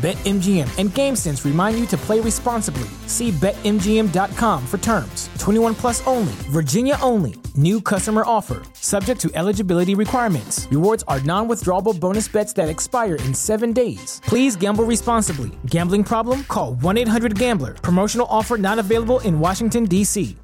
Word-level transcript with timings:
BetMGM 0.00 0.78
and 0.78 0.88
GameSense 0.88 1.44
remind 1.44 1.78
you 1.78 1.84
to 1.88 1.96
play 1.98 2.20
responsibly. 2.20 2.88
See 3.06 3.30
BetMGM.com 3.32 4.66
for 4.66 4.78
terms. 4.78 5.28
21 5.38 5.74
plus 5.74 6.06
only, 6.06 6.32
Virginia 6.48 6.96
only. 7.02 7.34
New 7.54 7.82
customer 7.82 8.22
offer, 8.24 8.62
subject 8.72 9.20
to 9.20 9.30
eligibility 9.34 9.94
requirements. 9.94 10.66
Rewards 10.70 11.04
are 11.06 11.20
non 11.20 11.48
withdrawable 11.48 12.00
bonus 12.00 12.28
bets 12.28 12.54
that 12.54 12.70
expire 12.70 13.16
in 13.16 13.34
seven 13.34 13.74
days. 13.74 14.22
Please 14.24 14.56
gamble 14.56 14.84
responsibly. 14.84 15.50
Gambling 15.66 16.04
problem? 16.04 16.44
Call 16.44 16.76
1 16.76 16.96
800 16.96 17.38
Gambler. 17.38 17.74
Promotional 17.74 18.26
offer 18.30 18.56
not 18.56 18.78
available 18.78 19.20
in 19.20 19.38
Washington, 19.38 19.84
D.C. 19.84 20.34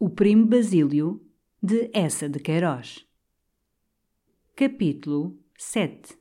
O 0.00 0.08
Primo 0.08 0.46
Basílio, 0.46 1.20
de 1.62 1.90
Essa 1.94 2.28
de 2.28 2.40
Queiroz. 2.40 3.04
Capítulo 4.56 5.36
7 5.56 6.20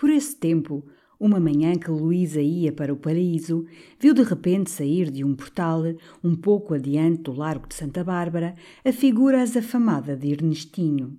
Por 0.00 0.08
esse 0.08 0.34
tempo, 0.34 0.82
uma 1.20 1.38
manhã 1.38 1.78
que 1.78 1.90
Luísa 1.90 2.40
ia 2.40 2.72
para 2.72 2.94
o 2.94 2.96
paraíso, 2.96 3.66
viu 3.98 4.14
de 4.14 4.22
repente 4.22 4.70
sair 4.70 5.10
de 5.10 5.22
um 5.22 5.34
portal, 5.34 5.82
um 6.24 6.34
pouco 6.34 6.72
adiante 6.72 7.24
do 7.24 7.32
Largo 7.34 7.68
de 7.68 7.74
Santa 7.74 8.02
Bárbara, 8.02 8.54
a 8.82 8.90
figura 8.90 9.42
azafamada 9.42 10.16
de 10.16 10.32
Ernestinho. 10.32 11.18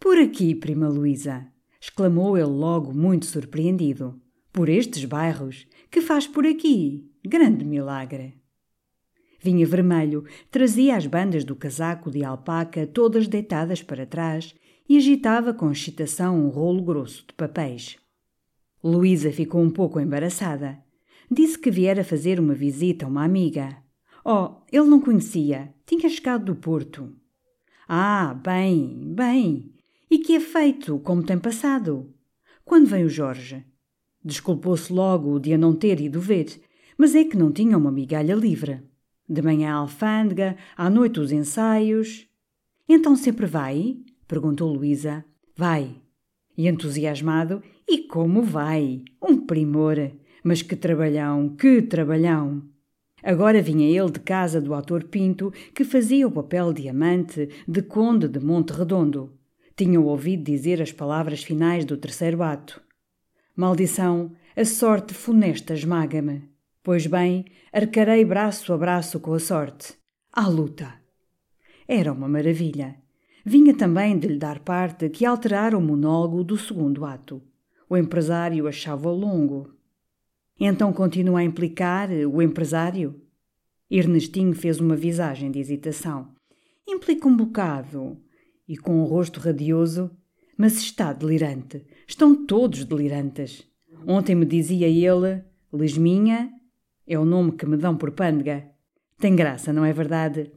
Por 0.00 0.16
aqui, 0.16 0.54
prima 0.54 0.88
Luísa! 0.88 1.46
exclamou 1.78 2.38
ele 2.38 2.46
logo 2.46 2.94
muito 2.94 3.26
surpreendido. 3.26 4.18
Por 4.50 4.70
estes 4.70 5.04
bairros? 5.04 5.66
Que 5.90 6.00
faz 6.00 6.26
por 6.26 6.46
aqui? 6.46 7.10
Grande 7.22 7.66
milagre! 7.66 8.34
Vinha 9.38 9.66
vermelho, 9.66 10.24
trazia 10.50 10.96
as 10.96 11.06
bandas 11.06 11.44
do 11.44 11.54
casaco 11.54 12.10
de 12.10 12.24
alpaca 12.24 12.86
todas 12.86 13.28
deitadas 13.28 13.82
para 13.82 14.06
trás 14.06 14.54
e 14.88 14.96
agitava 14.96 15.52
com 15.52 15.70
excitação 15.70 16.42
um 16.42 16.48
rolo 16.48 16.82
grosso 16.82 17.26
de 17.26 17.34
papéis. 17.34 17.98
Luísa 18.84 19.32
ficou 19.32 19.62
um 19.62 19.70
pouco 19.70 19.98
embaraçada. 19.98 20.78
Disse 21.30 21.58
que 21.58 21.70
viera 21.70 22.04
fazer 22.04 22.38
uma 22.38 22.52
visita 22.52 23.06
a 23.06 23.08
uma 23.08 23.24
amiga. 23.24 23.78
Oh, 24.22 24.56
ele 24.70 24.84
não 24.84 25.00
conhecia. 25.00 25.72
Tinha 25.86 26.06
chegado 26.06 26.44
do 26.44 26.54
Porto. 26.54 27.10
Ah, 27.88 28.34
bem, 28.34 29.14
bem. 29.14 29.72
E 30.10 30.18
que 30.18 30.34
é 30.34 30.40
feito? 30.40 30.98
Como 30.98 31.22
tem 31.22 31.38
passado? 31.38 32.12
Quando 32.62 32.86
vem 32.86 33.04
o 33.04 33.08
Jorge? 33.08 33.64
Desculpou-se 34.22 34.92
logo 34.92 35.38
de 35.38 35.54
a 35.54 35.58
não 35.58 35.74
ter 35.74 35.98
ido 35.98 36.20
ver, 36.20 36.60
mas 36.98 37.14
é 37.14 37.24
que 37.24 37.38
não 37.38 37.50
tinha 37.50 37.78
uma 37.78 37.90
migalha 37.90 38.34
livre. 38.34 38.82
De 39.26 39.40
manhã 39.40 39.72
a 39.72 39.76
alfândega, 39.76 40.58
à 40.76 40.90
noite 40.90 41.20
os 41.20 41.32
ensaios. 41.32 42.28
Então 42.86 43.16
sempre 43.16 43.46
vai? 43.46 43.96
perguntou 44.28 44.70
Luísa. 44.70 45.24
Vai. 45.56 46.02
E 46.56 46.68
entusiasmado, 46.68 47.62
e 47.88 47.98
como 47.98 48.42
vai? 48.42 49.02
Um 49.22 49.46
primor! 49.46 49.96
Mas 50.42 50.62
que 50.62 50.76
trabalhão, 50.76 51.50
que 51.56 51.82
trabalhão! 51.82 52.62
Agora 53.22 53.62
vinha 53.62 53.88
ele 53.88 54.10
de 54.10 54.20
casa 54.20 54.60
do 54.60 54.74
autor 54.74 55.04
Pinto, 55.04 55.52
que 55.74 55.84
fazia 55.84 56.26
o 56.26 56.30
papel 56.30 56.72
de 56.72 56.88
amante 56.88 57.48
de 57.66 57.80
Conde 57.80 58.28
de 58.28 58.38
Monte 58.38 58.72
Redondo. 58.72 59.32
Tinham 59.74 60.04
ouvido 60.04 60.44
dizer 60.44 60.82
as 60.82 60.92
palavras 60.92 61.42
finais 61.42 61.84
do 61.84 61.96
terceiro 61.96 62.42
ato. 62.42 62.82
Maldição, 63.56 64.32
a 64.54 64.64
sorte 64.64 65.14
funesta 65.14 65.72
esmaga-me. 65.72 66.42
Pois 66.82 67.06
bem, 67.06 67.46
arcarei 67.72 68.24
braço 68.24 68.72
a 68.72 68.76
braço 68.76 69.18
com 69.18 69.32
a 69.32 69.40
sorte. 69.40 69.94
À 70.30 70.46
luta! 70.46 70.92
Era 71.88 72.12
uma 72.12 72.28
maravilha. 72.28 72.96
Vinha 73.44 73.74
também 73.74 74.18
de 74.18 74.28
lhe 74.28 74.38
dar 74.38 74.58
parte 74.60 75.08
que 75.08 75.24
alterara 75.24 75.76
o 75.76 75.80
monólogo 75.80 76.44
do 76.44 76.58
segundo 76.58 77.04
ato. 77.04 77.42
O 77.88 77.96
empresário 77.96 78.66
achava 78.66 79.10
longo. 79.10 79.74
Então 80.58 80.92
continua 80.92 81.40
a 81.40 81.44
implicar 81.44 82.10
o 82.10 82.40
empresário? 82.40 83.20
Ernestinho 83.90 84.54
fez 84.54 84.80
uma 84.80 84.96
visagem 84.96 85.50
de 85.50 85.58
hesitação. 85.58 86.28
Implica 86.86 87.28
um 87.28 87.36
bocado. 87.36 88.18
E 88.66 88.76
com 88.76 89.02
o 89.02 89.04
rosto 89.04 89.40
radioso. 89.40 90.10
Mas 90.56 90.78
está 90.78 91.12
delirante. 91.12 91.84
Estão 92.06 92.46
todos 92.46 92.84
delirantes. 92.84 93.68
Ontem 94.06 94.34
me 94.34 94.44
dizia 94.44 94.88
ele, 94.88 95.42
Lesminha, 95.72 96.52
é 97.06 97.18
o 97.18 97.24
nome 97.24 97.52
que 97.52 97.66
me 97.66 97.76
dão 97.76 97.96
por 97.96 98.10
pândega. 98.12 98.70
Tem 99.18 99.34
graça, 99.34 99.72
não 99.72 99.84
é 99.84 99.92
verdade? 99.92 100.50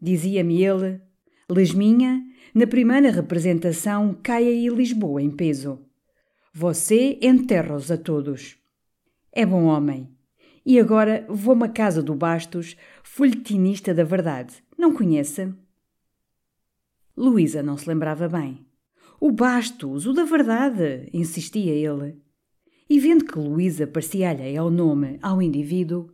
Dizia-me 0.00 0.62
ele, 0.62 1.00
Lesminha, 1.48 2.22
na 2.54 2.66
primeira 2.66 3.10
representação 3.10 4.16
cai 4.22 4.44
aí 4.44 4.68
Lisboa 4.68 5.22
em 5.22 5.30
peso. 5.30 5.78
Você 6.54 7.18
enterra-os 7.22 7.90
a 7.90 7.96
todos. 7.96 8.58
É 9.32 9.46
bom 9.46 9.64
homem. 9.64 10.14
E 10.66 10.78
agora 10.78 11.24
vou-me 11.26 11.64
à 11.64 11.68
casa 11.68 12.02
do 12.02 12.14
Bastos, 12.14 12.76
folhetinista 13.02 13.94
da 13.94 14.04
verdade. 14.04 14.62
Não 14.76 14.92
conhece? 14.92 15.50
Luísa 17.16 17.62
não 17.62 17.78
se 17.78 17.88
lembrava 17.88 18.28
bem. 18.28 18.66
O 19.18 19.32
Bastos, 19.32 20.06
o 20.06 20.12
da 20.12 20.24
verdade, 20.24 21.08
insistia 21.14 21.72
ele. 21.72 22.20
E 22.86 23.00
vendo 23.00 23.24
que 23.24 23.38
Luísa 23.38 23.86
parecia 23.86 24.28
alheia 24.28 24.60
ao 24.60 24.70
nome, 24.70 25.18
ao 25.22 25.40
indivíduo, 25.40 26.10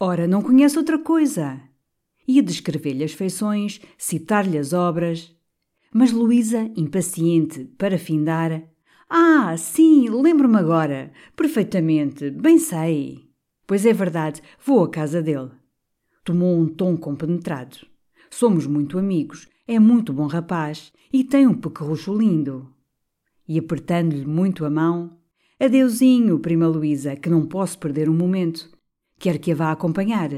ora, 0.00 0.26
não 0.26 0.42
conhece 0.42 0.76
outra 0.76 0.98
coisa. 0.98 1.60
Ia 2.26 2.42
descrever-lhe 2.42 3.04
as 3.04 3.12
feições, 3.12 3.80
citar-lhe 3.96 4.58
as 4.58 4.72
obras, 4.72 5.32
mas 5.94 6.10
Luísa, 6.10 6.68
impaciente 6.76 7.66
para 7.78 7.96
findar, 7.96 8.68
Ah, 9.08 9.56
sim, 9.56 10.08
lembro-me 10.08 10.56
agora. 10.56 11.12
Perfeitamente, 11.36 12.30
bem 12.30 12.58
sei. 12.58 13.28
Pois 13.66 13.86
é 13.86 13.92
verdade, 13.92 14.42
vou 14.64 14.82
à 14.82 14.90
casa 14.90 15.22
dele. 15.22 15.50
Tomou 16.24 16.58
um 16.58 16.66
tom 16.68 16.96
compenetrado. 16.96 17.78
Somos 18.30 18.66
muito 18.66 18.98
amigos, 18.98 19.48
é 19.66 19.78
muito 19.78 20.12
bom 20.12 20.26
rapaz 20.26 20.92
e 21.12 21.22
tem 21.22 21.46
um 21.46 21.54
pequerrucho 21.54 22.16
lindo. 22.16 22.72
E 23.48 23.58
apertando-lhe 23.58 24.26
muito 24.26 24.64
a 24.64 24.70
mão, 24.70 25.16
Adeusinho, 25.58 26.38
prima 26.38 26.66
Luísa, 26.66 27.16
que 27.16 27.30
não 27.30 27.46
posso 27.46 27.78
perder 27.78 28.10
um 28.10 28.14
momento. 28.14 28.68
Quer 29.18 29.38
que 29.38 29.52
a 29.52 29.54
vá 29.54 29.72
acompanhar? 29.72 30.30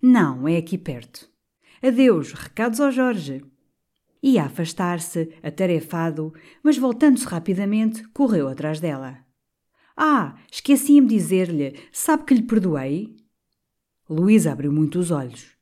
Não, 0.00 0.46
é 0.46 0.56
aqui 0.56 0.78
perto. 0.78 1.28
Adeus, 1.82 2.32
recados 2.32 2.80
ao 2.80 2.92
Jorge. 2.92 3.42
Ia 4.24 4.44
afastar-se, 4.44 5.34
atarefado, 5.42 6.32
mas 6.62 6.78
voltando-se 6.78 7.26
rapidamente, 7.26 8.08
correu 8.08 8.48
atrás 8.48 8.80
dela. 8.80 9.18
Ah, 9.94 10.36
esqueci-me 10.50 11.06
dizer-lhe, 11.06 11.78
sabe 11.92 12.24
que 12.24 12.32
lhe 12.32 12.42
perdoei? 12.42 13.14
Luísa 14.08 14.50
abriu 14.50 14.72
muito 14.72 14.98
os 14.98 15.10
olhos. 15.10 15.54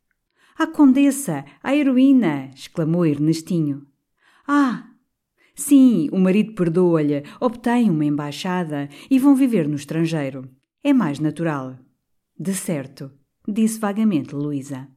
A 0.57 0.69
condessa, 0.69 1.45
a 1.61 1.75
heroína! 1.75 2.53
exclamou 2.55 3.05
Ernestinho. 3.05 3.85
Ah! 4.47 4.89
Sim, 5.57 6.09
o 6.13 6.19
marido 6.21 6.55
perdoa-lhe, 6.55 7.25
obtém 7.41 7.91
uma 7.91 8.05
embaixada 8.05 8.89
e 9.11 9.19
vão 9.19 9.35
viver 9.35 9.67
no 9.67 9.75
estrangeiro. 9.75 10.49
É 10.85 10.93
mais 10.93 11.19
natural. 11.19 11.81
De 12.39 12.55
certo, 12.55 13.11
disse 13.49 13.81
vagamente 13.81 14.37
Luísa 14.37 14.89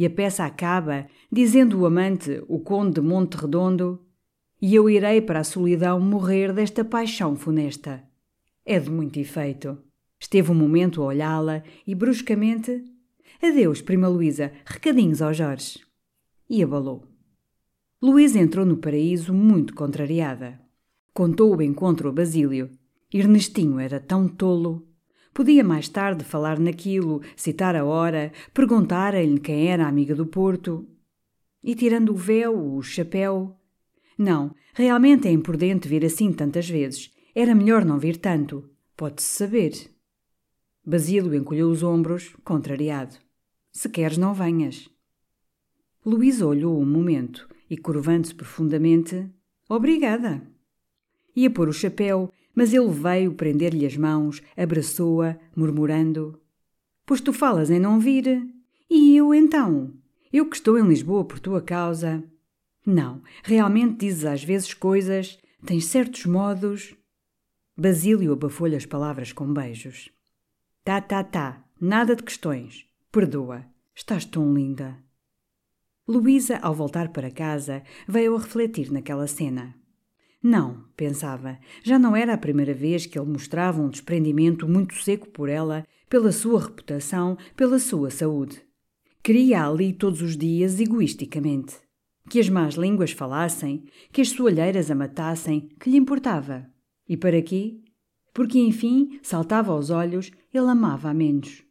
e 0.00 0.06
a 0.06 0.08
peça 0.08 0.46
acaba 0.46 1.06
dizendo 1.30 1.78
o 1.78 1.84
amante, 1.84 2.42
o 2.48 2.58
conde 2.58 2.94
de 2.94 3.00
Monte 3.02 3.34
Redondo, 3.34 4.00
e 4.58 4.74
eu 4.74 4.88
irei 4.88 5.20
para 5.20 5.40
a 5.40 5.44
solidão 5.44 6.00
morrer 6.00 6.54
desta 6.54 6.82
paixão 6.82 7.36
funesta. 7.36 8.02
É 8.64 8.80
de 8.80 8.90
muito 8.90 9.20
efeito. 9.20 9.76
Esteve 10.18 10.52
um 10.52 10.54
momento 10.54 11.02
a 11.02 11.04
olhá-la 11.04 11.62
e 11.86 11.94
bruscamente 11.94 12.82
Adeus, 13.42 13.82
prima 13.82 14.08
Luísa, 14.08 14.50
recadinhos 14.64 15.20
ao 15.20 15.34
Jorge. 15.34 15.80
E 16.48 16.62
abalou. 16.62 17.06
Luísa 18.00 18.38
entrou 18.38 18.64
no 18.64 18.78
paraíso 18.78 19.34
muito 19.34 19.74
contrariada. 19.74 20.58
Contou 21.12 21.54
o 21.54 21.60
encontro 21.60 22.08
a 22.08 22.12
Basílio. 22.12 22.70
Ernestinho 23.12 23.78
era 23.78 24.00
tão 24.00 24.26
tolo. 24.26 24.88
Podia 25.32 25.62
mais 25.62 25.88
tarde 25.88 26.24
falar 26.24 26.58
naquilo, 26.58 27.22
citar 27.36 27.76
a 27.76 27.84
hora, 27.84 28.32
perguntar-lhe 28.52 29.38
quem 29.38 29.68
era 29.68 29.84
a 29.84 29.88
amiga 29.88 30.14
do 30.14 30.26
Porto. 30.26 30.86
E 31.62 31.74
tirando 31.74 32.10
o 32.10 32.16
véu, 32.16 32.76
o 32.76 32.82
chapéu. 32.82 33.56
Não, 34.18 34.54
realmente 34.74 35.28
é 35.28 35.30
imprudente 35.30 35.88
vir 35.88 36.04
assim 36.04 36.32
tantas 36.32 36.68
vezes. 36.68 37.10
Era 37.34 37.54
melhor 37.54 37.84
não 37.84 37.98
vir 37.98 38.16
tanto. 38.16 38.68
Pode-se 38.96 39.28
saber. 39.28 39.72
Basílio 40.84 41.34
encolheu 41.34 41.70
os 41.70 41.82
ombros, 41.82 42.34
contrariado. 42.44 43.16
Se 43.70 43.88
queres, 43.88 44.18
não 44.18 44.34
venhas. 44.34 44.88
Luísa 46.04 46.46
olhou 46.46 46.80
um 46.80 46.86
momento 46.86 47.48
e, 47.68 47.76
curvando-se 47.76 48.34
profundamente, 48.34 49.30
Obrigada. 49.70 50.42
Ia 51.36 51.48
pôr 51.48 51.68
o 51.68 51.72
chapéu, 51.72 52.32
mas 52.60 52.74
ele 52.74 52.90
veio 52.90 53.32
prender-lhe 53.32 53.86
as 53.86 53.96
mãos, 53.96 54.42
abraçou-a, 54.54 55.38
murmurando: 55.56 56.38
Pois 57.06 57.18
tu 57.18 57.32
falas 57.32 57.70
em 57.70 57.80
não 57.80 57.98
vir. 57.98 58.46
E 58.90 59.16
eu 59.16 59.32
então? 59.32 59.94
Eu 60.30 60.46
que 60.46 60.56
estou 60.56 60.78
em 60.78 60.86
Lisboa 60.86 61.24
por 61.24 61.40
tua 61.40 61.62
causa. 61.62 62.22
Não, 62.84 63.22
realmente 63.42 64.00
dizes 64.00 64.26
às 64.26 64.44
vezes 64.44 64.74
coisas, 64.74 65.38
tens 65.64 65.86
certos 65.86 66.26
modos. 66.26 66.94
Basílio 67.74 68.34
abafou-lhe 68.34 68.76
as 68.76 68.84
palavras 68.84 69.32
com 69.32 69.50
beijos. 69.50 70.10
Tá, 70.84 71.00
tá, 71.00 71.24
tá, 71.24 71.64
nada 71.80 72.14
de 72.14 72.22
questões. 72.22 72.84
Perdoa, 73.10 73.64
estás 73.94 74.26
tão 74.26 74.52
linda. 74.52 74.98
Luísa, 76.06 76.58
ao 76.58 76.74
voltar 76.74 77.08
para 77.08 77.30
casa, 77.30 77.82
veio 78.06 78.36
a 78.36 78.38
refletir 78.38 78.92
naquela 78.92 79.26
cena. 79.26 79.79
Não, 80.42 80.84
pensava, 80.96 81.58
já 81.82 81.98
não 81.98 82.16
era 82.16 82.32
a 82.32 82.38
primeira 82.38 82.72
vez 82.72 83.04
que 83.04 83.18
ele 83.18 83.30
mostrava 83.30 83.82
um 83.82 83.90
desprendimento 83.90 84.66
muito 84.66 84.94
seco 84.94 85.28
por 85.28 85.50
ela, 85.50 85.86
pela 86.08 86.32
sua 86.32 86.60
reputação, 86.60 87.36
pela 87.54 87.78
sua 87.78 88.10
saúde. 88.10 88.62
Queria 89.22 89.66
ali 89.66 89.92
todos 89.92 90.22
os 90.22 90.36
dias 90.36 90.80
egoisticamente. 90.80 91.76
Que 92.28 92.40
as 92.40 92.48
más 92.48 92.74
línguas 92.74 93.12
falassem, 93.12 93.84
que 94.10 94.22
as 94.22 94.30
soalheiras 94.30 94.90
a 94.90 94.94
matassem, 94.94 95.68
que 95.78 95.90
lhe 95.90 95.98
importava. 95.98 96.66
E 97.06 97.16
para 97.16 97.42
quê? 97.42 97.78
Porque, 98.32 98.58
enfim, 98.58 99.18
saltava 99.22 99.72
aos 99.72 99.90
olhos, 99.90 100.30
ele 100.54 100.68
amava 100.68 101.10
a 101.10 101.14
menos. 101.14 101.62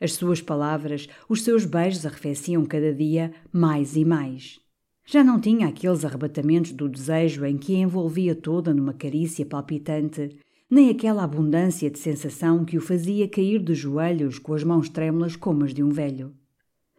As 0.00 0.12
suas 0.12 0.40
palavras, 0.40 1.08
os 1.28 1.42
seus 1.42 1.64
beijos 1.64 2.06
arrefeciam 2.06 2.64
cada 2.64 2.94
dia 2.94 3.32
mais 3.52 3.96
e 3.96 4.04
mais. 4.04 4.60
Já 5.10 5.24
não 5.24 5.40
tinha 5.40 5.68
aqueles 5.68 6.04
arrebatamentos 6.04 6.72
do 6.72 6.86
desejo 6.86 7.42
em 7.46 7.56
que 7.56 7.74
a 7.74 7.78
envolvia 7.78 8.34
toda 8.34 8.74
numa 8.74 8.92
carícia 8.92 9.46
palpitante, 9.46 10.36
nem 10.68 10.90
aquela 10.90 11.24
abundância 11.24 11.90
de 11.90 11.98
sensação 11.98 12.62
que 12.62 12.76
o 12.76 12.80
fazia 12.82 13.26
cair 13.26 13.58
de 13.58 13.74
joelhos 13.74 14.38
com 14.38 14.52
as 14.52 14.62
mãos 14.62 14.90
trêmulas 14.90 15.34
como 15.34 15.64
as 15.64 15.72
de 15.72 15.82
um 15.82 15.88
velho. 15.88 16.34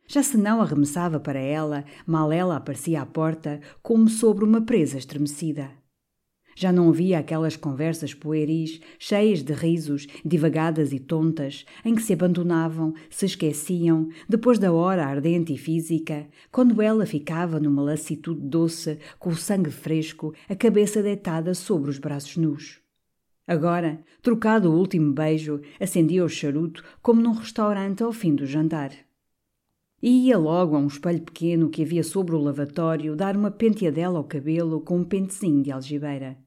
Já 0.08 0.24
se 0.24 0.38
não 0.38 0.60
arremessava 0.60 1.20
para 1.20 1.38
ela, 1.38 1.86
mal 2.04 2.32
ela 2.32 2.56
aparecia 2.56 3.00
à 3.00 3.06
porta, 3.06 3.62
como 3.84 4.10
sobre 4.10 4.44
uma 4.44 4.62
presa 4.62 4.98
estremecida. 4.98 5.70
Já 6.62 6.74
não 6.74 6.90
havia 6.90 7.20
aquelas 7.20 7.56
conversas 7.56 8.14
pueris, 8.14 8.82
cheias 9.00 9.42
de 9.42 9.54
risos, 9.54 10.08
divagadas 10.26 10.92
e 10.92 11.00
tontas, 11.00 11.66
em 11.86 11.96
que 11.96 12.02
se 12.02 12.12
abandonavam, 12.12 12.94
se 13.10 13.26
esqueciam, 13.28 14.10
depois 14.28 14.60
da 14.60 14.70
hora 14.74 15.06
ardente 15.06 15.54
e 15.54 15.58
física, 15.58 16.28
quando 16.52 16.82
ela 16.82 17.06
ficava 17.06 17.62
numa 17.62 17.82
lassitude 17.82 18.42
doce, 18.42 19.00
com 19.18 19.30
o 19.30 19.38
sangue 19.38 19.72
fresco, 19.72 20.34
a 20.50 20.56
cabeça 20.56 21.02
deitada 21.02 21.54
sobre 21.54 21.90
os 21.90 21.98
braços 21.98 22.36
nus. 22.36 22.82
Agora, 23.48 24.04
trocado 24.22 24.70
o 24.70 24.78
último 24.78 25.14
beijo, 25.14 25.62
acendia 25.80 26.26
o 26.26 26.28
charuto 26.28 26.84
como 27.02 27.22
num 27.22 27.32
restaurante 27.32 28.04
ao 28.04 28.12
fim 28.12 28.36
do 28.36 28.46
jantar. 28.46 28.92
E 30.04 30.28
ia 30.28 30.38
logo 30.38 30.76
a 30.76 30.80
um 30.80 30.88
espelho 30.88 31.22
pequeno 31.22 31.70
que 31.70 31.84
havia 31.84 32.04
sobre 32.04 32.36
o 32.36 32.38
lavatório 32.38 33.16
dar 33.16 33.38
uma 33.38 33.50
penteadela 33.50 34.18
ao 34.18 34.26
cabelo 34.26 34.82
com 34.82 34.98
um 34.98 35.06
pentezinho 35.06 35.64
de 35.64 35.72
algibeira 35.72 36.38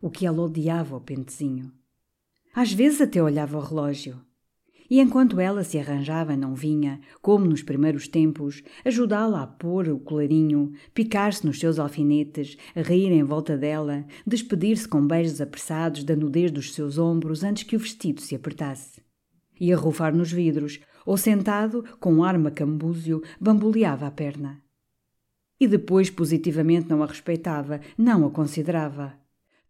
o 0.00 0.10
que 0.10 0.26
ela 0.26 0.42
odiava 0.42 0.96
o 0.96 1.00
pentezinho. 1.00 1.72
Às 2.54 2.72
vezes 2.72 3.00
até 3.00 3.22
olhava 3.22 3.58
o 3.58 3.60
relógio. 3.60 4.20
E 4.90 4.98
enquanto 4.98 5.38
ela 5.38 5.62
se 5.62 5.78
arranjava 5.78 6.36
não 6.36 6.52
vinha, 6.52 7.00
como 7.22 7.44
nos 7.44 7.62
primeiros 7.62 8.08
tempos, 8.08 8.60
ajudá-la 8.84 9.42
a 9.42 9.46
pôr 9.46 9.88
o 9.88 10.00
colarinho, 10.00 10.72
picar-se 10.92 11.46
nos 11.46 11.60
seus 11.60 11.78
alfinetes, 11.78 12.56
a 12.74 12.80
rir 12.80 13.12
em 13.12 13.22
volta 13.22 13.56
dela, 13.56 14.04
despedir-se 14.26 14.88
com 14.88 15.06
beijos 15.06 15.40
apressados 15.40 16.02
da 16.02 16.16
nudez 16.16 16.50
dos 16.50 16.74
seus 16.74 16.98
ombros 16.98 17.44
antes 17.44 17.62
que 17.62 17.76
o 17.76 17.78
vestido 17.78 18.20
se 18.20 18.34
apertasse. 18.34 19.00
E 19.60 19.72
a 19.72 19.76
rufar 19.76 20.12
nos 20.12 20.32
vidros, 20.32 20.80
ou 21.06 21.16
sentado, 21.16 21.84
com 22.00 22.14
um 22.14 22.24
ar 22.24 22.36
macambúzio, 22.36 23.22
bamboleava 23.40 24.08
a 24.08 24.10
perna. 24.10 24.60
E 25.60 25.68
depois 25.68 26.10
positivamente 26.10 26.88
não 26.88 27.00
a 27.02 27.06
respeitava, 27.06 27.80
não 27.96 28.26
a 28.26 28.30
considerava. 28.30 29.19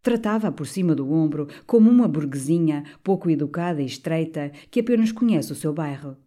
Tratava-a 0.01 0.51
por 0.51 0.65
cima 0.65 0.95
do 0.95 1.11
ombro 1.11 1.47
como 1.67 1.89
uma 1.89 2.07
burguesinha 2.07 2.83
pouco 3.03 3.29
educada 3.29 3.81
e 3.81 3.85
estreita 3.85 4.51
que 4.71 4.79
apenas 4.79 5.11
conhece 5.11 5.51
o 5.51 5.55
seu 5.55 5.71
bairro. 5.71 6.17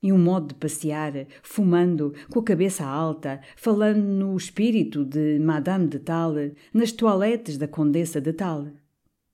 E 0.00 0.12
um 0.12 0.18
modo 0.18 0.48
de 0.48 0.54
passear, 0.54 1.12
fumando, 1.42 2.14
com 2.30 2.38
a 2.38 2.44
cabeça 2.44 2.84
alta, 2.84 3.40
falando 3.56 4.00
no 4.00 4.36
espírito 4.36 5.04
de 5.04 5.40
Madame 5.40 5.88
de 5.88 5.98
Tal, 5.98 6.34
nas 6.72 6.92
toaletes 6.92 7.58
da 7.58 7.66
Condessa 7.66 8.20
de 8.20 8.32
Tal. 8.32 8.68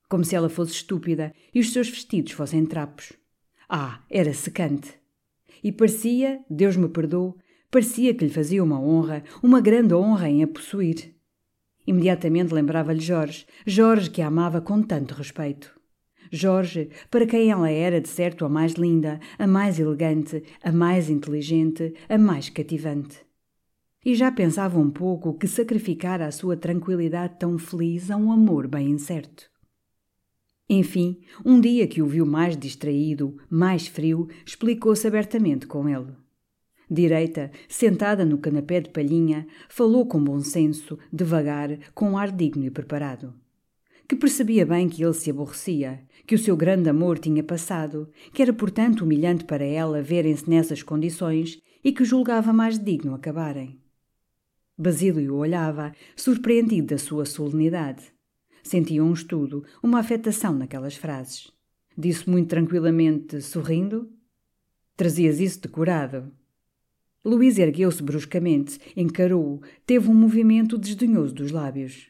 Como 0.09 0.25
se 0.25 0.35
ela 0.35 0.49
fosse 0.49 0.73
estúpida 0.73 1.35
e 1.55 1.61
os 1.61 1.71
seus 1.71 1.91
vestidos 1.91 2.33
fossem 2.33 2.65
trapos. 2.65 3.13
Ah, 3.69 4.01
era 4.09 4.33
secante. 4.33 4.95
E 5.63 5.71
parecia, 5.71 6.41
Deus 6.49 6.77
me 6.77 6.89
perdoe, 6.89 7.35
parecia 7.71 8.15
que 8.15 8.25
lhe 8.25 8.31
fazia 8.31 8.65
uma 8.65 8.81
honra, 8.81 9.23
uma 9.43 9.61
grande 9.61 9.93
honra 9.93 10.31
em 10.31 10.43
a 10.43 10.47
possuir. 10.47 11.14
Imediatamente 11.87 12.55
lembrava-lhe 12.55 13.01
Jorge, 13.01 13.47
Jorge 13.67 14.11
que 14.11 14.23
a 14.23 14.29
amava 14.29 14.61
com 14.61 14.83
tanto 14.83 15.15
respeito. 15.15 15.79
Jorge, 16.31 16.91
para 17.11 17.27
quem 17.27 17.51
ela 17.51 17.71
era 17.71 18.01
de 18.01 18.09
certo 18.09 18.45
a 18.45 18.49
mais 18.49 18.73
linda, 18.73 19.21
a 19.39 19.47
mais 19.47 19.79
elegante, 19.79 20.43
a 20.63 20.73
mais 20.73 21.11
inteligente, 21.11 21.95
a 22.09 22.19
mais 22.19 22.49
cativante. 22.49 23.19
E 24.05 24.15
já 24.15 24.33
pensava 24.33 24.79
um 24.79 24.91
pouco 24.91 25.35
que 25.35 25.47
sacrificara 25.47 26.27
a 26.27 26.33
sua 26.33 26.57
tranquilidade 26.57 27.39
tão 27.39 27.59
feliz 27.59 28.11
a 28.11 28.17
um 28.17 28.33
amor 28.33 28.67
bem 28.67 28.91
incerto. 28.91 29.51
Enfim, 30.69 31.21
um 31.45 31.61
dia 31.61 31.87
que 31.87 32.01
o 32.01 32.07
viu 32.07 32.25
mais 32.25 32.57
distraído, 32.57 33.37
mais 33.51 33.87
frio, 33.87 34.29
explicou-se 34.47 35.07
abertamente 35.07 35.67
com 35.67 35.89
ele. 35.89 36.24
Direita, 36.91 37.51
sentada 37.69 38.25
no 38.25 38.39
canapé 38.39 38.81
de 38.81 38.91
palhinha, 38.91 39.47
falou 39.69 40.07
com 40.07 40.23
bom 40.23 40.41
senso, 40.41 40.99
devagar, 41.13 41.79
com 41.95 42.19
ar 42.19 42.31
digno 42.31 42.65
e 42.65 42.71
preparado. 42.71 43.35
Que 44.07 44.15
percebia 44.15 44.67
bem 44.67 44.89
que 44.89 45.03
ele 45.03 45.15
se 45.15 45.31
aborrecia, 45.31 46.03
que 46.27 46.35
o 46.35 46.39
seu 46.39 46.57
grande 46.57 46.91
amor 46.91 47.19
tinha 47.19 47.43
passado, 47.43 48.11
que 48.33 48.43
era 48.43 48.53
portanto 48.53 49.01
humilhante 49.01 49.45
para 49.45 49.65
ela 49.65 50.03
verem-se 50.03 50.49
nessas 50.49 50.83
condições 50.83 51.59
e 51.83 51.91
que 51.91 52.05
julgava 52.05 52.53
mais 52.53 52.79
digno 52.79 53.15
acabarem. 53.15 53.79
Basílio 54.77 55.37
olhava, 55.37 55.93
surpreendido 56.17 56.89
da 56.89 56.99
sua 56.99 57.25
solenidade. 57.25 58.13
Sentia 58.63 59.05
um 59.05 59.13
estudo, 59.13 59.65
uma 59.83 60.01
afetação 60.01 60.53
naquelas 60.55 60.97
frases. 60.97 61.51
Disse 61.97 62.29
muito 62.29 62.49
tranquilamente, 62.49 63.41
sorrindo: 63.41 64.11
Trazias 64.97 65.39
isso 65.39 65.61
decorado. 65.61 66.33
Luís 67.25 67.59
ergueu-se 67.59 68.03
bruscamente, 68.03 68.79
encarou-o, 68.95 69.63
teve 69.87 70.11
um 70.11 70.15
movimento 70.15 70.77
desdenhoso 70.77 71.35
dos 71.35 71.51
lábios. 71.51 72.09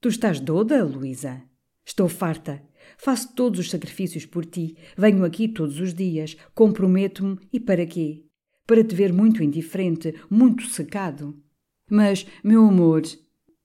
Tu 0.00 0.08
estás 0.08 0.38
doda, 0.38 0.84
Luísa? 0.84 1.42
Estou 1.84 2.08
farta. 2.08 2.62
Faço 2.98 3.34
todos 3.34 3.58
os 3.58 3.70
sacrifícios 3.70 4.26
por 4.26 4.44
ti. 4.44 4.76
Venho 4.96 5.24
aqui 5.24 5.48
todos 5.48 5.80
os 5.80 5.94
dias. 5.94 6.36
Comprometo-me. 6.54 7.38
E 7.52 7.58
para 7.58 7.86
quê? 7.86 8.24
Para 8.66 8.84
te 8.84 8.94
ver 8.94 9.12
muito 9.12 9.42
indiferente, 9.42 10.14
muito 10.30 10.66
secado. 10.66 11.34
Mas, 11.90 12.26
meu 12.44 12.66
amor. 12.66 13.02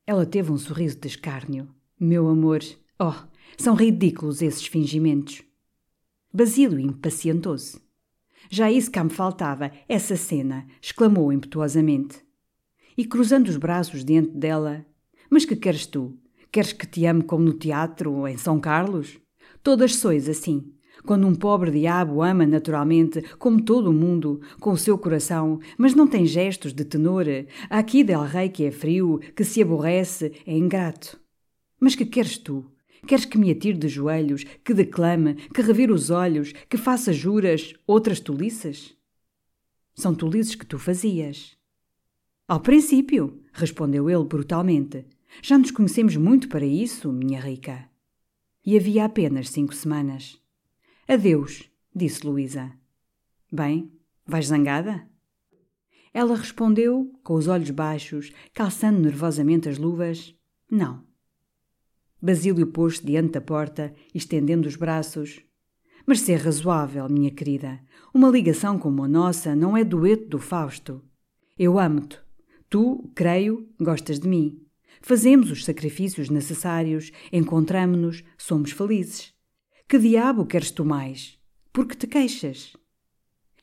Ela 0.08 0.26
teve 0.26 0.52
um 0.52 0.58
sorriso 0.58 0.98
de 0.98 1.08
escárnio. 1.08 1.68
Meu 2.00 2.28
amor. 2.28 2.62
Oh, 2.98 3.14
são 3.58 3.76
ridículos 3.76 4.42
esses 4.42 4.66
fingimentos. 4.66 5.44
Basílio 6.34 6.80
impacientou-se. 6.80 7.83
Já 8.56 8.72
isso 8.72 8.92
cá 8.92 9.04
me 9.04 9.10
faltava, 9.10 9.72
essa 9.90 10.16
cena, 10.16 10.68
exclamou 10.80 11.34
impetuosamente. 11.34 12.24
E 12.96 13.04
cruzando 13.04 13.48
os 13.48 13.58
braços 13.58 14.06
diante 14.06 14.30
dela: 14.30 14.86
Mas 15.28 15.44
que 15.44 15.56
queres 15.56 15.88
tu? 15.88 16.16
Queres 16.52 16.72
que 16.72 16.86
te 16.86 17.04
ame 17.08 17.24
como 17.24 17.44
no 17.44 17.54
teatro 17.54 18.14
ou 18.14 18.28
em 18.28 18.38
São 18.38 18.60
Carlos? 18.60 19.20
Todas 19.64 19.96
sois 19.96 20.30
assim. 20.30 20.72
Quando 21.04 21.26
um 21.26 21.34
pobre 21.34 21.72
diabo 21.72 22.22
ama 22.22 22.46
naturalmente, 22.46 23.24
como 23.40 23.60
todo 23.60 23.90
o 23.90 23.92
mundo, 23.92 24.40
com 24.60 24.70
o 24.70 24.78
seu 24.78 25.00
coração, 25.00 25.60
mas 25.76 25.96
não 25.96 26.06
tem 26.06 26.24
gestos 26.24 26.74
de 26.74 26.86
tenor, 26.86 27.26
aqui 27.72 28.04
del 28.04 28.22
rei 28.22 28.50
que 28.50 28.66
é 28.66 28.72
frio, 28.72 29.20
que 29.36 29.44
se 29.44 29.64
aborrece, 29.64 30.32
é 30.46 30.56
ingrato. 30.56 31.20
Mas 31.80 31.96
que 31.96 32.06
queres 32.06 32.38
tu? 32.38 32.72
Queres 33.08 33.26
que 33.26 33.38
me 33.38 33.52
atire 33.52 33.78
de 33.78 33.88
joelhos, 33.88 34.44
que 34.64 34.74
declame, 34.74 35.36
que 35.36 35.62
revire 35.62 35.92
os 35.92 36.10
olhos, 36.10 36.54
que 36.70 36.78
faça 36.78 37.12
juras, 37.12 37.74
outras 37.86 38.20
tolices? 38.20 38.96
São 39.94 40.16
tolices 40.16 40.56
que 40.56 40.66
tu 40.66 40.80
fazias. 40.80 41.58
Ao 42.48 42.60
princípio, 42.60 43.42
respondeu 43.54 44.10
ele 44.10 44.24
brutalmente. 44.24 45.06
Já 45.42 45.58
nos 45.58 45.72
conhecemos 45.72 46.16
muito 46.16 46.48
para 46.48 46.66
isso, 46.66 47.12
minha 47.12 47.40
rica. 47.40 47.90
E 48.66 48.78
havia 48.78 49.06
apenas 49.06 49.50
cinco 49.50 49.76
semanas. 49.76 50.40
Adeus, 51.08 51.70
disse 51.94 52.26
Luísa. 52.26 52.72
Bem, 53.52 53.92
vais 54.26 54.48
zangada? 54.48 55.08
Ela 56.14 56.36
respondeu, 56.36 57.12
com 57.24 57.34
os 57.34 57.48
olhos 57.48 57.72
baixos, 57.72 58.32
calçando 58.54 59.00
nervosamente 59.00 59.68
as 59.68 59.78
luvas: 59.78 60.36
Não. 60.70 61.04
Basílio 62.24 62.68
pôs-se 62.68 63.06
diante 63.06 63.34
da 63.34 63.42
porta, 63.42 63.94
estendendo 64.16 64.66
os 64.66 64.78
braços. 64.78 65.42
Mas 66.08 66.22
ser 66.22 66.38
razoável, 66.38 67.10
minha 67.10 67.30
querida. 67.30 67.82
Uma 68.14 68.30
ligação 68.30 68.80
como 68.80 69.04
a 69.04 69.10
nossa 69.10 69.54
não 69.54 69.76
é 69.76 69.84
dueto 69.84 70.30
do 70.30 70.40
Fausto. 70.40 71.04
Eu 71.60 71.78
amo-te. 71.78 72.18
Tu, 72.70 73.12
creio, 73.14 73.68
gostas 73.78 74.22
de 74.22 74.30
mim. 74.30 74.66
Fazemos 75.02 75.52
os 75.52 75.66
sacrifícios 75.66 76.30
necessários, 76.30 77.12
encontramo-nos, 77.30 78.24
somos 78.38 78.72
felizes. 78.72 79.34
Que 79.86 80.00
diabo 80.00 80.46
queres 80.46 80.72
tu 80.72 80.86
mais? 80.86 81.38
Por 81.74 81.86
que 81.86 81.98
te 81.98 82.08
queixas? 82.08 82.72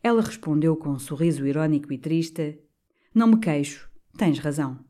Ela 0.02 0.20
respondeu 0.20 0.76
com 0.76 0.90
um 0.90 0.98
sorriso 0.98 1.46
irónico 1.46 1.94
e 1.94 1.96
triste: 1.96 2.60
Não 3.14 3.26
me 3.26 3.38
queixo, 3.38 3.90
tens 4.18 4.38
razão. 4.38 4.84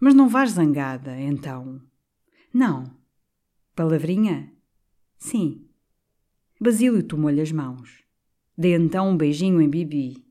Mas 0.00 0.14
não 0.14 0.28
vais 0.28 0.50
zangada, 0.50 1.16
então? 1.20 1.80
Não. 2.52 2.84
Palavrinha? 3.74 4.52
Sim. 5.18 5.64
Basílio 6.60 7.02
tomou-lhe 7.02 7.40
as 7.40 7.50
mãos. 7.50 8.02
Dê 8.56 8.76
então 8.76 9.08
um 9.08 9.16
beijinho 9.16 9.60
em 9.60 9.68
Bibi. 9.68 10.22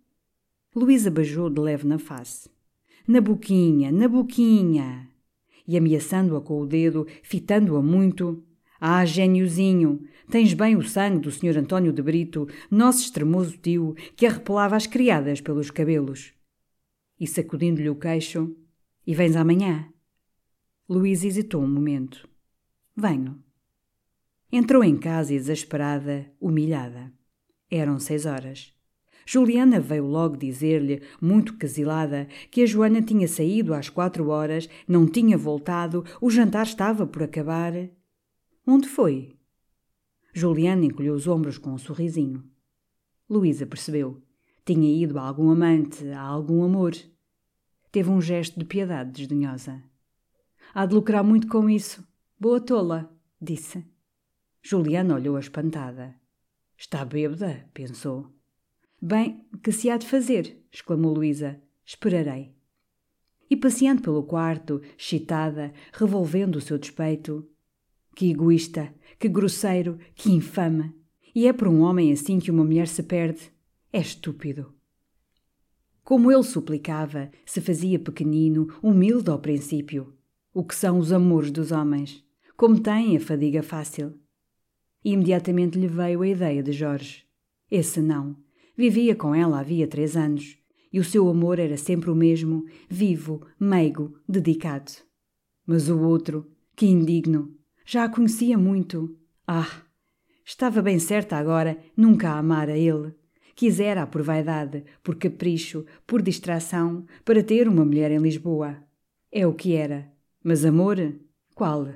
Luísa 0.76 1.10
beijou 1.10 1.50
de 1.50 1.60
leve 1.60 1.88
na 1.88 1.98
face. 1.98 2.48
Na 3.08 3.20
boquinha, 3.20 3.92
na 3.92 4.08
boquinha! 4.08 5.10
E 5.68 5.76
ameaçando-a 5.76 6.42
com 6.42 6.62
o 6.62 6.68
dedo, 6.68 7.08
fitando-a 7.24 7.82
muito, 7.82 8.44
ah, 8.80 9.04
gêniozinho, 9.04 10.08
tens 10.30 10.54
bem 10.54 10.76
o 10.76 10.84
sangue 10.84 11.20
do 11.20 11.32
Sr. 11.32 11.58
António 11.58 11.92
de 11.92 12.02
Brito, 12.02 12.48
nosso 12.70 13.02
extremoso 13.02 13.58
tio, 13.58 13.96
que 14.16 14.26
arrepelava 14.26 14.76
as 14.76 14.86
criadas 14.86 15.42
pelos 15.42 15.72
cabelos. 15.72 16.34
E 17.20 17.26
sacudindo-lhe 17.26 17.90
o 17.90 17.96
queixo, 17.96 18.56
e 19.06 19.16
vens 19.16 19.36
amanhã? 19.36 19.91
Luís 20.94 21.24
hesitou 21.24 21.64
um 21.64 21.70
momento. 21.70 22.28
Venho. 22.94 23.42
Entrou 24.52 24.84
em 24.84 24.98
casa 24.98 25.34
exasperada, 25.34 26.30
humilhada. 26.38 27.14
Eram 27.70 27.98
seis 27.98 28.26
horas. 28.26 28.74
Juliana 29.26 29.80
veio 29.80 30.06
logo 30.06 30.36
dizer-lhe, 30.36 31.02
muito 31.22 31.56
casilada, 31.58 32.28
que 32.52 32.62
a 32.62 32.66
Joana 32.66 33.02
tinha 33.02 33.26
saído 33.26 33.74
às 33.74 33.88
quatro 33.88 34.28
horas, 34.28 34.68
não 34.86 35.08
tinha 35.08 35.38
voltado, 35.38 36.04
o 36.20 36.30
jantar 36.30 36.66
estava 36.66 37.08
por 37.08 37.24
acabar 37.24 37.72
Onde 38.68 38.90
foi? 38.90 39.38
Juliana 40.34 40.84
encolheu 40.84 41.14
os 41.14 41.26
ombros 41.26 41.58
com 41.58 41.70
um 41.70 41.78
sorrisinho. 41.78 42.44
Luísa 43.30 43.66
percebeu. 43.66 44.22
Tinha 44.66 44.94
ido 44.94 45.18
a 45.18 45.22
algum 45.22 45.52
amante, 45.52 46.06
a 46.10 46.20
algum 46.20 46.66
amor. 46.66 46.92
Teve 47.94 48.10
um 48.10 48.20
gesto 48.20 48.60
de 48.60 48.66
piedade 48.66 49.14
desdenhosa. 49.14 49.82
Há 50.74 50.86
de 50.86 50.94
lucrar 50.94 51.24
muito 51.24 51.48
com 51.48 51.70
isso. 51.70 52.06
Boa 52.40 52.62
tola, 52.62 53.14
disse. 53.42 53.86
Juliana 54.62 55.16
olhou 55.16 55.38
espantada. 55.38 56.16
Está 56.78 57.04
bêbada, 57.04 57.70
pensou. 57.74 58.32
Bem, 59.02 59.46
que 59.62 59.72
se 59.72 59.90
há 59.90 59.98
de 59.98 60.08
fazer? 60.08 60.64
exclamou 60.72 61.14
Luísa. 61.14 61.62
Esperarei. 61.86 62.56
E 63.50 63.58
passeando 63.58 64.02
pelo 64.02 64.24
quarto, 64.24 64.82
excitada, 64.98 65.74
revolvendo 65.92 66.58
o 66.58 66.62
seu 66.62 66.78
despeito, 66.78 67.46
que 68.16 68.32
egoísta, 68.32 68.94
que 69.20 69.28
grosseiro, 69.28 70.00
que 70.16 70.32
infame. 70.32 70.96
E 71.36 71.48
é 71.48 71.54
por 71.54 71.68
um 71.68 71.82
homem 71.82 72.14
assim 72.14 72.40
que 72.40 72.50
uma 72.50 72.64
mulher 72.64 72.88
se 72.88 73.04
perde. 73.04 73.52
É 73.92 74.00
estúpido. 74.00 74.74
Como 76.02 76.32
ele 76.32 76.44
suplicava, 76.44 77.30
se 77.46 77.60
fazia 77.60 78.00
pequenino, 78.00 78.74
humilde 78.82 79.30
ao 79.30 79.40
princípio. 79.40 80.16
O 80.54 80.66
que 80.66 80.76
são 80.76 81.00
os 81.00 81.14
amores 81.14 81.50
dos 81.50 81.72
homens? 81.72 82.22
Como 82.58 82.78
têm 82.78 83.16
a 83.16 83.22
fadiga 83.22 83.64
fácil? 83.64 84.20
E 85.02 85.14
imediatamente 85.14 85.80
lhe 85.80 85.88
veio 85.88 86.22
a 86.22 86.28
ideia 86.28 86.62
de 86.62 86.74
Jorge. 86.74 87.24
Esse 87.70 88.02
não. 88.02 88.36
Vivia 88.76 89.16
com 89.16 89.34
ela 89.34 89.62
havia 89.62 89.88
três 89.88 90.18
anos. 90.18 90.58
E 90.92 91.00
o 91.00 91.06
seu 91.06 91.30
amor 91.30 91.58
era 91.58 91.78
sempre 91.78 92.12
o 92.12 92.16
mesmo, 92.16 92.66
vivo, 92.90 93.48
meigo, 93.58 94.20
dedicado. 94.28 94.92
Mas 95.66 95.88
o 95.88 95.98
outro, 96.02 96.52
que 96.76 96.86
indigno, 96.86 97.56
já 97.86 98.04
a 98.04 98.10
conhecia 98.10 98.58
muito. 98.58 99.18
Ah! 99.48 99.84
Estava 100.44 100.82
bem 100.82 101.00
certa 101.00 101.38
agora 101.38 101.78
nunca 101.96 102.32
a 102.32 102.40
amar 102.40 102.70
a 102.70 102.78
ele. 102.78 103.16
Quisera 103.56 104.06
por 104.06 104.22
vaidade, 104.22 104.84
por 105.02 105.16
capricho, 105.16 105.86
por 106.06 106.22
distração, 106.22 107.06
para 107.24 107.42
ter 107.42 107.70
uma 107.70 107.86
mulher 107.86 108.12
em 108.12 108.20
Lisboa. 108.20 108.84
É 109.32 109.48
o 109.48 109.54
que 109.54 109.76
era. 109.76 110.12
Mas 110.44 110.66
amor? 110.66 110.98
Qual? 111.54 111.88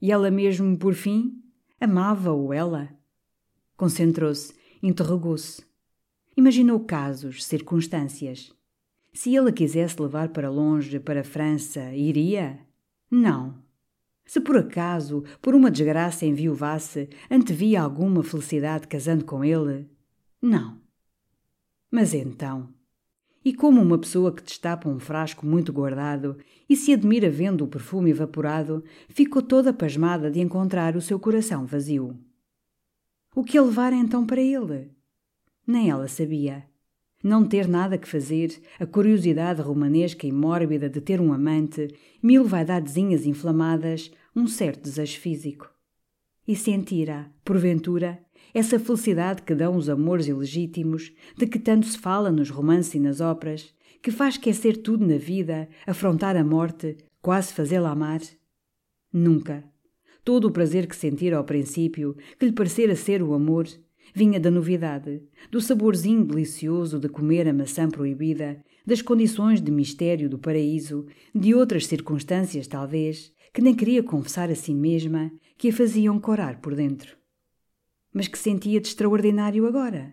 E 0.00 0.12
ela 0.12 0.30
mesmo, 0.30 0.78
por 0.78 0.94
fim? 0.94 1.42
Amava-o 1.80 2.52
ela? 2.52 2.88
Concentrou-se, 3.76 4.54
interrogou-se. 4.80 5.64
Imaginou 6.36 6.80
casos, 6.80 7.44
circunstâncias. 7.44 8.52
Se 9.12 9.34
ele 9.34 9.50
a 9.50 9.52
quisesse 9.52 10.00
levar 10.00 10.28
para 10.28 10.48
longe, 10.48 11.00
para 11.00 11.22
a 11.22 11.24
França, 11.24 11.92
iria? 11.92 12.60
Não. 13.10 13.60
Se 14.24 14.40
por 14.40 14.56
acaso, 14.56 15.24
por 15.42 15.52
uma 15.52 15.72
desgraça 15.72 16.24
enviuvasse, 16.24 17.08
antevia 17.28 17.82
alguma 17.82 18.22
felicidade 18.22 18.86
casando 18.86 19.24
com 19.24 19.44
ele? 19.44 19.90
Não. 20.40 20.80
Mas 21.90 22.14
então. 22.14 22.72
E 23.44 23.54
como 23.54 23.80
uma 23.80 23.98
pessoa 23.98 24.34
que 24.34 24.42
destapa 24.42 24.88
um 24.88 24.98
frasco 24.98 25.46
muito 25.46 25.72
guardado 25.72 26.36
e 26.68 26.76
se 26.76 26.92
admira 26.92 27.30
vendo 27.30 27.64
o 27.64 27.68
perfume 27.68 28.10
evaporado, 28.10 28.84
ficou 29.08 29.40
toda 29.40 29.72
pasmada 29.72 30.30
de 30.30 30.40
encontrar 30.40 30.94
o 30.94 31.00
seu 31.00 31.18
coração 31.18 31.64
vazio. 31.64 32.18
O 33.34 33.42
que 33.42 33.56
a 33.56 33.62
levara 33.62 33.96
então 33.96 34.26
para 34.26 34.40
ele? 34.40 34.90
Nem 35.66 35.88
ela 35.88 36.08
sabia. 36.08 36.64
Não 37.22 37.46
ter 37.46 37.68
nada 37.68 37.98
que 37.98 38.08
fazer, 38.08 38.60
a 38.78 38.86
curiosidade 38.86 39.60
romanesca 39.60 40.26
e 40.26 40.32
mórbida 40.32 40.88
de 40.88 41.00
ter 41.00 41.20
um 41.20 41.32
amante, 41.32 41.88
mil 42.22 42.44
vaidadezinhas 42.44 43.26
inflamadas, 43.26 44.10
um 44.34 44.46
certo 44.46 44.82
desejo 44.82 45.18
físico. 45.18 45.70
E 46.48 46.56
sentira, 46.56 47.30
porventura, 47.44 48.18
essa 48.52 48.78
felicidade 48.78 49.42
que 49.42 49.54
dão 49.54 49.76
os 49.76 49.88
amores 49.88 50.26
ilegítimos, 50.26 51.12
de 51.36 51.46
que 51.46 51.58
tanto 51.58 51.86
se 51.86 51.98
fala 51.98 52.30
nos 52.30 52.50
romances 52.50 52.94
e 52.94 53.00
nas 53.00 53.20
óperas, 53.20 53.74
que 54.02 54.10
faz 54.10 54.34
esquecer 54.34 54.78
tudo 54.78 55.06
na 55.06 55.16
vida, 55.16 55.68
afrontar 55.86 56.36
a 56.36 56.44
morte, 56.44 56.96
quase 57.20 57.52
fazê-la 57.52 57.90
amar? 57.90 58.20
Nunca. 59.12 59.64
Todo 60.24 60.46
o 60.46 60.50
prazer 60.50 60.86
que 60.86 60.96
sentira 60.96 61.36
ao 61.36 61.44
princípio, 61.44 62.16
que 62.38 62.46
lhe 62.46 62.52
parecera 62.52 62.94
ser 62.94 63.22
o 63.22 63.34
amor, 63.34 63.66
vinha 64.14 64.40
da 64.40 64.50
novidade, 64.50 65.22
do 65.50 65.60
saborzinho 65.60 66.24
delicioso 66.24 66.98
de 66.98 67.08
comer 67.08 67.48
a 67.48 67.52
maçã 67.52 67.88
proibida, 67.88 68.62
das 68.86 69.02
condições 69.02 69.60
de 69.60 69.70
mistério 69.70 70.28
do 70.28 70.38
paraíso, 70.38 71.06
de 71.34 71.54
outras 71.54 71.86
circunstâncias, 71.86 72.66
talvez, 72.66 73.32
que 73.52 73.60
nem 73.60 73.74
queria 73.74 74.02
confessar 74.02 74.50
a 74.50 74.54
si 74.54 74.74
mesma 74.74 75.30
que 75.56 75.68
a 75.68 75.72
faziam 75.72 76.18
corar 76.18 76.60
por 76.60 76.74
dentro. 76.74 77.19
Mas 78.12 78.28
que 78.28 78.38
sentia 78.38 78.80
de 78.80 78.88
extraordinário 78.88 79.66
agora? 79.66 80.12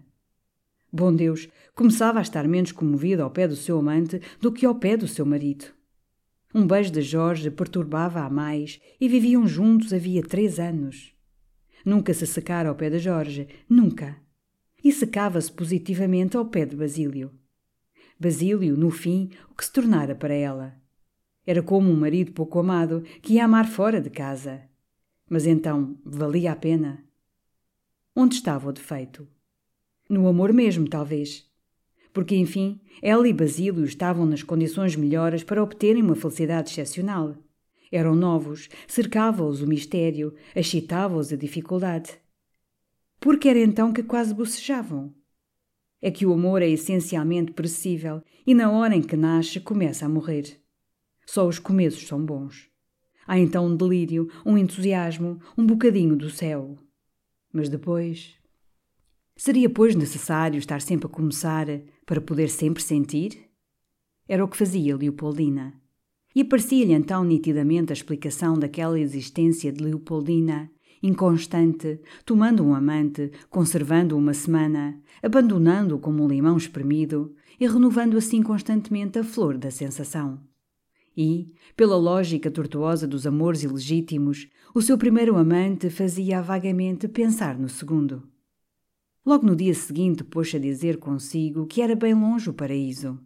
Bom 0.92 1.13
Deus, 1.13 1.50
começava 1.75 2.20
a 2.20 2.22
estar 2.22 2.48
menos 2.48 2.72
comovida 2.72 3.24
ao 3.24 3.32
pé 3.32 3.48
do 3.48 3.56
seu 3.56 3.77
amante 3.80 4.22
do 4.39 4.51
que 4.51 4.66
ao 4.66 4.75
pé 4.75 4.96
do 4.96 5.08
seu 5.08 5.25
marido. 5.25 5.66
Um 6.56 6.66
beijo 6.66 6.92
de 6.92 7.01
Jorge 7.01 7.51
perturbava-a 7.51 8.30
mais 8.30 8.80
e 9.00 9.10
viviam 9.10 9.46
juntos 9.48 9.94
havia 9.94 10.24
três 10.24 10.60
anos. 10.60 11.13
Nunca 11.86 12.13
se 12.13 12.25
secara 12.25 12.70
ao 12.70 12.75
pé 12.75 12.89
de 12.89 13.00
Jorge, 13.00 13.48
nunca. 13.70 14.18
E 14.84 14.92
secava-se 14.92 15.51
positivamente 15.51 16.38
ao 16.38 16.46
pé 16.46 16.66
de 16.66 16.75
Basílio. 16.75 17.32
Basílio, 18.20 18.77
no 18.77 18.89
fim, 18.89 19.30
o 19.51 19.56
que 19.56 19.66
se 19.66 19.72
tornara 19.72 20.16
para 20.16 20.34
ela. 20.34 20.75
Era 21.46 21.62
como 21.62 21.89
um 21.89 22.00
marido 22.00 22.32
pouco 22.32 22.60
amado 22.60 23.04
que 23.22 23.34
ia 23.34 23.46
amar 23.46 23.68
fora 23.68 24.01
de 24.01 24.10
casa. 24.10 24.63
Mas 25.30 25.46
então 25.46 25.98
valia 26.04 26.54
a 26.54 26.56
pena? 26.56 27.07
Onde 28.19 28.33
estava 28.33 28.67
o 28.67 28.74
defeito? 28.74 29.27
No 30.09 30.27
amor 30.27 30.51
mesmo, 30.51 30.89
talvez. 30.89 31.45
Porque, 32.12 32.36
enfim, 32.36 32.81
ela 33.00 33.27
e 33.27 33.31
Basílio 33.31 33.86
estavam 33.86 34.25
nas 34.25 34.41
condições 34.41 34.95
melhores 34.95 35.43
para 35.43 35.62
obterem 35.62 36.01
uma 36.01 36.15
felicidade 36.15 36.71
excepcional. 36.71 37.38
Eram 37.91 38.15
novos, 38.15 38.69
cercava-os 38.88 39.62
o 39.62 39.67
mistério, 39.67 40.33
excitava-os 40.55 41.31
a 41.31 41.36
dificuldade. 41.36 42.17
Porque 43.19 43.50
era 43.50 43.59
então 43.59 43.93
que 43.93 44.01
quase 44.01 44.33
bocejavam. 44.33 45.13
É 46.01 46.09
que 46.09 46.25
o 46.25 46.33
amor 46.33 46.63
é 46.63 46.67
essencialmente 46.67 47.51
perecível 47.51 48.24
e 48.47 48.55
na 48.55 48.71
hora 48.71 48.95
em 48.95 49.03
que 49.03 49.15
nasce 49.15 49.59
começa 49.59 50.07
a 50.07 50.09
morrer. 50.09 50.59
Só 51.24 51.47
os 51.47 51.59
começos 51.59 52.07
são 52.07 52.25
bons. 52.25 52.67
Há 53.27 53.38
então 53.38 53.67
um 53.67 53.75
delírio, 53.75 54.27
um 54.43 54.57
entusiasmo, 54.57 55.39
um 55.55 55.67
bocadinho 55.67 56.15
do 56.15 56.31
céu. 56.31 56.79
Mas 57.54 57.70
depois. 57.70 58.36
Seria, 59.36 59.70
pois, 59.70 59.96
necessário 59.96 60.58
estar 60.58 60.82
sempre 60.82 61.08
a 61.08 61.10
começar 61.10 61.68
para 62.06 62.22
poder 62.22 62.50
sempre 62.50 62.82
sentir? 62.82 63.50
Era 64.27 64.44
o 64.44 64.48
que 64.48 64.58
fazia 64.58 64.98
Leopoldina. 64.98 65.80
E 66.36 66.42
aparecia-lhe 66.42 66.94
então 66.94 67.24
nitidamente 67.24 67.92
a 67.92 67.94
explicação 67.94 68.58
daquela 68.58 69.00
existência 69.00 69.72
de 69.72 69.84
Leopoldina, 69.84 70.70
inconstante, 71.01 72.00
tomando 72.25 72.63
um 72.63 72.74
amante, 72.74 73.32
conservando-o 73.50 74.18
uma 74.18 74.34
semana, 74.34 75.01
abandonando-o 75.22 76.00
como 76.00 76.24
um 76.24 76.27
limão 76.27 76.58
espremido 76.58 77.36
e 77.60 77.68
renovando 77.68 78.18
assim 78.18 78.42
constantemente 78.42 79.20
a 79.20 79.24
flor 79.24 79.58
da 79.58 79.72
sensação. 79.72 80.47
E, 81.17 81.55
pela 81.75 81.95
lógica 81.95 82.51
tortuosa 82.51 83.07
dos 83.07 83.25
amores 83.25 83.63
ilegítimos, 83.63 84.47
o 84.75 84.83
seu 84.83 85.00
primeiro 85.00 85.36
amante 85.36 85.89
fazia-a 85.89 86.41
vagamente 86.43 87.07
pensar 87.07 87.57
no 87.57 87.67
segundo. 87.67 88.21
Logo 89.25 89.43
no 89.43 89.55
dia 89.55 89.74
seguinte 89.74 90.24
pôs 90.24 90.53
a 90.53 90.59
dizer 90.59 90.97
consigo 90.97 91.65
que 91.65 91.81
era 91.81 91.95
bem 91.95 92.13
longe 92.13 92.51
o 92.51 92.53
paraíso. 92.53 93.19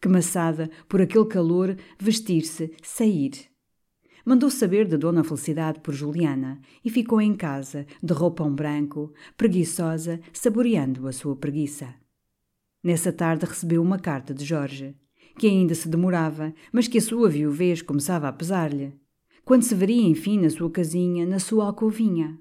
Que 0.00 0.06
maçada, 0.06 0.70
por 0.88 1.02
aquele 1.02 1.26
calor, 1.26 1.76
vestir-se, 1.98 2.72
sair. 2.80 3.32
Mandou 4.24 4.48
saber 4.48 4.86
de 4.86 4.96
Dona 4.96 5.24
Felicidade 5.24 5.80
por 5.80 5.94
Juliana 5.94 6.60
e 6.84 6.90
ficou 6.90 7.20
em 7.20 7.34
casa, 7.34 7.86
de 8.00 8.12
roupão 8.12 8.54
branco, 8.54 9.12
preguiçosa, 9.36 10.20
saboreando 10.32 11.08
a 11.08 11.12
sua 11.12 11.34
preguiça. 11.34 11.92
Nessa 12.84 13.12
tarde 13.12 13.46
recebeu 13.46 13.82
uma 13.82 13.98
carta 13.98 14.32
de 14.32 14.44
Jorge 14.44 14.94
que 15.36 15.46
ainda 15.46 15.74
se 15.74 15.88
demorava, 15.88 16.54
mas 16.72 16.88
que 16.88 16.98
a 16.98 17.02
sua 17.02 17.28
viuvez 17.28 17.82
começava 17.82 18.28
a 18.28 18.32
pesar-lhe, 18.32 18.94
quando 19.44 19.62
se 19.62 19.74
veria 19.74 20.08
enfim 20.08 20.40
na 20.40 20.50
sua 20.50 20.70
casinha, 20.70 21.26
na 21.26 21.38
sua 21.38 21.66
alcovinha. 21.66 22.38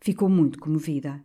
Ficou 0.00 0.28
muito 0.28 0.58
comovida. 0.58 1.22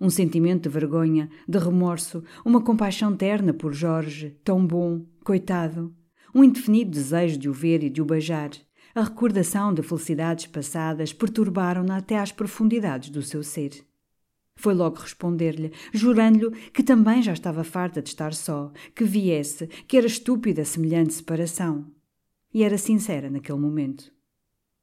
Um 0.00 0.10
sentimento 0.10 0.64
de 0.64 0.68
vergonha, 0.68 1.30
de 1.48 1.58
remorso, 1.58 2.22
uma 2.44 2.60
compaixão 2.60 3.16
terna 3.16 3.54
por 3.54 3.72
Jorge, 3.72 4.36
tão 4.42 4.66
bom, 4.66 5.06
coitado, 5.24 5.94
um 6.34 6.44
indefinido 6.44 6.90
desejo 6.90 7.38
de 7.38 7.48
o 7.48 7.52
ver 7.52 7.82
e 7.82 7.88
de 7.88 8.02
o 8.02 8.04
beijar, 8.04 8.50
a 8.94 9.02
recordação 9.02 9.72
de 9.72 9.82
felicidades 9.82 10.46
passadas 10.46 11.12
perturbaram-na 11.12 11.98
até 11.98 12.18
às 12.18 12.32
profundidades 12.32 13.10
do 13.10 13.22
seu 13.22 13.42
ser. 13.42 13.86
Foi 14.56 14.72
logo 14.72 14.96
responder-lhe, 14.96 15.70
jurando-lhe 15.92 16.56
que 16.70 16.82
também 16.82 17.22
já 17.22 17.34
estava 17.34 17.62
farta 17.62 18.00
de 18.00 18.08
estar 18.08 18.32
só, 18.32 18.72
que 18.94 19.04
viesse, 19.04 19.66
que 19.86 19.96
era 19.96 20.06
estúpida 20.06 20.64
semelhante 20.64 21.12
separação. 21.12 21.86
E 22.52 22.64
era 22.64 22.78
sincera 22.78 23.30
naquele 23.30 23.58
momento. 23.58 24.10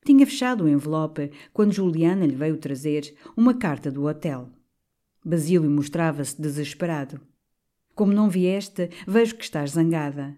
Tinha 0.06 0.26
fechado 0.26 0.66
o 0.66 0.70
envelope 0.70 1.32
quando 1.52 1.74
Juliana 1.74 2.26
lhe 2.26 2.36
veio 2.36 2.58
trazer 2.58 3.16
uma 3.36 3.54
carta 3.54 3.90
do 3.90 4.06
hotel. 4.06 4.50
Basílio 5.26 5.70
mostrava-se 5.72 6.40
desesperado. 6.40 7.20
Como 7.96 8.14
não 8.14 8.30
vieste, 8.30 8.90
vejo 9.08 9.36
que 9.36 9.44
estás 9.44 9.72
zangada. 9.72 10.38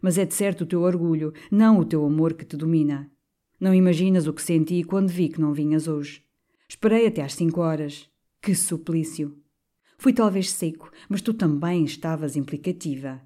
Mas 0.00 0.18
é 0.18 0.24
de 0.24 0.34
certo 0.34 0.62
o 0.62 0.66
teu 0.66 0.82
orgulho, 0.82 1.32
não 1.50 1.78
o 1.80 1.84
teu 1.84 2.04
amor 2.04 2.34
que 2.34 2.44
te 2.44 2.56
domina. 2.56 3.10
Não 3.58 3.74
imaginas 3.74 4.26
o 4.26 4.32
que 4.32 4.42
senti 4.42 4.84
quando 4.84 5.08
vi 5.08 5.30
que 5.30 5.40
não 5.40 5.54
vinhas 5.54 5.88
hoje. 5.88 6.22
Esperei 6.68 7.06
até 7.06 7.22
às 7.22 7.34
cinco 7.34 7.62
horas. 7.62 8.08
Que 8.40 8.54
suplício! 8.54 9.36
Fui 9.98 10.12
talvez 10.12 10.50
seco, 10.50 10.90
mas 11.08 11.22
tu 11.22 11.32
também 11.32 11.84
estavas 11.84 12.36
implicativa. 12.36 13.20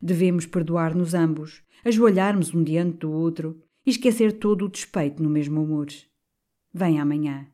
Devemos 0.00 0.46
perdoar-nos 0.46 1.14
ambos, 1.14 1.62
ajoelharmos 1.84 2.54
um 2.54 2.62
diante 2.62 2.98
do 2.98 3.12
outro 3.12 3.60
e 3.84 3.90
esquecer 3.90 4.32
todo 4.32 4.64
o 4.64 4.68
despeito 4.68 5.22
no 5.22 5.28
mesmo 5.28 5.62
humor. 5.62 5.88
Vem 6.72 6.98
amanhã. 7.00 7.46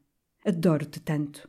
Adoro-te 0.44 1.00
tanto. 1.00 1.48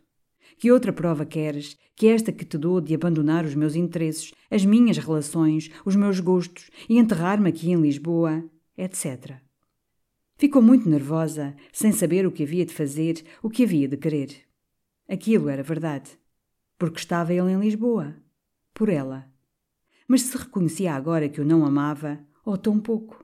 Que 0.58 0.72
outra 0.72 0.94
prova 0.94 1.26
queres 1.26 1.78
que 1.96 2.08
esta 2.08 2.32
que 2.32 2.46
te 2.46 2.58
dou 2.58 2.82
de 2.82 2.94
abandonar 2.94 3.46
os 3.46 3.56
meus 3.56 3.76
interesses, 3.76 4.34
as 4.50 4.66
minhas 4.66 4.98
relações, 4.98 5.70
os 5.86 5.96
meus 5.96 6.20
gostos 6.20 6.70
e 6.90 6.98
enterrar-me 6.98 7.50
aqui 7.50 7.72
em 7.72 7.82
Lisboa, 7.82 8.44
etc. 8.78 9.38
Ficou 10.38 10.62
muito 10.62 10.90
nervosa, 10.90 11.56
sem 11.72 11.92
saber 11.92 12.26
o 12.26 12.32
que 12.32 12.44
havia 12.44 12.66
de 12.66 12.74
fazer, 12.74 13.24
o 13.42 13.50
que 13.50 13.64
havia 13.64 13.88
de 13.88 13.96
querer. 13.96 14.45
Aquilo 15.08 15.50
era 15.50 15.62
verdade. 15.62 16.18
Porque 16.78 17.00
estava 17.00 17.34
ele 17.34 17.52
em 17.52 17.60
Lisboa. 17.60 18.16
Por 18.74 18.90
ela. 18.90 19.32
Mas 20.08 20.24
se 20.24 20.38
reconhecia 20.38 20.94
agora 20.94 21.30
que 21.30 21.40
o 21.40 21.46
não 21.46 21.66
amava, 21.66 22.20
ou 22.44 22.58
tão 22.58 22.80
pouco. 22.80 23.24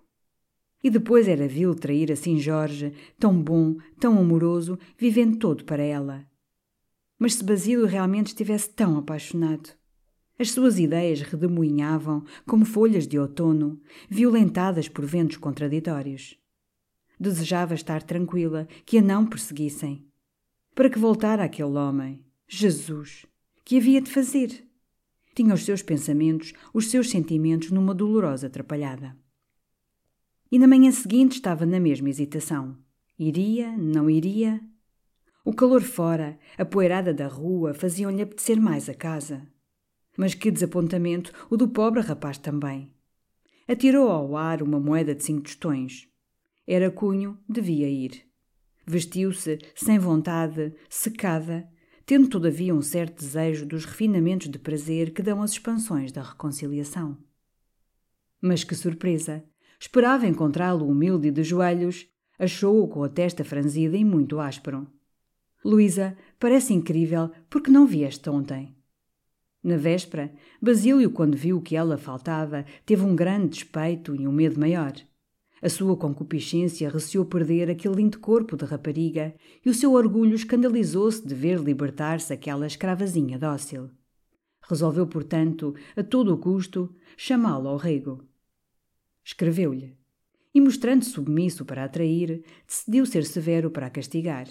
E 0.84 0.89
depois 0.89 1.28
era 1.28 1.48
vil 1.48 1.76
trair 1.76 2.12
assim 2.12 2.39
Jorge, 2.39 2.94
tão 3.20 3.41
bom, 3.41 3.78
tão 4.00 4.17
amoroso, 4.17 4.80
vivendo 4.98 5.38
todo 5.38 5.63
para 5.63 5.84
ela. 5.84 6.26
Mas 7.20 7.36
se 7.36 7.44
Basílio 7.44 7.86
realmente 7.86 8.28
estivesse 8.28 8.70
tão 8.70 8.98
apaixonado. 8.98 9.70
As 10.39 10.52
suas 10.52 10.80
ideias 10.80 11.22
redemoinhavam 11.22 12.24
como 12.48 12.65
folhas 12.65 13.08
de 13.08 13.20
outono, 13.20 13.80
violentadas 14.10 14.88
por 14.88 15.06
ventos 15.06 15.38
contraditórios. 15.38 16.36
Desejava 17.20 17.76
estar 17.76 18.02
tranquila, 18.02 18.67
que 18.84 18.98
a 18.98 19.02
não 19.04 19.28
perseguissem 19.28 20.11
para 20.73 20.89
que 20.89 20.99
voltara 20.99 21.43
aquele 21.43 21.77
homem, 21.77 22.23
Jesus, 22.47 23.25
que 23.63 23.77
havia 23.77 24.01
de 24.01 24.10
fazer? 24.10 24.65
Tinha 25.36 25.53
os 25.53 25.63
seus 25.63 25.81
pensamentos, 25.81 26.53
os 26.73 26.89
seus 26.89 27.10
sentimentos 27.10 27.71
numa 27.71 27.93
dolorosa 27.93 28.47
atrapalhada. 28.47 29.17
E 30.51 30.60
na 30.60 30.67
manhã 30.67 30.91
seguinte 30.91 31.34
estava 31.34 31.65
na 31.65 31.79
mesma 31.79 32.10
hesitação. 32.10 32.77
Iria, 33.17 33.71
não 33.77 34.10
iria? 34.10 34.62
O 35.43 35.53
calor 35.53 35.81
fora, 35.81 36.38
a 36.57 36.65
poeirada 36.65 37.13
da 37.13 37.27
rua 37.27 37.73
faziam-lhe 37.73 38.21
apetecer 38.21 38.60
mais 38.60 38.89
a 38.89 38.93
casa. 38.93 39.47
Mas 40.17 40.34
que 40.34 40.51
desapontamento 40.51 41.31
o 41.49 41.55
do 41.55 41.69
pobre 41.69 42.01
rapaz 42.01 42.38
também. 42.38 42.93
Atirou 43.67 44.10
ao 44.10 44.36
ar 44.36 44.62
uma 44.62 44.79
moeda 44.79 45.15
de 45.15 45.23
cinco 45.23 45.43
tostões. 45.43 46.10
Era 46.67 46.91
cunho, 46.91 47.38
devia 47.47 47.89
ir. 47.89 48.31
Vestiu-se, 48.86 49.60
sem 49.76 50.00
vontade, 50.00 50.74
secada, 50.89 51.67
tendo 52.06 52.28
todavia 52.28 52.74
um 52.74 52.82
certo 52.82 53.20
desejo 53.20 53.65
dos 53.65 53.86
refinamentos 53.86 54.50
de 54.50 54.60
prazer 54.60 55.13
que 55.13 55.22
dão 55.22 55.41
as 55.41 55.52
expansões 55.52 56.12
da 56.12 56.22
reconciliação. 56.22 57.17
Mas 58.41 58.63
que 58.63 58.76
surpresa! 58.76 59.44
Esperava 59.80 60.28
encontrá-lo 60.28 60.88
humilde 60.88 61.30
e 61.30 61.32
de 61.32 61.44
joelhos, 61.44 62.08
achou-o 62.38 62.88
com 62.88 63.04
a 63.04 63.10
testa 63.10 63.44
franzida 63.44 63.98
e 63.98 64.06
muito 64.06 64.39
áspero. 64.39 64.88
Luísa, 65.63 66.17
parece 66.39 66.74
incrível 66.74 67.32
porque 67.50 67.72
não 67.72 67.88
vieste 67.88 68.30
ontem. 68.30 68.76
Na 69.63 69.78
véspera, 69.78 70.34
Basílio, 70.60 71.12
quando 71.12 71.38
viu 71.38 71.62
que 71.62 71.76
ela 71.76 71.98
faltava, 71.98 72.65
teve 72.86 73.04
um 73.04 73.15
grande 73.15 73.50
despeito 73.50 74.15
e 74.15 74.28
um 74.28 74.32
medo 74.32 74.60
maior. 74.60 74.94
A 75.62 75.69
sua 75.69 75.95
concupiscência 75.95 76.89
receou 76.89 77.24
perder 77.24 77.69
aquele 77.69 77.95
lindo 77.95 78.19
corpo 78.19 78.58
de 78.58 78.65
rapariga 78.65 79.36
e 79.63 79.69
o 79.69 79.74
seu 79.74 79.93
orgulho 79.93 80.34
escandalizou-se 80.34 81.26
de 81.26 81.36
ver 81.36 81.60
libertar-se 81.60 82.34
aquela 82.34 82.65
escravazinha 82.65 83.38
dócil. 83.38 83.91
Resolveu, 84.67 85.06
portanto, 85.06 85.76
a 85.95 86.04
todo 86.04 86.34
o 86.34 86.38
custo, 86.38 86.95
chamá-lo 87.15 87.67
ao 87.67 87.78
rego. 87.78 88.28
Escreveu-lhe. 89.24 89.95
E, 90.54 90.60
mostrando 90.60 91.06
submisso 91.06 91.63
para 91.63 91.84
atrair, 91.84 92.43
decidiu 92.67 93.06
ser 93.06 93.24
severo 93.24 93.69
para 93.69 93.88
a 93.88 93.89
castigar. 93.89 94.47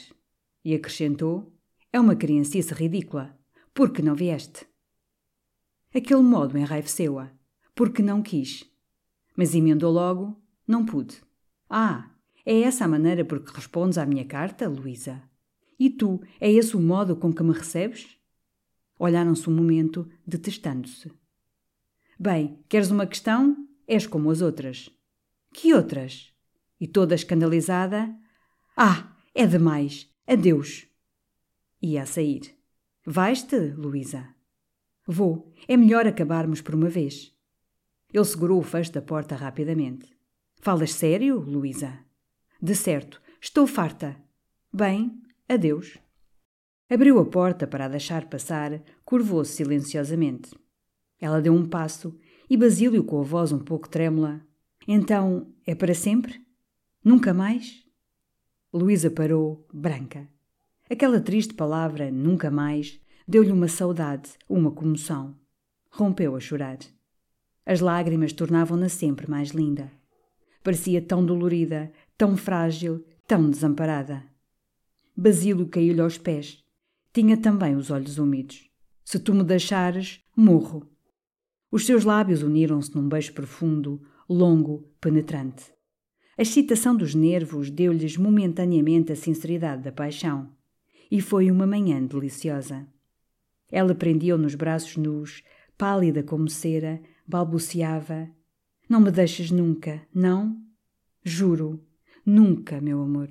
E 0.64 0.75
acrescentou: 0.75 1.53
É 1.92 1.99
uma 1.99 2.14
criancice 2.14 2.73
ridícula. 2.73 3.37
Por 3.75 3.92
que 3.92 4.01
não 4.01 4.14
vieste? 4.14 4.66
Aquele 5.94 6.23
modo 6.23 6.57
enraiveceu-a. 6.57 7.33
Porque 7.75 8.01
não 8.01 8.23
quis. 8.23 8.64
Mas 9.37 9.55
emendou 9.55 9.92
logo: 9.92 10.40
não 10.70 10.87
pude. 10.87 11.20
Ah, 11.68 12.09
é 12.46 12.61
essa 12.61 12.85
a 12.85 12.88
maneira 12.88 13.24
por 13.24 13.40
que 13.40 13.54
respondes 13.54 13.98
à 13.98 14.06
minha 14.06 14.24
carta, 14.24 14.68
Luísa? 14.68 15.20
E 15.78 15.90
tu, 15.90 16.20
é 16.40 16.50
esse 16.50 16.76
o 16.76 16.80
modo 16.80 17.16
com 17.16 17.33
que 17.33 17.42
me 17.42 17.52
recebes? 17.52 18.16
Olharam-se 18.98 19.48
um 19.48 19.54
momento, 19.54 20.09
detestando-se. 20.26 21.11
Bem, 22.18 22.62
queres 22.68 22.90
uma 22.90 23.06
questão? 23.06 23.66
És 23.88 24.06
como 24.06 24.30
as 24.30 24.42
outras. 24.42 24.90
Que 25.52 25.74
outras? 25.74 26.33
E 26.78 26.87
toda 26.87 27.14
escandalizada? 27.14 28.14
Ah, 28.76 29.16
é 29.35 29.46
demais. 29.46 30.09
Adeus. 30.26 30.87
Ia 31.83 32.02
a 32.02 32.06
sair. 32.06 32.54
Vais-te, 33.04 33.56
Luísa? 33.56 34.28
Vou. 35.06 35.52
É 35.66 35.76
melhor 35.76 36.06
acabarmos 36.06 36.61
por 36.61 36.74
uma 36.74 36.88
vez. 36.88 37.35
Ele 38.12 38.24
segurou 38.24 38.61
o 38.61 38.62
fecho 38.62 38.92
da 38.92 39.02
porta 39.02 39.35
rapidamente. 39.35 40.19
Falas 40.62 40.92
sério, 40.92 41.38
Luísa? 41.40 42.01
De 42.61 42.75
certo, 42.75 43.18
estou 43.40 43.66
farta. 43.66 44.14
Bem, 44.70 45.18
adeus. 45.49 45.96
Abriu 46.87 47.18
a 47.18 47.25
porta 47.25 47.66
para 47.66 47.87
a 47.87 47.88
deixar 47.88 48.29
passar, 48.29 48.83
curvou-se 49.03 49.55
silenciosamente. 49.55 50.51
Ela 51.18 51.40
deu 51.40 51.55
um 51.55 51.66
passo 51.66 52.14
e 52.49 52.59
Basílio, 52.59 53.03
com 53.03 53.20
a 53.20 53.23
voz 53.23 53.53
um 53.53 53.59
pouco 53.59 53.88
trêmula: 53.88 54.42
Então 54.87 55.51
é 55.66 55.75
para 55.75 55.94
sempre? 55.94 56.44
Nunca 57.03 57.33
mais? 57.33 57.83
Luísa 58.70 59.11
parou, 59.11 59.66
branca. 59.73 60.29
Aquela 60.90 61.23
triste 61.23 61.55
palavra, 61.55 62.11
nunca 62.11 62.51
mais, 62.51 63.01
deu-lhe 63.27 63.51
uma 63.51 63.68
saudade, 63.68 64.33
uma 64.46 64.70
comoção. 64.70 65.35
Rompeu 65.90 66.37
a 66.37 66.40
chorar. 66.40 66.79
As 67.64 67.81
lágrimas 67.81 68.35
tornavam-na 68.35 68.90
sempre 68.90 69.27
mais 69.27 69.53
linda. 69.53 69.90
Parecia 70.62 71.01
tão 71.01 71.25
dolorida, 71.25 71.90
tão 72.18 72.37
frágil, 72.37 73.05
tão 73.27 73.49
desamparada. 73.49 74.25
Basílio 75.16 75.66
caiu-lhe 75.68 76.01
aos 76.01 76.18
pés. 76.18 76.62
Tinha 77.12 77.37
também 77.37 77.75
os 77.77 77.90
olhos 77.90 78.18
úmidos. 78.18 78.70
Se 79.05 79.18
tu 79.18 79.35
me 79.35 79.42
deixares, 79.42 80.23
morro. 80.37 80.88
Os 81.70 81.87
seus 81.87 82.05
lábios 82.05 82.42
uniram-se 82.42 82.94
num 82.94 83.09
beijo 83.09 83.33
profundo, 83.33 84.03
longo, 84.29 84.88
penetrante. 85.01 85.73
A 86.37 86.42
excitação 86.42 86.96
dos 86.96 87.14
nervos 87.14 87.70
deu-lhes 87.70 88.16
momentaneamente 88.16 89.12
a 89.12 89.16
sinceridade 89.16 89.83
da 89.83 89.92
paixão. 89.92 90.51
E 91.11 91.20
foi 91.20 91.51
uma 91.51 91.66
manhã 91.66 92.05
deliciosa. 92.05 92.87
Ela 93.70 93.94
prendia-o 93.94 94.38
nos 94.38 94.55
braços 94.55 94.96
nus, 94.96 95.42
pálida 95.77 96.23
como 96.23 96.49
cera, 96.49 97.01
balbuciava: 97.27 98.29
Não 98.90 99.00
me 99.00 99.12
deixes 99.12 99.53
nunca, 99.53 100.03
não? 100.12 100.61
Juro, 101.22 101.81
nunca, 102.26 102.81
meu 102.81 103.00
amor. 103.00 103.29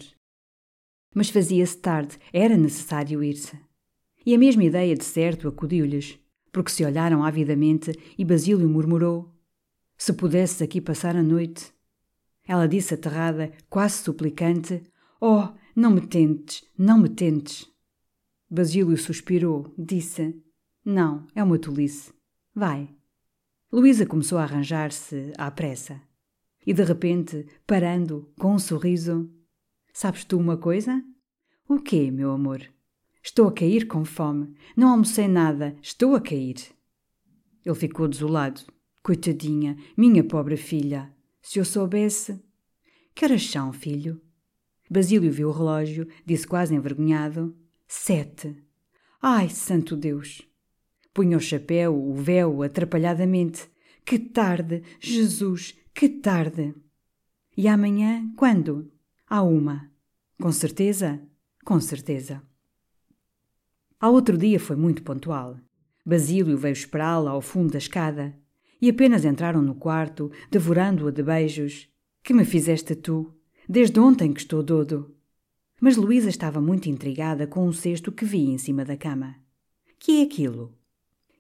Mas 1.14 1.30
fazia-se 1.30 1.78
tarde, 1.80 2.18
era 2.32 2.56
necessário 2.56 3.22
ir-se. 3.22 3.60
E 4.26 4.34
a 4.34 4.38
mesma 4.38 4.64
ideia 4.64 4.96
de 4.96 5.04
certo 5.04 5.50
acudiu-lhes, 5.50 6.18
porque 6.50 6.72
se 6.72 6.86
olharam 6.86 7.26
avidamente 7.26 7.92
e 8.18 8.24
Basílio 8.24 8.70
murmurou: 8.70 9.36
Se 9.98 10.14
pudesses 10.14 10.62
aqui 10.62 10.80
passar 10.80 11.18
a 11.18 11.22
noite. 11.22 11.74
Ela 12.48 12.66
disse 12.66 12.94
aterrada, 12.94 13.52
quase 13.70 14.02
suplicante: 14.02 14.82
Oh, 15.20 15.50
não 15.76 15.92
me 15.92 16.08
tentes, 16.08 16.64
não 16.78 16.98
me 16.98 17.10
tentes. 17.10 17.70
Basílio 18.50 18.98
suspirou, 18.98 19.74
disse: 19.78 20.42
Não, 20.86 21.28
é 21.36 21.44
uma 21.44 21.60
tolice. 21.60 22.14
Vai. 22.56 22.96
Luísa 23.72 24.04
começou 24.04 24.40
a 24.40 24.44
arranjar-se 24.44 25.32
à 25.38 25.52
pressa. 25.52 26.02
E 26.66 26.74
de 26.74 26.84
repente, 26.84 27.46
parando, 27.68 28.32
com 28.40 28.56
um 28.56 28.60
sorriso: 28.60 29.30
Sabes 29.94 30.26
tu 30.26 30.40
uma 30.40 30.58
coisa? 30.58 31.04
O 31.68 31.80
quê, 31.80 32.10
meu 32.10 32.32
amor? 32.32 32.68
Estou 33.24 33.48
a 33.48 33.54
cair 33.54 33.88
com 33.88 34.04
fome. 34.04 34.56
Não 34.76 34.90
almocei 34.90 35.28
nada. 35.28 35.76
Estou 35.84 36.16
a 36.16 36.22
cair. 36.22 36.58
Ele 37.64 37.76
ficou 37.76 38.08
desolado. 38.08 38.62
Coitadinha, 39.04 39.78
minha 39.96 40.24
pobre 40.24 40.58
filha. 40.58 41.14
Se 41.40 41.60
eu 41.60 41.66
soubesse. 41.66 42.44
Que 43.14 43.26
horas 43.26 43.48
são, 43.48 43.72
filho? 43.72 44.20
Basílio 44.90 45.32
viu 45.32 45.50
o 45.50 45.52
relógio, 45.52 46.08
disse 46.26 46.48
quase 46.48 46.74
envergonhado: 46.74 47.56
Sete. 47.88 48.56
Ai, 49.22 49.48
santo 49.50 49.96
Deus! 49.96 50.49
Punha 51.20 51.36
o 51.36 51.42
chapéu, 51.42 51.94
o 51.94 52.14
véu, 52.14 52.64
atrapalhadamente. 52.64 53.70
Que 54.06 54.18
tarde! 54.18 54.84
Jesus, 55.02 55.78
que 55.94 56.08
tarde! 56.08 56.74
E 57.58 57.68
amanhã, 57.68 58.32
quando? 58.38 58.90
À 59.28 59.44
uma. 59.44 59.92
Com 60.42 60.50
certeza? 60.54 61.20
Com 61.66 61.78
certeza. 61.82 62.42
Ao 64.00 64.14
outro 64.14 64.38
dia 64.38 64.62
foi 64.62 64.78
muito 64.78 65.04
pontual. 65.04 65.58
Basílio 66.06 66.58
veio 66.58 66.72
esperá-la 66.72 67.32
ao 67.32 67.42
fundo 67.42 67.74
da 67.74 67.80
escada 67.80 68.34
e 68.82 68.90
apenas 68.90 69.26
entraram 69.26 69.62
no 69.62 69.76
quarto, 69.76 70.32
devorando-a 70.50 71.12
de 71.12 71.22
beijos. 71.22 71.90
Que 72.24 72.34
me 72.34 72.46
fizeste 72.46 72.96
tu? 72.96 73.36
Desde 73.68 74.00
ontem 74.00 74.32
que 74.32 74.40
estou 74.40 74.64
dodo. 74.64 75.14
Mas 75.82 75.98
Luísa 75.98 76.30
estava 76.30 76.62
muito 76.62 76.88
intrigada 76.88 77.46
com 77.46 77.68
um 77.68 77.74
cesto 77.74 78.10
que 78.10 78.24
vi 78.24 78.46
em 78.46 78.58
cima 78.58 78.86
da 78.86 78.96
cama. 78.96 79.36
Que 80.00 80.22
é 80.22 80.24
aquilo? 80.24 80.79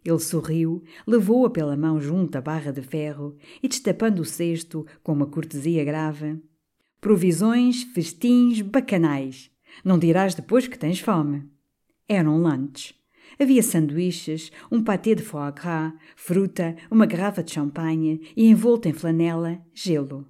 Ele 0.03 0.19
sorriu, 0.19 0.83
levou-a 1.05 1.49
pela 1.49 1.75
mão 1.75 1.99
junto 1.99 2.37
à 2.37 2.41
barra 2.41 2.71
de 2.71 2.81
ferro 2.81 3.35
e, 3.61 3.67
destapando 3.67 4.21
o 4.21 4.25
cesto 4.25 4.85
com 5.03 5.11
uma 5.11 5.27
cortesia 5.27 5.83
grave: 5.83 6.41
Provisões, 7.01 7.83
festins, 7.83 8.61
bacanais. 8.61 9.51
Não 9.83 9.99
dirás 9.99 10.33
depois 10.35 10.67
que 10.67 10.79
tens 10.79 10.99
fome. 10.99 11.43
Eram 12.07 12.41
lanches. 12.41 12.93
Havia 13.39 13.61
sanduíches, 13.61 14.51
um 14.71 14.83
pâté 14.83 15.15
de 15.15 15.23
foie 15.23 15.51
gras, 15.51 15.93
fruta, 16.15 16.75
uma 16.89 17.05
garrafa 17.05 17.43
de 17.43 17.51
champanhe 17.51 18.21
e, 18.35 18.47
envolto 18.49 18.87
em 18.87 18.93
flanela, 18.93 19.61
gelo. 19.73 20.25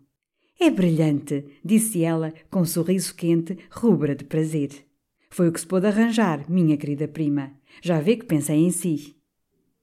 É 0.60 0.69
brilhante, 0.69 1.45
disse 1.63 2.03
ela 2.03 2.34
com 2.51 2.62
um 2.62 2.65
sorriso 2.65 3.15
quente, 3.15 3.58
rubra 3.71 4.13
de 4.13 4.25
prazer. 4.25 4.69
Foi 5.29 5.47
o 5.47 5.51
que 5.51 5.60
se 5.60 5.65
pôde 5.65 5.88
arranjar, 5.88 6.49
minha 6.49 6.75
querida 6.75 7.08
prima. 7.08 7.53
Já 7.82 8.01
vê 8.01 8.17
que 8.17 8.25
pensei 8.25 8.58
em 8.58 8.71
si. 8.71 9.15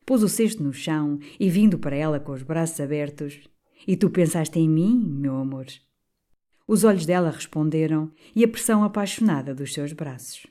Pôs 0.07 0.23
o 0.23 0.29
cesto 0.29 0.63
no 0.63 0.73
chão 0.73 1.19
e, 1.39 1.51
vindo 1.51 1.81
para 1.81 1.97
ela 1.97 2.21
com 2.21 2.31
os 2.31 2.43
braços 2.43 2.79
abertos, 2.81 3.41
E 3.87 3.97
tu 3.97 4.09
pensaste 4.09 4.59
em 4.59 4.69
mim, 4.69 5.05
meu 5.05 5.37
amor? 5.37 5.67
Os 6.67 6.83
olhos 6.85 7.05
dela 7.05 7.31
responderam 7.31 8.11
e 8.35 8.43
a 8.43 8.49
pressão 8.49 8.83
apaixonada 8.83 9.55
dos 9.55 9.73
seus 9.73 9.93
braços. 9.93 10.47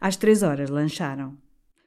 Às 0.00 0.16
três 0.16 0.42
horas 0.42 0.70
lancharam. 0.70 1.36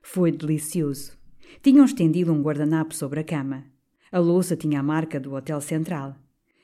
Foi 0.01 0.31
delicioso. 0.31 1.17
Tinham 1.61 1.85
estendido 1.85 2.33
um 2.33 2.41
guardanapo 2.41 2.93
sobre 2.93 3.19
a 3.19 3.23
cama. 3.23 3.63
A 4.11 4.19
louça 4.19 4.55
tinha 4.55 4.79
a 4.79 4.83
marca 4.83 5.19
do 5.19 5.33
Hotel 5.33 5.61
Central. 5.61 6.15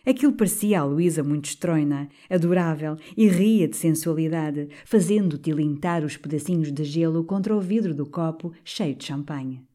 Aquilo 0.06 0.34
parecia 0.34 0.82
a 0.82 0.84
Luísa 0.84 1.24
muito 1.24 1.46
estróina, 1.46 2.10
adorável 2.30 2.98
e 3.16 3.28
ria 3.28 3.68
de 3.68 3.76
sensualidade, 3.76 4.70
fazendo 4.86 5.38
tilintar 5.38 6.04
os 6.04 6.18
pedacinhos 6.18 6.72
de 6.72 6.84
gelo 6.84 7.24
contra 7.24 7.56
o 7.56 7.62
vidro 7.62 7.94
do 7.94 8.06
copo 8.06 8.54
cheio 8.64 8.96
de 8.96 9.06
champanhe. 9.06 9.69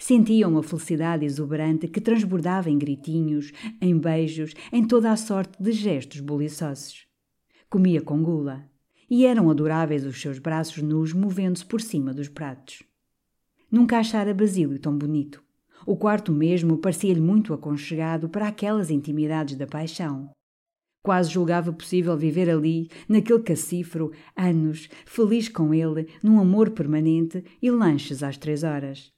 Sentiam 0.00 0.52
uma 0.52 0.62
felicidade 0.62 1.26
exuberante 1.26 1.86
que 1.86 2.00
transbordava 2.00 2.70
em 2.70 2.78
gritinhos, 2.78 3.52
em 3.82 3.98
beijos, 3.98 4.54
em 4.72 4.82
toda 4.82 5.12
a 5.12 5.16
sorte 5.16 5.62
de 5.62 5.72
gestos 5.72 6.20
buliçosos. 6.20 7.06
Comia 7.68 8.00
com 8.00 8.22
gula 8.22 8.64
e 9.10 9.26
eram 9.26 9.50
adoráveis 9.50 10.06
os 10.06 10.18
seus 10.18 10.38
braços 10.38 10.82
nus 10.82 11.12
movendo-se 11.12 11.66
por 11.66 11.82
cima 11.82 12.14
dos 12.14 12.28
pratos. 12.28 12.82
Nunca 13.70 13.98
achara 13.98 14.32
Basílio 14.32 14.78
tão 14.78 14.96
bonito. 14.96 15.44
O 15.86 15.94
quarto 15.94 16.32
mesmo 16.32 16.78
parecia-lhe 16.78 17.20
muito 17.20 17.52
aconchegado 17.52 18.26
para 18.26 18.48
aquelas 18.48 18.90
intimidades 18.90 19.54
da 19.54 19.66
paixão. 19.66 20.30
Quase 21.02 21.30
julgava 21.30 21.74
possível 21.74 22.16
viver 22.16 22.48
ali, 22.48 22.88
naquele 23.06 23.42
cacifro, 23.42 24.12
anos, 24.34 24.88
feliz 25.04 25.46
com 25.50 25.74
ele, 25.74 26.08
num 26.22 26.40
amor 26.40 26.70
permanente 26.70 27.44
e 27.60 27.70
lanches 27.70 28.22
às 28.22 28.38
três 28.38 28.64
horas. 28.64 29.12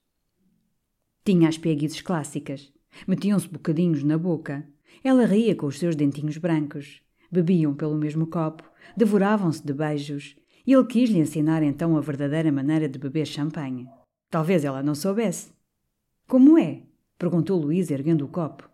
Tinha 1.24 1.48
as 1.48 1.56
peguizes 1.56 2.00
clássicas. 2.00 2.72
Metiam-se 3.06 3.48
bocadinhos 3.48 4.02
na 4.02 4.18
boca. 4.18 4.66
Ela 5.04 5.24
ria 5.24 5.54
com 5.54 5.66
os 5.66 5.78
seus 5.78 5.94
dentinhos 5.94 6.36
brancos. 6.36 7.00
Bebiam 7.30 7.74
pelo 7.74 7.96
mesmo 7.96 8.26
copo, 8.26 8.62
devoravam-se 8.94 9.64
de 9.64 9.72
beijos, 9.72 10.36
e 10.66 10.72
ele 10.74 10.84
quis 10.84 11.08
lhe 11.08 11.18
ensinar 11.18 11.62
então 11.62 11.96
a 11.96 12.00
verdadeira 12.00 12.52
maneira 12.52 12.88
de 12.88 12.98
beber 12.98 13.26
champanhe. 13.26 13.88
Talvez 14.28 14.64
ela 14.64 14.82
não 14.82 14.94
soubesse. 14.94 15.52
Como 16.26 16.58
é? 16.58 16.82
perguntou 17.18 17.58
Luísa, 17.58 17.94
erguendo 17.94 18.24
o 18.24 18.28
copo. 18.28 18.68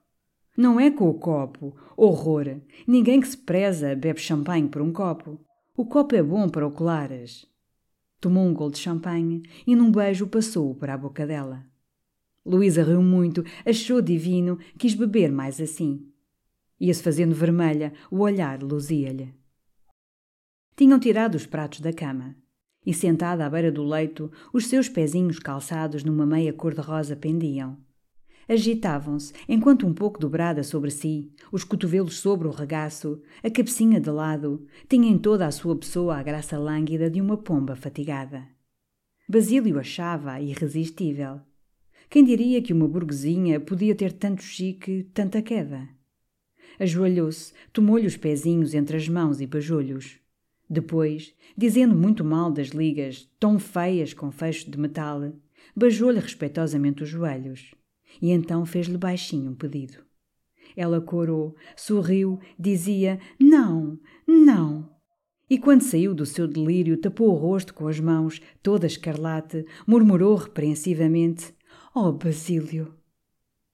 Não 0.57 0.81
é 0.81 0.91
com 0.91 1.09
o 1.09 1.15
copo. 1.15 1.77
Horror! 1.97 2.61
Ninguém 2.87 3.21
que 3.21 3.29
se 3.29 3.37
preza 3.37 3.95
bebe 3.95 4.21
champanhe 4.21 4.69
por 4.69 4.83
um 4.83 4.93
copo. 4.93 5.39
O 5.77 5.85
copo 5.85 6.17
é 6.17 6.23
bom 6.23 6.49
para 6.49 6.67
o 6.67 6.73
colares. 6.73 7.47
Tomou 8.21 8.45
um 8.45 8.53
gol 8.53 8.71
de 8.71 8.79
champanhe 8.79 9.43
e 9.65 9.77
num 9.77 9.93
beijo 9.93 10.27
passou-o 10.27 10.75
para 10.75 10.95
a 10.95 10.99
boca 10.99 11.25
dela. 11.25 11.65
Luísa 12.49 12.83
riu 12.83 13.03
muito, 13.03 13.45
achou 13.67 14.01
divino, 14.01 14.59
quis 14.79 14.95
beber 14.95 15.31
mais 15.31 15.61
assim. 15.61 16.09
Ia-se 16.81 17.03
fazendo 17.03 17.35
vermelha, 17.35 17.93
o 18.11 18.21
olhar 18.21 18.63
luzia-lhe. 18.63 19.35
Tinham 20.75 20.99
tirado 20.99 21.35
os 21.35 21.45
pratos 21.45 21.81
da 21.81 21.93
cama. 21.93 22.35
E 22.87 22.95
sentada 22.95 23.45
à 23.45 23.51
beira 23.51 23.71
do 23.71 23.85
leito, 23.85 24.33
os 24.51 24.67
seus 24.67 24.89
pezinhos 24.89 25.39
calçados 25.39 26.03
numa 26.03 26.25
meia 26.25 26.51
cor-de-rosa 26.51 27.15
pendiam. 27.15 27.77
Agitavam-se, 28.49 29.35
enquanto 29.47 29.87
um 29.87 29.93
pouco 29.93 30.19
dobrada 30.19 30.63
sobre 30.63 30.91
si, 30.91 31.31
os 31.53 31.65
cotovelos 31.65 32.19
sobre 32.19 32.49
o 32.49 32.51
regaço, 32.51 33.21
a 33.43 33.51
cabecinha 33.51 34.01
de 34.01 34.09
lado, 34.09 34.67
tinha 34.89 35.11
em 35.11 35.19
toda 35.19 35.47
a 35.47 35.51
sua 35.51 35.77
pessoa 35.77 36.17
a 36.17 36.23
graça 36.23 36.59
lânguida 36.59 37.11
de 37.11 37.21
uma 37.21 37.37
pomba 37.37 37.77
fatigada. 37.77 38.49
Basílio 39.29 39.79
achava-a 39.79 40.41
irresistível. 40.41 41.43
Quem 42.11 42.25
diria 42.25 42.63
que 42.63 42.73
uma 42.73 42.89
burguesinha 42.89 43.61
podia 43.61 43.95
ter 43.95 44.13
tanto 44.13 44.43
chique, 44.43 45.03
tanta 45.13 45.43
queda? 45.43 45.87
Ajoelhou-se, 46.79 47.53
tomou-lhe 47.71 48.07
os 48.07 48.17
pezinhos 48.17 48.73
entre 48.73 48.97
as 48.97 49.07
mãos 49.07 49.43
e 49.43 49.47
beijou-lhes. 49.47 50.19
Depois, 50.71 51.35
dizendo 51.55 51.95
muito 51.95 52.25
mal 52.25 52.51
das 52.51 52.69
ligas, 52.69 53.29
tão 53.39 53.59
feias 53.59 54.15
com 54.15 54.31
fecho 54.31 54.71
de 54.71 54.79
metal, 54.79 55.33
beijou-lhe 55.77 56.19
respeitosamente 56.19 57.03
os 57.03 57.11
joelhos. 57.11 57.75
E 58.23 58.31
então 58.31 58.65
fez-lhe 58.65 58.97
baixinho 58.97 59.51
um 59.51 59.55
pedido. 59.55 59.99
Ela 60.75 61.03
corou, 61.03 61.55
sorriu, 61.77 62.39
dizia 62.59 63.21
não, 63.39 63.99
não. 64.27 64.89
E 65.51 65.59
quando 65.59 65.83
saiu 65.83 66.15
do 66.15 66.25
seu 66.25 66.49
delírio, 66.49 66.97
tapou 66.97 67.29
o 67.29 67.37
rosto 67.37 67.75
com 67.75 67.87
as 67.87 68.01
mãos, 68.01 68.41
toda 68.63 68.87
escarlate, 68.87 69.67
murmurou 69.87 70.37
repreensivamente: 70.37 71.55
Oh, 71.95 72.13
Basílio! 72.13 72.95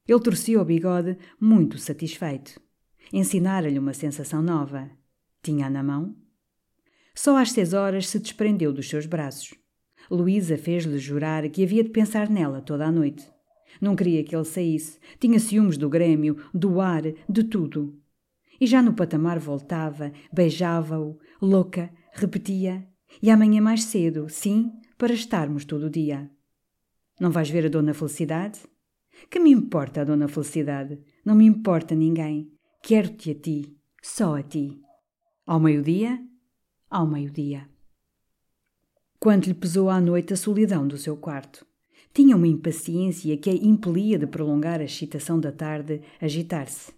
Ele 0.07 0.21
torcia 0.21 0.61
o 0.61 0.65
bigode, 0.65 1.19
muito 1.41 1.79
satisfeito. 1.79 2.61
Ensinara-lhe 3.13 3.79
uma 3.79 3.95
sensação 3.95 4.43
nova. 4.43 4.91
Tinha-a 5.43 5.71
na 5.71 5.83
mão? 5.83 6.15
Só 7.15 7.37
às 7.37 7.53
seis 7.53 7.73
horas 7.73 8.09
se 8.09 8.19
desprendeu 8.19 8.73
dos 8.73 8.89
seus 8.89 9.07
braços. 9.07 9.55
Luísa 10.11 10.59
fez-lhe 10.59 10.99
jurar 10.99 11.49
que 11.49 11.63
havia 11.63 11.83
de 11.83 11.91
pensar 11.91 12.29
nela 12.29 12.61
toda 12.61 12.87
a 12.87 12.93
noite. 12.93 13.29
Não 13.81 13.97
queria 13.97 14.23
que 14.23 14.35
ele 14.35 14.45
saísse. 14.45 14.99
Tinha 15.19 15.39
ciúmes 15.41 15.77
do 15.77 15.89
Grêmio, 15.89 16.37
do 16.53 16.81
ar, 16.81 17.03
de 17.29 17.45
tudo. 17.45 17.99
E 18.61 18.67
já 18.67 18.83
no 18.83 18.95
patamar 18.95 19.39
voltava, 19.39 20.13
beijava-o, 20.33 21.19
louca, 21.41 21.91
repetia: 22.13 22.87
E 23.23 23.31
amanhã 23.31 23.61
mais 23.61 23.85
cedo, 23.85 24.29
sim, 24.29 24.71
para 24.97 25.13
estarmos 25.13 25.65
todo 25.65 25.87
o 25.87 25.91
dia. 25.91 26.31
Não 27.19 27.31
vais 27.31 27.49
ver 27.49 27.67
a 27.67 27.69
Dona 27.69 27.95
Felicidade? 27.95 28.61
Que 29.31 29.39
me 29.39 29.51
importa 29.51 30.01
a 30.01 30.05
Dona 30.05 30.27
Felicidade? 30.27 31.01
Não 31.25 31.35
me 31.35 31.45
importa 31.45 31.95
ninguém. 31.95 32.51
Quero-te 32.83 33.31
a 33.31 33.35
ti, 33.35 33.77
só 34.03 34.37
a 34.37 34.43
ti. 34.43 34.81
Ao 35.47 35.61
meio-dia? 35.61 36.21
Ao 36.91 37.07
meio-dia. 37.07 37.69
Quanto 39.21 39.47
lhe 39.47 39.55
pesou 39.55 39.89
à 39.89 40.01
noite 40.01 40.35
a 40.35 40.37
solidão 40.37 40.87
do 40.87 40.99
seu 40.99 41.17
quarto. 41.17 41.65
Tinha 42.13 42.37
uma 42.37 42.47
impaciência 42.47 43.37
que 43.37 43.51
a 43.51 43.55
impelia 43.55 44.19
de 44.19 44.27
prolongar 44.27 44.81
a 44.81 44.85
excitação 44.85 45.41
da 45.41 45.51
tarde, 45.51 46.03
agitar-se. 46.21 46.93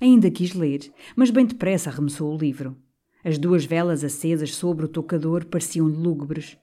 Ainda 0.00 0.30
quis 0.30 0.54
ler, 0.54 0.92
mas 1.14 1.30
bem 1.30 1.46
depressa 1.46 1.90
arremessou 1.90 2.34
o 2.34 2.36
livro. 2.36 2.76
As 3.24 3.38
duas 3.38 3.64
velas 3.64 4.02
acesas 4.02 4.54
sobre 4.54 4.84
o 4.84 4.88
tocador 4.88 5.44
pareciam-lhe 5.44 5.96
lúgubres. 5.96 6.56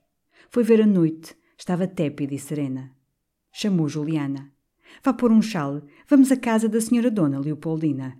Foi 0.50 0.64
ver 0.64 0.82
a 0.82 0.86
noite, 0.88 1.36
estava 1.58 1.88
tépida 1.88 2.34
e 2.34 2.40
serena. 2.40 2.92
Chamou 3.52 3.90
Juliana. 3.90 4.52
Vá 5.04 5.14
pôr 5.14 5.32
um 5.32 5.42
chale, 5.42 5.82
vamos 6.08 6.32
à 6.32 6.38
casa 6.38 6.70
da 6.70 6.80
senhora 6.80 7.12
Dona 7.12 7.40
Leopoldina. 7.40 8.18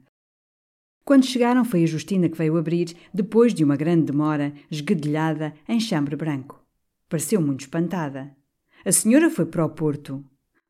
Quando 1.06 1.26
chegaram, 1.26 1.64
foi 1.64 1.84
a 1.84 1.88
Justina 1.88 2.28
que 2.28 2.38
veio 2.38 2.58
abrir, 2.58 2.94
depois 3.14 3.54
de 3.54 3.64
uma 3.64 3.78
grande 3.78 4.12
demora, 4.12 4.54
esguedelhada, 4.70 5.54
em 5.68 5.80
chambre 5.80 6.18
branco. 6.18 6.62
Pareceu 7.08 7.42
muito 7.42 7.62
espantada. 7.62 8.36
A 8.84 8.92
senhora 8.92 9.30
foi 9.30 9.46
para 9.46 9.66
o 9.66 9.70
Porto. 9.70 10.26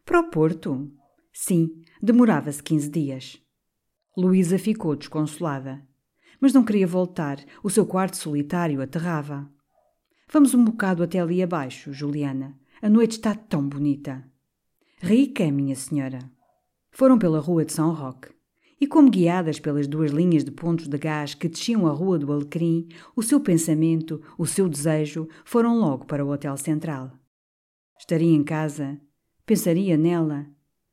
Para 0.06 0.20
o 0.20 0.30
Porto? 0.30 0.92
Sim, 1.34 1.82
demorava-se 2.02 2.62
quinze 2.62 2.90
dias. 2.90 3.42
Luísa 4.16 4.60
ficou 4.60 4.96
desconsolada. 4.96 5.84
Mas 6.40 6.54
não 6.54 6.64
queria 6.64 6.86
voltar, 6.86 7.44
o 7.64 7.70
seu 7.70 7.86
quarto 7.86 8.18
solitário 8.18 8.82
aterrava. 8.82 9.50
Vamos 10.30 10.54
um 10.54 10.64
bocado 10.64 11.04
até 11.04 11.20
ali 11.20 11.42
abaixo, 11.42 11.94
Juliana. 11.94 12.60
A 12.82 12.90
noite 12.90 13.14
está 13.14 13.34
tão 13.34 13.68
bonita. 13.68 14.26
Rica, 15.00 15.50
minha 15.50 15.76
senhora. 15.76 16.20
Foram 16.92 17.18
pela 17.18 17.40
rua 17.40 17.64
de 17.64 17.72
São 17.72 17.94
Roque 17.94 18.28
e, 18.80 18.86
como 18.86 19.10
guiadas 19.10 19.58
pelas 19.58 19.88
duas 19.88 20.12
linhas 20.12 20.44
de 20.44 20.52
pontos 20.52 20.90
de 20.90 20.98
gás 20.98 21.34
que 21.34 21.48
desciam 21.48 21.88
a 21.88 21.92
rua 21.92 22.20
do 22.20 22.32
Alecrim, 22.34 22.90
o 23.16 23.24
seu 23.24 23.40
pensamento, 23.40 24.22
o 24.38 24.46
seu 24.46 24.68
desejo 24.68 25.30
foram 25.46 25.80
logo 25.80 26.06
para 26.06 26.26
o 26.26 26.30
Hotel 26.30 26.58
Central. 26.58 27.12
Estaria 27.98 28.36
em 28.36 28.44
casa, 28.44 29.00
pensaria 29.46 29.96
nela. 29.96 30.46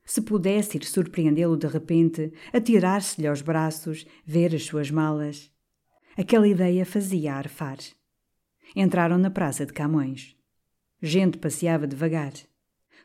Se 0.04 0.22
pudesse 0.22 0.76
ir 0.76 0.84
surpreendê-lo 0.84 1.56
de 1.56 1.66
repente, 1.66 2.32
atirar-se-lhe 2.52 3.26
aos 3.26 3.42
braços, 3.42 4.06
ver 4.24 4.54
as 4.54 4.64
suas 4.64 4.92
malas. 4.92 5.50
Aquela 6.16 6.46
ideia 6.46 6.86
fazia 6.86 7.34
arfar. 7.34 7.78
Entraram 8.74 9.18
na 9.18 9.30
Praça 9.30 9.64
de 9.64 9.72
Camões. 9.72 10.36
Gente 11.00 11.38
passeava 11.38 11.86
devagar. 11.86 12.32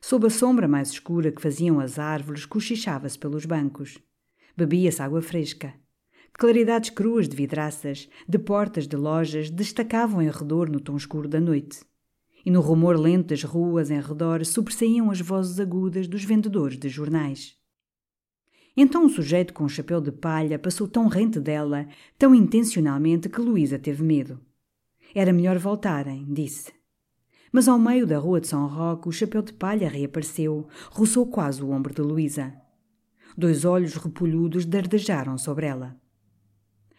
Sob 0.02 0.26
a 0.26 0.30
sombra 0.30 0.67
mais 0.67 0.89
escura 0.89 1.32
que 1.32 1.41
faziam 1.41 1.80
as 1.80 2.00
árvores, 2.00 2.45
cochichava-se 2.45 3.19
pelos 3.19 3.45
bancos. 3.45 4.00
Bebia-se 4.56 5.02
água 5.02 5.22
fresca. 5.22 5.74
Claridades 6.34 6.89
cruas 6.89 7.28
de 7.28 7.36
vidraças, 7.36 8.10
de 8.28 8.39
portas 8.39 8.88
de 8.88 8.95
lojas, 8.95 9.50
destacavam 9.50 10.22
em 10.22 10.30
redor 10.30 10.69
no 10.69 10.80
tom 10.80 10.95
escuro 10.95 11.28
da 11.28 11.39
noite. 11.39 11.82
E 12.45 12.50
no 12.50 12.62
rumor 12.62 12.98
lento 12.98 13.28
das 13.28 13.43
ruas 13.43 13.91
em 13.91 14.00
redor 14.00 14.45
sobressaíam 14.45 15.12
as 15.12 15.19
vozes 15.19 15.60
agudas 15.60 16.08
dos 16.08 16.24
vendedores 16.24 16.80
de 16.80 16.88
jornais. 16.89 17.58
Então 18.76 19.04
um 19.04 19.10
sujeito 19.10 19.54
com 19.54 19.65
um 19.65 19.69
chapéu 19.69 20.00
de 20.00 20.12
palha 20.12 20.58
passou 20.58 20.88
tão 20.88 21.08
rente 21.08 21.39
dela, 21.39 21.86
tão 22.17 22.34
intencionalmente, 22.34 23.28
que 23.28 23.41
Luísa 23.41 23.78
teve 23.78 24.02
medo. 24.02 24.39
Era 25.13 25.34
melhor 25.34 25.58
voltarem, 25.58 26.26
disse. 26.32 26.72
Mas 27.52 27.67
ao 27.67 27.80
meio 27.80 28.06
da 28.06 28.19
rua 28.19 28.39
de 28.39 28.48
São 28.48 28.67
Roque, 28.67 29.10
o 29.10 29.12
chapéu 29.12 29.41
de 29.41 29.54
palha 29.54 29.89
reapareceu, 29.89 30.67
roçou 30.91 31.26
quase 31.26 31.63
o 31.63 31.72
ombro 31.72 31.93
de 31.93 32.02
Luísa. 32.02 32.54
Dois 33.38 33.65
olhos 33.65 33.95
repolhudos 33.95 34.65
dardejaram 34.65 35.38
sobre 35.38 35.65
ela. 35.65 36.00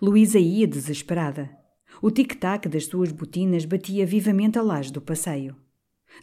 Luísa 0.01 0.39
ia 0.39 0.67
desesperada. 0.67 1.51
O 2.01 2.11
tic-tac 2.11 2.69
das 2.69 2.87
suas 2.87 3.13
botinas 3.13 3.65
batia 3.65 4.07
vivamente 4.07 4.59
a 4.59 4.63
laje 4.63 4.93
do 4.93 5.01
passeio. 5.01 5.57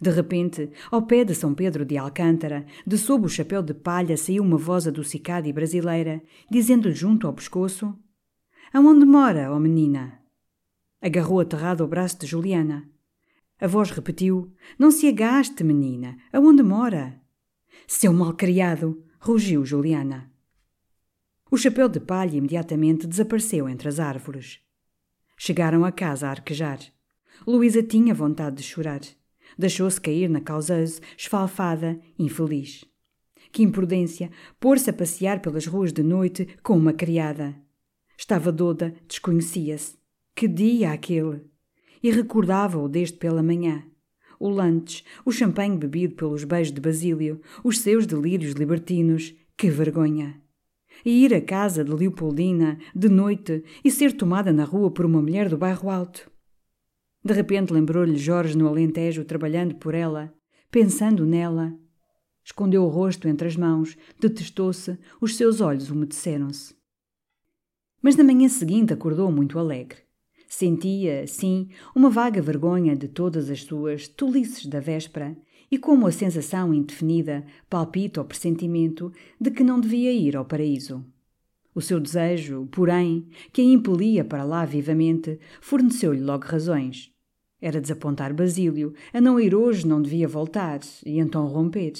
De 0.02 0.10
repente, 0.10 0.69
ao 0.91 1.04
pé 1.04 1.23
de 1.23 1.34
São 1.34 1.54
Pedro 1.54 1.86
de 1.86 1.97
Alcântara, 1.97 2.65
de 2.86 2.97
sob 2.97 3.26
o 3.26 3.30
chapéu 3.30 3.63
de 3.63 3.73
palha 3.73 4.17
saiu 4.17 4.43
uma 4.43 4.58
voz 4.58 4.88
adocicada 4.88 5.47
e 5.47 5.54
brasileira, 5.54 6.21
dizendo-lhe 6.52 6.93
junto 6.93 7.26
ao 7.26 7.34
pescoço: 7.34 7.95
Aonde 8.73 9.06
mora, 9.06 9.52
ó 9.52 9.56
oh 9.56 9.60
menina? 9.60 10.19
Agarrou 11.01 11.39
aterrado 11.39 11.83
o 11.83 11.88
braço 11.88 12.19
de 12.19 12.25
Juliana. 12.25 12.89
A 13.60 13.67
voz 13.67 13.91
repetiu: 13.91 14.53
Não 14.77 14.91
se 14.91 15.07
agaste, 15.07 15.63
menina. 15.63 16.17
Aonde 16.31 16.63
mora? 16.63 17.21
Seu 17.88 18.13
malcriado! 18.13 19.03
rugiu 19.19 19.65
Juliana. 19.65 20.31
O 21.49 21.57
chapéu 21.57 21.88
de 21.88 21.99
palha 21.99 22.38
imediatamente 22.38 23.07
desapareceu 23.07 23.67
entre 23.69 23.88
as 23.88 23.99
árvores. 23.99 24.60
Chegaram 25.38 25.86
a 25.86 25.91
casa 25.91 26.27
a 26.27 26.31
arquejar. 26.31 26.79
Luísa 27.45 27.81
tinha 27.83 28.13
vontade 28.13 28.57
de 28.57 28.63
chorar. 28.63 29.01
Deixou-se 29.57 29.99
cair 29.99 30.29
na 30.29 30.41
causeuse, 30.41 30.99
esfalfada, 31.17 31.99
infeliz. 32.17 32.83
Que 33.51 33.63
imprudência 33.63 34.29
pôr-se 34.60 34.89
a 34.89 34.93
passear 34.93 35.41
pelas 35.41 35.65
ruas 35.65 35.93
de 35.93 36.03
noite 36.03 36.47
com 36.62 36.75
uma 36.75 36.93
criada. 36.93 37.55
Estava 38.17 38.51
doda, 38.51 38.93
desconhecia-se. 39.07 39.96
Que 40.38 40.47
dia 40.47 40.91
aquele! 40.91 41.41
E 42.04 42.12
recordava-o 42.12 42.88
desde 42.88 43.17
pela 43.17 43.41
manhã 43.41 43.84
o 44.39 44.47
lunch, 44.47 45.04
o 45.26 45.32
champanhe 45.32 45.76
bebido 45.76 46.13
pelos 46.13 46.43
beijos 46.43 46.71
de 46.71 46.80
Basílio, 46.80 47.41
os 47.63 47.80
seus 47.80 48.06
delírios 48.06 48.54
libertinos. 48.54 49.34
Que 49.58 49.67
vergonha! 49.71 50.39
E 51.04 51.26
ir 51.26 51.34
à 51.34 51.41
casa 51.41 51.84
de 51.84 51.91
Leopoldina, 51.91 52.78
de 52.95 53.10
noite, 53.10 53.63
e 53.84 53.89
ser 53.89 54.13
tomada 54.13 54.54
na 54.54 54.63
rua 54.63 54.91
por 54.91 55.08
uma 55.08 55.23
mulher 55.23 55.50
do 55.50 55.58
bairro 55.58 55.89
alto. 55.89 56.30
De 57.26 57.34
repente 57.34 57.73
lembrou-lhe 57.73 58.15
Jorge 58.15 58.56
no 58.56 58.67
Alentejo 58.67 59.26
trabalhando 59.26 59.73
por 59.78 59.95
ela, 59.95 60.32
pensando 60.69 61.26
nela. 61.26 61.76
Escondeu 62.43 62.84
o 62.84 62.89
rosto 62.89 63.28
entre 63.28 63.47
as 63.47 63.56
mãos, 63.56 63.97
detestou-se, 64.19 65.00
os 65.19 65.36
seus 65.36 65.62
olhos 65.62 65.89
umedeceram-se. 65.89 66.76
Mas 68.04 68.15
na 68.15 68.23
manhã 68.23 68.47
seguinte 68.47 68.93
acordou 68.93 69.32
muito 69.32 69.58
alegre. 69.58 70.07
Sentia, 70.47 71.27
sim, 71.27 71.67
uma 71.93 72.10
vaga 72.10 72.41
vergonha 72.41 72.95
de 72.95 73.10
todas 73.10 73.49
as 73.49 73.63
suas 73.63 74.07
tolices 74.07 74.65
da 74.65 74.79
véspera 74.79 75.38
e 75.69 75.77
como 75.77 76.07
a 76.07 76.12
sensação 76.12 76.73
indefinida 76.73 77.45
palpita 77.69 78.21
o 78.21 78.25
pressentimento 78.25 79.12
de 79.39 79.51
que 79.51 79.63
não 79.63 79.79
devia 79.79 80.12
ir 80.12 80.38
ao 80.38 80.45
paraíso. 80.45 81.05
O 81.75 81.81
seu 81.81 81.99
desejo, 81.99 82.65
porém, 82.71 83.27
que 83.51 83.62
a 83.62 83.65
impelia 83.65 84.23
para 84.23 84.45
lá 84.45 84.65
vivamente, 84.65 85.38
forneceu-lhe 85.60 86.21
logo 86.21 86.45
razões. 86.45 87.12
Era 87.62 87.81
desapontar 87.81 88.33
Basílio, 88.33 88.93
a 89.13 89.19
não 89.19 89.39
ir 89.39 89.53
hoje 89.53 89.86
não 89.86 90.01
devia 90.01 90.27
voltar, 90.27 90.79
e 91.05 91.19
então 91.19 91.45
romper. 91.45 91.93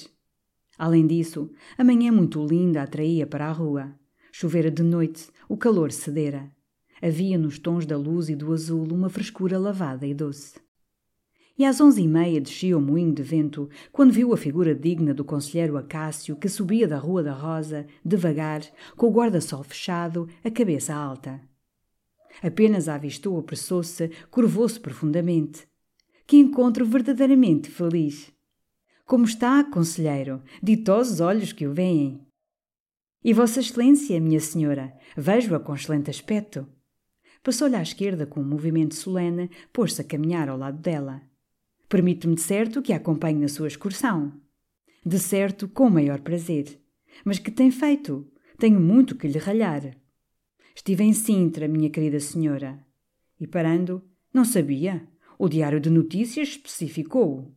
Além 0.78 1.06
disso, 1.06 1.52
a 1.78 1.84
manhã 1.84 2.12
muito 2.12 2.44
linda 2.46 2.82
atraía 2.82 3.28
para 3.28 3.48
a 3.48 3.52
rua. 3.52 3.94
Chovera 4.32 4.72
de 4.72 4.84
noite, 4.84 5.28
o 5.50 5.58
calor 5.58 5.92
cedera. 5.92 6.57
Havia 7.02 7.38
nos 7.38 7.60
tons 7.60 7.86
da 7.86 7.98
luz 7.98 8.30
e 8.30 8.36
do 8.36 8.52
azul 8.52 8.88
uma 8.92 9.10
frescura 9.10 9.58
lavada 9.58 10.06
e 10.06 10.14
doce. 10.14 10.60
E 11.58 11.66
às 11.66 11.82
onze 11.82 12.04
e 12.04 12.08
meia 12.08 12.40
descia 12.40 12.78
o 12.78 12.82
moinho 12.82 13.14
de 13.14 13.24
vento, 13.24 13.68
quando 13.92 14.14
viu 14.14 14.32
a 14.32 14.38
figura 14.38 14.76
digna 14.76 15.14
do 15.14 15.26
conselheiro 15.26 15.76
Acácio 15.76 16.36
que 16.36 16.48
subia 16.48 16.88
da 16.88 17.00
Rua 17.00 17.24
da 17.24 17.34
Rosa, 17.34 17.88
devagar, 18.06 18.62
com 18.96 19.08
o 19.08 19.12
guarda-sol 19.12 19.64
fechado, 19.64 20.28
a 20.44 20.52
cabeça 20.52 20.94
alta. 20.94 21.42
Apenas 22.44 22.88
a 22.88 22.94
avistou, 22.94 23.40
apressou-se, 23.40 24.10
curvou-se 24.30 24.80
profundamente. 24.80 25.68
Que 26.28 26.38
encontro 26.38 26.86
verdadeiramente 26.86 27.72
feliz! 27.72 28.32
Como 29.04 29.26
está, 29.26 29.64
conselheiro? 29.64 30.44
Ditosos 30.62 31.22
olhos 31.22 31.54
que 31.54 31.66
o 31.66 31.74
veem. 31.74 32.22
E 33.24 33.34
Vossa 33.34 33.62
Excelência, 33.62 34.20
minha 34.20 34.40
senhora, 34.40 34.94
vejo-a 35.16 35.60
com 35.60 35.74
excelente 35.74 36.12
aspecto. 36.12 36.68
Passou-lhe 37.48 37.78
à 37.78 37.82
esquerda 37.82 38.26
com 38.26 38.42
um 38.42 38.46
movimento 38.46 38.94
solene, 38.94 39.50
pôs-se 39.72 40.02
a 40.02 40.04
caminhar 40.04 40.50
ao 40.50 40.58
lado 40.58 40.80
dela. 40.80 41.22
Permite-me 41.88 42.36
de 42.36 42.42
certo 42.42 42.82
que 42.82 42.92
a 42.92 42.98
acompanhe 42.98 43.40
na 43.40 43.48
sua 43.48 43.70
excursão. 43.70 44.34
De 45.06 45.18
certo, 45.18 45.66
com 45.66 45.88
o 45.88 45.90
maior 45.90 46.20
prazer. 46.20 46.78
Mas 47.24 47.40
que 47.40 47.50
tem 47.50 47.72
feito? 47.72 48.30
Tenho 48.60 48.82
muito 48.82 49.16
que 49.16 49.30
lhe 49.30 49.40
ralhar. 49.40 49.96
Estive 50.76 51.06
em 51.06 51.14
Sintra, 51.14 51.70
minha 51.70 51.90
querida 51.90 52.20
senhora. 52.20 52.86
E 53.40 53.48
parando, 53.48 54.04
não 54.34 54.44
sabia. 54.44 55.08
O 55.40 55.48
Diário 55.48 55.80
de 55.80 55.90
Notícias 55.90 56.50
especificou. 56.50 57.56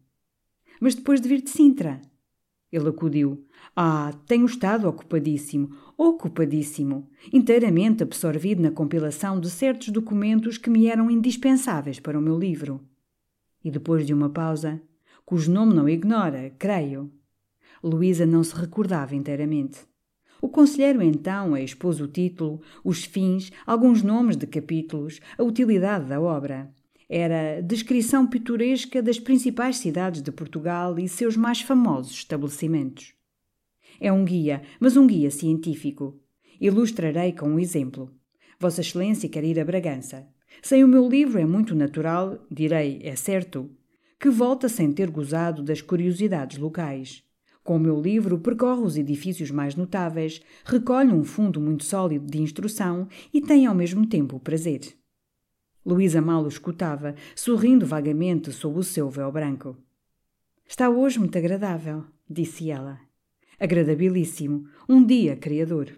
Mas 0.81 0.95
depois 0.95 1.21
de 1.21 1.29
vir 1.29 1.43
de 1.43 1.51
Sintra. 1.51 2.01
Ele 2.73 2.89
acudiu. 2.89 3.45
Ah, 3.75 4.13
tenho 4.27 4.47
estado 4.47 4.89
ocupadíssimo, 4.89 5.71
ocupadíssimo, 5.97 7.09
inteiramente 7.33 8.03
absorvido 8.03 8.63
na 8.63 8.71
compilação 8.71 9.41
de 9.41 9.51
certos 9.51 9.89
documentos 9.89 10.57
que 10.57 10.71
me 10.71 10.87
eram 10.87 11.11
indispensáveis 11.11 11.99
para 11.99 12.19
o 12.19 12.23
meu 12.23 12.39
livro. 12.39 12.81
E 13.65 13.71
depois 13.71 14.07
de 14.07 14.15
uma 14.15 14.31
pausa, 14.31 14.81
cujo 15.25 15.51
nome 15.51 15.75
não 15.75 15.89
ignora, 15.89 16.55
creio. 16.59 17.11
Luísa 17.83 18.25
não 18.25 18.45
se 18.45 18.55
recordava 18.55 19.17
inteiramente. 19.17 19.81
O 20.41 20.49
conselheiro 20.49 21.03
então 21.03 21.57
expôs 21.57 22.01
o 22.01 22.07
título, 22.07 22.63
os 22.83 23.05
fins, 23.05 23.53
alguns 23.67 24.03
nomes 24.03 24.37
de 24.37 24.47
capítulos, 24.47 25.21
a 25.37 25.43
utilidade 25.43 26.07
da 26.07 26.21
obra. 26.21 26.73
Era 27.13 27.61
descrição 27.61 28.25
pitoresca 28.25 29.03
das 29.03 29.19
principais 29.19 29.79
cidades 29.79 30.23
de 30.23 30.31
Portugal 30.31 30.97
e 30.97 31.09
seus 31.09 31.37
mais 31.37 31.61
famosos 31.61 32.13
estabelecimentos. 32.13 33.15
É 34.01 34.13
um 34.13 34.25
guia, 34.25 34.63
mas 34.79 34.97
um 34.97 35.09
guia 35.09 35.29
científico. 35.29 36.21
Ilustrarei 36.61 37.33
com 37.33 37.49
um 37.49 37.59
exemplo. 37.59 38.15
Vossa 38.61 38.81
Excelência 38.81 39.29
quer 39.29 39.43
ir 39.43 39.59
a 39.59 39.65
Bragança. 39.65 40.25
Sem 40.63 40.85
o 40.85 40.89
meu 40.89 41.09
livro 41.09 41.41
é 41.41 41.45
muito 41.45 41.75
natural, 41.75 42.47
direi, 42.49 43.01
é 43.03 43.17
certo, 43.17 43.69
que 44.21 44.31
volta 44.31 44.69
sem 44.69 44.93
ter 44.93 45.11
gozado 45.11 45.65
das 45.65 45.83
curiosidades 45.83 46.59
locais. 46.59 47.25
Com 47.65 47.75
o 47.75 47.81
meu 47.81 48.01
livro 48.01 48.39
percorre 48.39 48.83
os 48.83 48.97
edifícios 48.97 49.51
mais 49.51 49.75
notáveis, 49.75 50.41
recolhe 50.65 51.13
um 51.13 51.25
fundo 51.25 51.61
muito 51.61 51.83
sólido 51.83 52.31
de 52.31 52.41
instrução 52.41 53.09
e 53.35 53.41
tem 53.41 53.67
ao 53.67 53.75
mesmo 53.75 54.07
tempo 54.07 54.37
o 54.37 54.41
prazer. 54.41 55.00
Luísa 55.85 56.21
mal 56.21 56.45
o 56.45 56.49
escutava, 56.49 57.15
sorrindo 57.35 57.87
vagamente 57.87 58.53
sob 58.53 58.79
o 58.79 58.83
seu 58.83 59.09
véu 59.09 59.33
branco. 59.33 59.77
Está 60.69 60.91
hoje 60.91 61.19
muito 61.19 61.37
agradável, 61.37 62.05
disse 62.29 62.71
ela. 62.71 63.01
Agradabilíssimo, 63.59 64.69
um 64.89 65.05
dia 65.05 65.37
criador. 65.37 65.91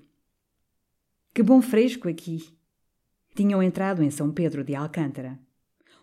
Que 1.34 1.42
bom 1.42 1.60
fresco 1.60 2.08
aqui, 2.08 2.44
tinham 3.34 3.62
entrado 3.62 4.02
em 4.02 4.10
São 4.10 4.30
Pedro 4.30 4.62
de 4.62 4.74
Alcântara. 4.74 5.38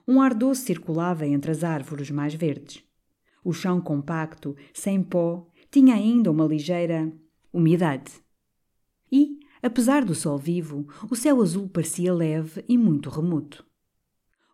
Um 0.07 0.21
ar 0.21 0.33
doce 0.33 0.63
circulava 0.63 1.25
entre 1.25 1.51
as 1.51 1.63
árvores 1.63 2.09
mais 2.11 2.33
verdes. 2.33 2.83
O 3.43 3.53
chão 3.53 3.79
compacto, 3.79 4.55
sem 4.73 5.01
pó, 5.01 5.47
tinha 5.71 5.95
ainda 5.95 6.31
uma 6.31 6.45
ligeira 6.45 7.11
umidade. 7.53 8.11
E, 9.11 9.39
apesar 9.61 10.03
do 10.03 10.15
sol 10.15 10.37
vivo, 10.37 10.87
o 11.09 11.15
céu 11.15 11.41
azul 11.41 11.69
parecia 11.69 12.13
leve 12.13 12.63
e 12.67 12.77
muito 12.77 13.09
remoto. 13.09 13.68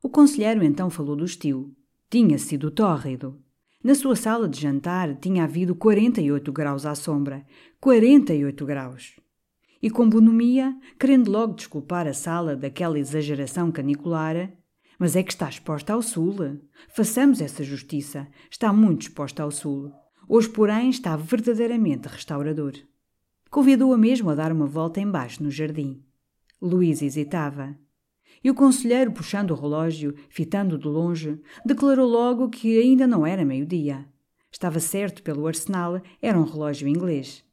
O 0.06 0.10
conselheiro 0.10 0.64
então 0.64 0.88
falou 0.88 1.16
do 1.16 1.26
estio. 1.26 1.76
Tinha 2.12 2.38
sido 2.38 2.70
tórrido. 2.70 3.42
Na 3.84 3.96
sua 3.96 4.16
sala 4.16 4.48
de 4.48 4.62
jantar 4.62 5.16
tinha 5.16 5.46
havido 5.46 5.74
48 5.74 6.54
graus 6.54 6.86
à 6.86 6.94
sombra. 6.94 7.44
48 7.82 8.64
graus 8.68 9.16
e 9.82 9.90
com 9.90 10.08
bonomia, 10.08 10.78
querendo 11.00 11.32
logo 11.32 11.56
desculpar 11.56 12.06
a 12.06 12.14
sala 12.14 12.56
daquela 12.56 13.00
exageração 13.00 13.72
canicular. 13.72 14.54
Mas 15.00 15.16
é 15.16 15.24
que 15.24 15.32
está 15.32 15.50
exposta 15.50 15.94
ao 15.94 16.04
sul. 16.04 16.62
Façamos 16.88 17.42
essa 17.42 17.64
justiça. 17.64 18.28
Está 18.52 18.72
muito 18.72 19.08
exposta 19.08 19.42
ao 19.42 19.50
sul. 19.50 19.92
Hoje, 20.30 20.50
porém, 20.50 20.92
está 20.92 21.16
verdadeiramente 21.16 22.08
restaurador. 22.08 22.74
Convidou-a 23.50 23.98
mesmo 23.98 24.30
a 24.30 24.36
dar 24.36 24.52
uma 24.52 24.68
volta 24.68 25.02
embaixo 25.02 25.42
no 25.42 25.50
jardim. 25.50 26.04
Luísa 26.62 27.06
hesitava. 27.06 27.76
E 28.46 28.50
o 28.50 28.56
conselheiro, 28.56 29.12
puxando 29.12 29.52
o 29.52 29.56
relógio, 29.56 30.16
fitando 30.30 30.78
de 30.78 30.88
longe, 30.88 31.42
declarou 31.66 32.08
logo 32.08 32.48
que 32.48 32.80
ainda 32.80 33.06
não 33.06 33.26
era 33.26 33.44
meio-dia. 33.44 34.06
Estava 34.50 34.80
certo 34.80 35.22
pelo 35.22 35.46
arsenal, 35.48 36.02
era 36.22 36.40
um 36.40 36.46
relógio 36.46 36.88
inglês 36.88 37.44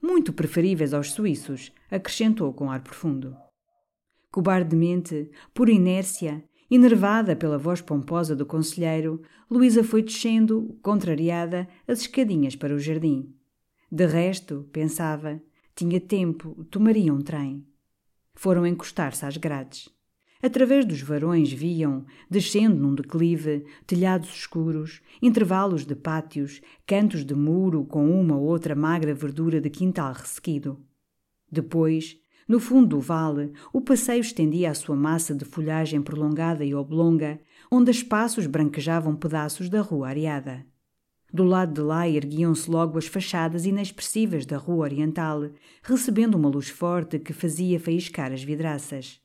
muito 0.00 0.32
preferíveis 0.32 0.94
aos 0.94 1.12
suíços, 1.12 1.72
acrescentou 1.90 2.52
com 2.52 2.70
ar 2.70 2.82
profundo. 2.82 3.36
Cobardemente, 4.30 5.30
por 5.52 5.68
inércia, 5.68 6.44
enervada 6.70 7.34
pela 7.34 7.58
voz 7.58 7.80
pomposa 7.80 8.36
do 8.36 8.46
conselheiro, 8.46 9.22
Luísa 9.50 9.82
foi 9.82 10.02
descendo, 10.02 10.78
contrariada, 10.82 11.68
as 11.86 12.00
escadinhas 12.02 12.54
para 12.54 12.74
o 12.74 12.78
jardim. 12.78 13.34
De 13.90 14.06
resto, 14.06 14.68
pensava, 14.72 15.40
tinha 15.74 16.00
tempo, 16.00 16.64
tomaria 16.70 17.12
um 17.12 17.20
trem. 17.20 17.66
Foram 18.34 18.66
encostar-se 18.66 19.24
às 19.24 19.36
grades. 19.36 19.88
Através 20.40 20.84
dos 20.84 21.00
varões 21.02 21.52
viam, 21.52 22.06
descendo 22.30 22.76
num 22.76 22.94
declive, 22.94 23.64
telhados 23.84 24.28
escuros, 24.28 25.00
intervalos 25.20 25.84
de 25.84 25.96
pátios, 25.96 26.60
cantos 26.86 27.24
de 27.24 27.34
muro 27.34 27.84
com 27.84 28.08
uma 28.08 28.36
ou 28.36 28.44
outra 28.44 28.76
magra 28.76 29.12
verdura 29.12 29.60
de 29.60 29.68
quintal 29.68 30.12
ressequido. 30.12 30.78
Depois, 31.50 32.16
no 32.46 32.60
fundo 32.60 32.86
do 32.86 33.00
vale, 33.00 33.52
o 33.72 33.80
passeio 33.80 34.20
estendia 34.20 34.70
a 34.70 34.74
sua 34.74 34.94
massa 34.94 35.34
de 35.34 35.44
folhagem 35.44 36.00
prolongada 36.00 36.64
e 36.64 36.72
oblonga, 36.72 37.40
onde 37.68 37.90
a 37.90 37.92
espaços 37.92 38.46
branquejavam 38.46 39.16
pedaços 39.16 39.68
da 39.68 39.80
rua 39.80 40.08
areada. 40.08 40.64
Do 41.32 41.42
lado 41.42 41.74
de 41.74 41.80
lá 41.80 42.08
erguiam-se 42.08 42.70
logo 42.70 42.96
as 42.96 43.06
fachadas 43.06 43.66
inexpressivas 43.66 44.46
da 44.46 44.56
rua 44.56 44.84
oriental, 44.84 45.50
recebendo 45.82 46.36
uma 46.36 46.48
luz 46.48 46.68
forte 46.68 47.18
que 47.18 47.32
fazia 47.32 47.80
faiscar 47.80 48.32
as 48.32 48.42
vidraças. 48.42 49.20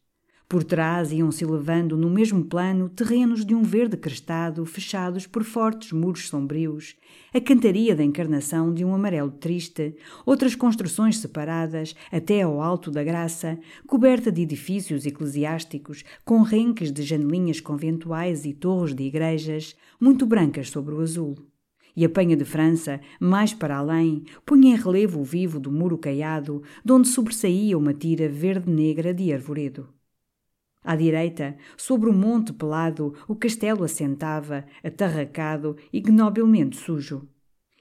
Por 0.54 0.64
trás 0.64 1.12
iam-se 1.12 1.44
elevando 1.44 1.98
no 1.98 2.12
mesmo 2.12 2.46
plano 2.46 2.88
terrenos 2.88 3.44
de 3.44 3.56
um 3.56 3.64
verde 3.64 3.98
crestado 3.98 4.64
fechados 4.68 5.26
por 5.26 5.44
fortes 5.44 5.92
muros 5.92 6.28
sombrios, 6.28 6.96
a 7.34 7.42
cantaria 7.42 7.96
da 7.96 8.04
encarnação 8.04 8.72
de 8.72 8.86
um 8.86 8.94
amarelo 8.94 9.32
triste, 9.32 9.96
outras 10.24 10.54
construções 10.54 11.18
separadas 11.18 11.96
até 12.12 12.44
ao 12.44 12.62
alto 12.62 12.92
da 12.92 13.04
graça, 13.04 13.58
coberta 13.88 14.32
de 14.32 14.44
edifícios 14.44 15.08
eclesiásticos 15.08 16.04
com 16.24 16.44
renques 16.44 16.92
de 16.92 17.02
janelinhas 17.02 17.60
conventuais 17.60 18.46
e 18.46 18.54
torres 18.54 18.94
de 18.94 19.06
igrejas, 19.06 19.76
muito 20.00 20.24
brancas 20.24 20.70
sobre 20.70 20.94
o 20.94 21.02
azul. 21.02 21.36
E 21.96 22.06
a 22.06 22.10
penha 22.10 22.38
de 22.38 22.46
França, 22.46 23.02
mais 23.20 23.56
para 23.56 23.78
além, 23.78 24.24
punha 24.46 24.76
em 24.76 24.80
relevo 24.80 25.20
o 25.20 25.24
vivo 25.24 25.60
do 25.60 25.72
muro 25.72 25.98
caiado, 25.98 26.62
de 26.86 26.94
onde 26.94 27.08
sobressaía 27.08 27.76
uma 27.76 27.92
tira 27.92 28.30
verde-negra 28.30 29.16
de 29.16 29.34
arvoredo. 29.34 29.90
À 30.84 30.96
direita, 30.96 31.56
sobre 31.78 32.10
o 32.10 32.14
monte 32.14 32.52
pelado, 32.52 33.14
o 33.28 33.36
castelo 33.36 33.84
assentava, 33.84 34.66
atarracado, 34.84 35.78
ignobilmente 35.94 36.76
sujo. 36.76 37.28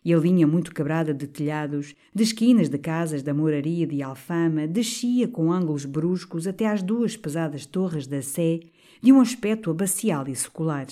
E 0.04 0.12
a 0.12 0.18
linha 0.18 0.46
muito 0.46 0.74
quebrada 0.74 1.12
de 1.12 1.26
telhados, 1.26 1.94
de 2.14 2.22
esquinas 2.22 2.68
de 2.68 2.78
casas 2.78 3.22
da 3.22 3.34
moraria 3.34 3.86
de 3.86 4.02
Alfama, 4.02 4.66
descia 4.66 5.28
com 5.28 5.52
ângulos 5.52 5.84
bruscos 5.84 6.46
até 6.46 6.66
às 6.66 6.82
duas 6.82 7.16
pesadas 7.16 7.66
torres 7.66 8.06
da 8.06 8.22
Sé, 8.22 8.60
de 9.00 9.12
um 9.12 9.20
aspecto 9.20 9.70
abacial 9.70 10.28
e 10.28 10.34
secular. 10.34 10.86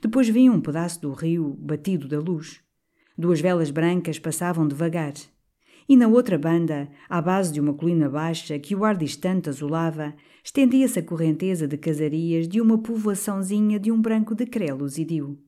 Depois 0.00 0.28
vinha 0.28 0.52
um 0.52 0.60
pedaço 0.60 1.00
do 1.00 1.12
rio, 1.12 1.56
batido 1.58 2.06
da 2.06 2.18
luz. 2.20 2.60
Duas 3.16 3.40
velas 3.40 3.70
brancas 3.70 4.18
passavam 4.18 4.66
devagar. 4.66 5.14
E 5.88 5.96
na 5.96 6.06
outra 6.06 6.36
banda, 6.36 6.86
à 7.08 7.22
base 7.22 7.50
de 7.50 7.60
uma 7.60 7.72
colina 7.72 8.10
baixa 8.10 8.58
que 8.58 8.76
o 8.76 8.84
ar 8.84 8.94
distante 8.94 9.48
azulava, 9.48 10.14
estendia-se 10.44 10.98
a 10.98 11.02
correnteza 11.02 11.66
de 11.66 11.78
casarias 11.78 12.46
de 12.46 12.60
uma 12.60 12.76
povoaçãozinha 12.76 13.80
de 13.80 13.90
um 13.90 13.98
branco 13.98 14.34
de 14.34 14.44
crelos 14.44 14.98
e 14.98 15.04
dio. 15.04 15.38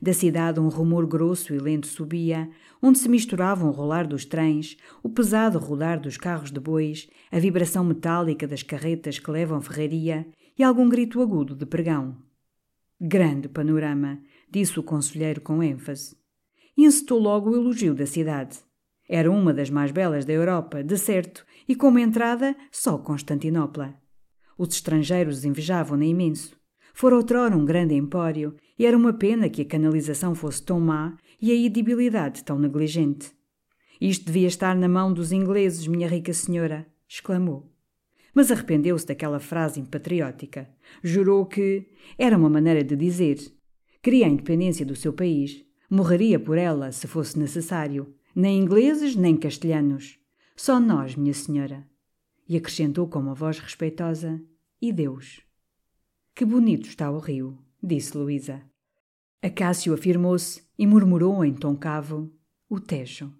Da 0.00 0.12
cidade 0.12 0.60
um 0.60 0.68
rumor 0.68 1.06
grosso 1.06 1.52
e 1.54 1.58
lento 1.58 1.88
subia, 1.88 2.48
onde 2.80 2.98
se 2.98 3.08
misturavam 3.08 3.68
o 3.68 3.72
rolar 3.72 4.06
dos 4.06 4.24
trens, 4.24 4.76
o 5.02 5.08
pesado 5.08 5.58
rodar 5.58 6.00
dos 6.00 6.16
carros 6.16 6.52
de 6.52 6.60
bois, 6.60 7.08
a 7.32 7.38
vibração 7.40 7.82
metálica 7.82 8.46
das 8.46 8.62
carretas 8.62 9.18
que 9.18 9.30
levam 9.30 9.60
ferraria 9.60 10.26
e 10.56 10.62
algum 10.62 10.88
grito 10.88 11.20
agudo 11.20 11.54
de 11.54 11.66
pregão. 11.66 12.16
Grande 13.00 13.48
panorama, 13.48 14.20
disse 14.48 14.78
o 14.78 14.84
conselheiro 14.84 15.40
com 15.40 15.62
ênfase. 15.62 16.14
E 16.76 16.84
encetou 16.84 17.18
logo 17.18 17.50
o 17.50 17.56
elogio 17.56 17.94
da 17.94 18.06
cidade. 18.06 18.58
Era 19.08 19.30
uma 19.30 19.52
das 19.52 19.70
mais 19.70 19.90
belas 19.90 20.24
da 20.24 20.32
Europa, 20.32 20.82
de 20.82 20.96
certo, 20.96 21.44
e 21.68 21.74
como 21.74 21.98
entrada, 21.98 22.56
só 22.70 22.96
Constantinopla. 22.98 23.94
Os 24.56 24.74
estrangeiros 24.74 25.44
invejavam-na 25.44 26.04
imenso. 26.04 26.56
Fora 26.94 27.16
outrora 27.16 27.56
um 27.56 27.64
grande 27.64 27.94
empório, 27.94 28.54
e 28.78 28.86
era 28.86 28.96
uma 28.96 29.12
pena 29.12 29.48
que 29.48 29.62
a 29.62 29.64
canalização 29.64 30.34
fosse 30.34 30.62
tão 30.62 30.80
má 30.80 31.16
e 31.40 31.50
a 31.50 31.54
edibilidade 31.54 32.44
tão 32.44 32.58
negligente. 32.58 33.32
Isto 34.00 34.26
devia 34.26 34.48
estar 34.48 34.74
na 34.74 34.88
mão 34.88 35.12
dos 35.12 35.32
ingleses, 35.32 35.86
minha 35.86 36.08
rica 36.08 36.32
senhora, 36.32 36.86
exclamou. 37.08 37.70
Mas 38.34 38.50
arrependeu-se 38.50 39.06
daquela 39.06 39.38
frase 39.38 39.80
impatriótica. 39.80 40.68
Jurou 41.02 41.46
que 41.46 41.88
era 42.18 42.36
uma 42.36 42.50
maneira 42.50 42.82
de 42.82 42.96
dizer. 42.96 43.38
Queria 44.02 44.26
a 44.26 44.28
independência 44.28 44.84
do 44.84 44.96
seu 44.96 45.12
país. 45.12 45.64
Morreria 45.88 46.40
por 46.40 46.58
ela, 46.58 46.90
se 46.90 47.06
fosse 47.06 47.38
necessário. 47.38 48.12
Nem 48.34 48.62
ingleses, 48.62 49.14
nem 49.14 49.36
castelhanos. 49.36 50.18
Só 50.56 50.80
nós, 50.80 51.14
minha 51.14 51.32
senhora. 51.32 51.86
E 52.48 52.56
acrescentou 52.56 53.06
com 53.06 53.20
uma 53.20 53.34
voz 53.34 53.60
respeitosa: 53.60 54.42
E 54.82 54.92
Deus. 54.92 55.40
Que 56.34 56.44
bonito 56.44 56.88
está 56.88 57.10
o 57.12 57.20
rio, 57.20 57.56
disse 57.80 58.18
Luísa. 58.18 58.60
Acácio 59.40 59.94
afirmou-se 59.94 60.62
e 60.76 60.84
murmurou 60.84 61.44
em 61.44 61.54
tom 61.54 61.76
cavo: 61.76 62.28
O 62.68 62.80
Tejo. 62.80 63.32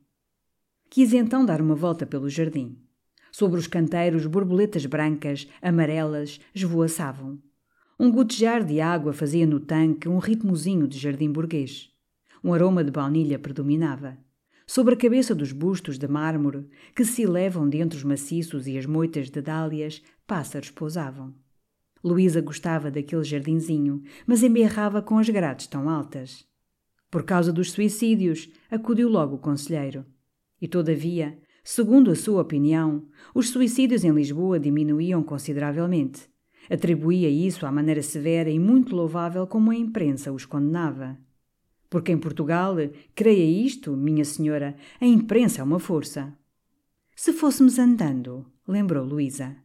Quis 0.88 1.12
então 1.12 1.45
dar 1.45 1.61
uma 1.61 1.74
volta 1.74 2.07
pelo 2.07 2.28
jardim. 2.28 2.78
Sobre 3.32 3.59
os 3.59 3.66
canteiros, 3.66 4.26
borboletas 4.26 4.86
brancas, 4.86 5.49
amarelas, 5.61 6.38
esvoaçavam. 6.55 7.42
Um 7.99 8.12
gotejar 8.12 8.64
de 8.64 8.80
água 8.80 9.12
fazia 9.12 9.45
no 9.45 9.59
tanque 9.59 10.09
um 10.09 10.18
ritmozinho 10.18 10.86
de 10.86 10.99
jardim 10.99 11.32
burguês. 11.32 11.90
Um 12.45 12.55
aroma 12.55 12.84
de 12.84 12.92
baunilha 12.92 13.40
predominava. 13.40 14.16
Sobre 14.66 14.94
a 14.94 14.96
cabeça 14.96 15.34
dos 15.34 15.52
bustos 15.52 15.98
de 15.98 16.08
mármore, 16.08 16.66
que 16.96 17.04
se 17.04 17.22
elevam 17.22 17.68
dentre 17.68 17.98
os 17.98 18.04
maciços 18.04 18.66
e 18.66 18.78
as 18.78 18.86
moitas 18.86 19.30
de 19.30 19.42
dálias, 19.42 20.02
pássaros 20.26 20.70
pousavam. 20.70 21.34
Luísa 22.02 22.40
gostava 22.40 22.90
daquele 22.90 23.24
jardinzinho, 23.24 24.02
mas 24.26 24.42
emberrava 24.42 25.02
com 25.02 25.18
as 25.18 25.28
grades 25.28 25.66
tão 25.66 25.88
altas. 25.88 26.46
Por 27.10 27.22
causa 27.22 27.52
dos 27.52 27.72
suicídios, 27.72 28.50
acudiu 28.70 29.08
logo 29.08 29.36
o 29.36 29.38
conselheiro. 29.38 30.04
E, 30.60 30.66
todavia, 30.66 31.38
segundo 31.62 32.10
a 32.10 32.16
sua 32.16 32.42
opinião, 32.42 33.06
os 33.34 33.50
suicídios 33.50 34.02
em 34.02 34.12
Lisboa 34.12 34.58
diminuíam 34.58 35.22
consideravelmente. 35.22 36.28
Atribuía 36.70 37.28
isso 37.28 37.66
à 37.66 37.72
maneira 37.72 38.02
severa 38.02 38.50
e 38.50 38.58
muito 38.58 38.96
louvável 38.96 39.46
como 39.46 39.70
a 39.70 39.76
imprensa 39.76 40.32
os 40.32 40.46
condenava. 40.46 41.18
Porque 41.95 42.11
em 42.11 42.18
Portugal, 42.18 42.74
creia 43.14 43.45
isto, 43.45 43.97
minha 43.97 44.24
senhora, 44.24 44.74
a 45.01 45.07
imprensa 45.07 45.61
é 45.61 45.64
uma 45.64 45.78
força. 45.78 46.36
Se 47.14 47.32
fôssemos 47.32 47.78
andando, 47.78 48.45
lembrou 48.66 49.05
Luísa. 49.05 49.57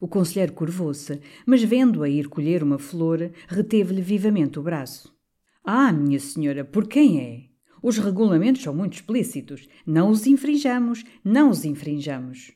O 0.00 0.08
conselheiro 0.08 0.54
curvou-se, 0.54 1.20
mas 1.46 1.62
vendo-a 1.62 2.08
ir 2.08 2.28
colher 2.28 2.64
uma 2.64 2.80
flor, 2.80 3.30
reteve-lhe 3.46 4.02
vivamente 4.02 4.58
o 4.58 4.62
braço. 4.64 5.16
Ah, 5.62 5.92
minha 5.92 6.18
senhora, 6.18 6.64
por 6.64 6.88
quem 6.88 7.20
é? 7.20 7.44
Os 7.80 7.96
regulamentos 7.98 8.62
são 8.62 8.74
muito 8.74 8.94
explícitos. 8.94 9.68
Não 9.86 10.10
os 10.10 10.26
infringamos, 10.26 11.04
não 11.22 11.48
os 11.48 11.64
infringamos. 11.64 12.50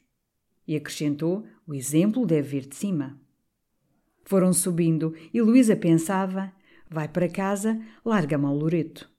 E 0.67 0.75
acrescentou: 0.75 1.47
o 1.65 1.73
exemplo 1.73 2.27
deve 2.27 2.49
vir 2.59 2.69
de 2.69 2.75
cima. 2.75 3.21
Foram 4.25 4.53
subindo 4.53 5.15
e 5.33 5.41
Luísa 5.41 5.77
pensava: 5.77 6.53
vai 6.91 7.07
para 7.07 7.29
casa, 7.29 7.81
larga-me 8.05 8.47
ao 8.47 8.57
Loreto. 8.57 9.12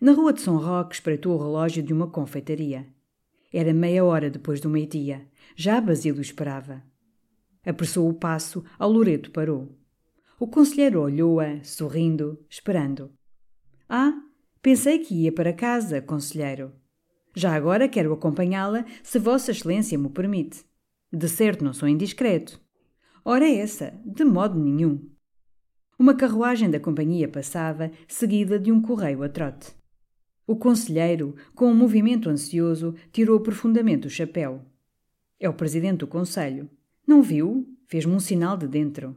Na 0.00 0.12
rua 0.12 0.32
de 0.32 0.40
São 0.40 0.56
Roque 0.56 0.94
espreitou 0.94 1.34
o 1.34 1.38
relógio 1.38 1.82
de 1.82 1.92
uma 1.92 2.10
confeitaria. 2.10 2.86
Era 3.52 3.72
meia 3.72 4.04
hora 4.04 4.28
depois 4.28 4.60
do 4.60 4.68
meio-dia. 4.68 5.26
Já 5.56 5.80
Basílio 5.80 6.20
esperava. 6.20 6.82
Apressou 7.64 8.08
o 8.08 8.14
passo, 8.14 8.64
ao 8.78 8.90
Loreto 8.90 9.30
parou. 9.30 9.78
O 10.38 10.46
conselheiro 10.46 11.00
olhou-a, 11.00 11.62
sorrindo, 11.62 12.44
esperando. 12.50 13.12
Ah, 13.88 14.20
Pensei 14.64 14.98
que 14.98 15.14
ia 15.14 15.30
para 15.30 15.52
casa, 15.52 16.00
conselheiro. 16.00 16.72
Já 17.34 17.54
agora 17.54 17.86
quero 17.86 18.14
acompanhá-la, 18.14 18.86
se 19.02 19.18
Vossa 19.18 19.50
Excelência 19.50 19.98
me 19.98 20.08
permite. 20.08 20.64
De 21.12 21.28
certo 21.28 21.62
não 21.62 21.74
sou 21.74 21.86
indiscreto. 21.86 22.58
Ora 23.22 23.46
essa, 23.46 23.92
de 24.06 24.24
modo 24.24 24.58
nenhum. 24.58 25.06
Uma 25.98 26.16
carruagem 26.16 26.70
da 26.70 26.80
companhia 26.80 27.28
passava, 27.28 27.90
seguida 28.08 28.58
de 28.58 28.72
um 28.72 28.80
correio 28.80 29.22
a 29.22 29.28
trote. 29.28 29.76
O 30.46 30.56
conselheiro, 30.56 31.34
com 31.54 31.70
um 31.70 31.74
movimento 31.74 32.28
ansioso, 32.28 32.94
tirou 33.12 33.40
profundamente 33.40 34.06
o 34.06 34.10
chapéu. 34.10 34.62
É 35.40 35.48
o 35.48 35.54
presidente 35.54 35.98
do 35.98 36.06
conselho. 36.06 36.68
Não 37.06 37.22
viu? 37.22 37.66
Fez-me 37.86 38.14
um 38.14 38.20
sinal 38.20 38.56
de 38.56 38.66
dentro. 38.66 39.16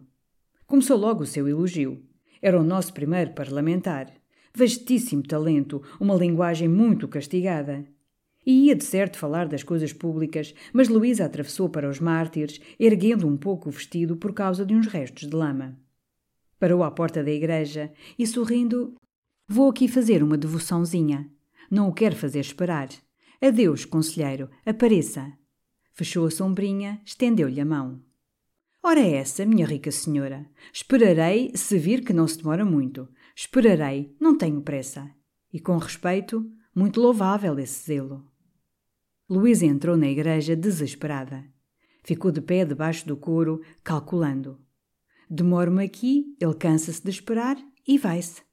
Começou 0.65 0.97
logo 0.97 1.23
o 1.23 1.27
seu 1.27 1.47
elogio. 1.47 2.01
Era 2.41 2.59
o 2.59 2.63
nosso 2.63 2.93
primeiro 2.93 3.31
parlamentar 3.33 4.13
vastíssimo 4.57 5.21
talento, 5.21 5.83
uma 5.99 6.15
linguagem 6.15 6.67
muito 6.67 7.07
castigada. 7.07 7.85
E 8.43 8.65
ia 8.65 8.75
de 8.75 8.83
certo 8.83 9.15
falar 9.15 9.47
das 9.47 9.61
coisas 9.61 9.93
públicas, 9.93 10.51
mas 10.73 10.89
Luísa 10.89 11.25
atravessou 11.25 11.69
para 11.69 11.87
os 11.87 11.99
mártires, 11.99 12.59
erguendo 12.79 13.27
um 13.27 13.37
pouco 13.37 13.69
o 13.69 13.71
vestido 13.71 14.17
por 14.17 14.33
causa 14.33 14.65
de 14.65 14.73
uns 14.73 14.87
restos 14.87 15.29
de 15.29 15.35
lama. 15.35 15.77
Parou 16.59 16.81
à 16.81 16.89
porta 16.89 17.23
da 17.23 17.29
igreja 17.29 17.91
e, 18.17 18.25
sorrindo, 18.25 18.95
Vou 19.49 19.69
aqui 19.69 19.87
fazer 19.87 20.21
uma 20.21 20.37
devoçãozinha. 20.37 21.31
Não 21.71 21.87
o 21.87 21.93
quero 21.93 22.17
fazer 22.17 22.41
esperar. 22.41 22.89
Adeus, 23.41 23.85
conselheiro, 23.85 24.49
apareça. 24.65 25.31
Fechou 25.93 26.25
a 26.27 26.31
sombrinha, 26.31 27.01
estendeu-lhe 27.05 27.61
a 27.61 27.65
mão. 27.65 28.01
Ora 28.83 28.99
essa, 28.99 29.45
minha 29.45 29.65
rica 29.65 29.89
senhora. 29.89 30.45
Esperarei 30.73 31.53
se 31.55 31.79
vir 31.79 32.03
que 32.03 32.11
não 32.11 32.27
se 32.27 32.39
demora 32.39 32.65
muito. 32.65 33.07
Esperarei, 33.33 34.13
não 34.19 34.37
tenho 34.37 34.61
pressa. 34.61 35.09
E 35.53 35.61
com 35.61 35.77
respeito, 35.77 36.45
muito 36.75 36.99
louvável 36.99 37.57
esse 37.57 37.85
zelo. 37.85 38.25
Luísa 39.29 39.65
entrou 39.65 39.95
na 39.95 40.09
igreja 40.09 40.57
desesperada. 40.57 41.45
Ficou 42.03 42.31
de 42.31 42.41
pé 42.41 42.65
debaixo 42.65 43.07
do 43.07 43.15
coro, 43.15 43.61
calculando. 43.81 44.59
Demoro-me 45.29 45.85
aqui, 45.85 46.35
ele 46.37 46.53
cansa-se 46.53 47.01
de 47.01 47.09
esperar 47.09 47.57
e 47.87 47.97
vai-se. 47.97 48.46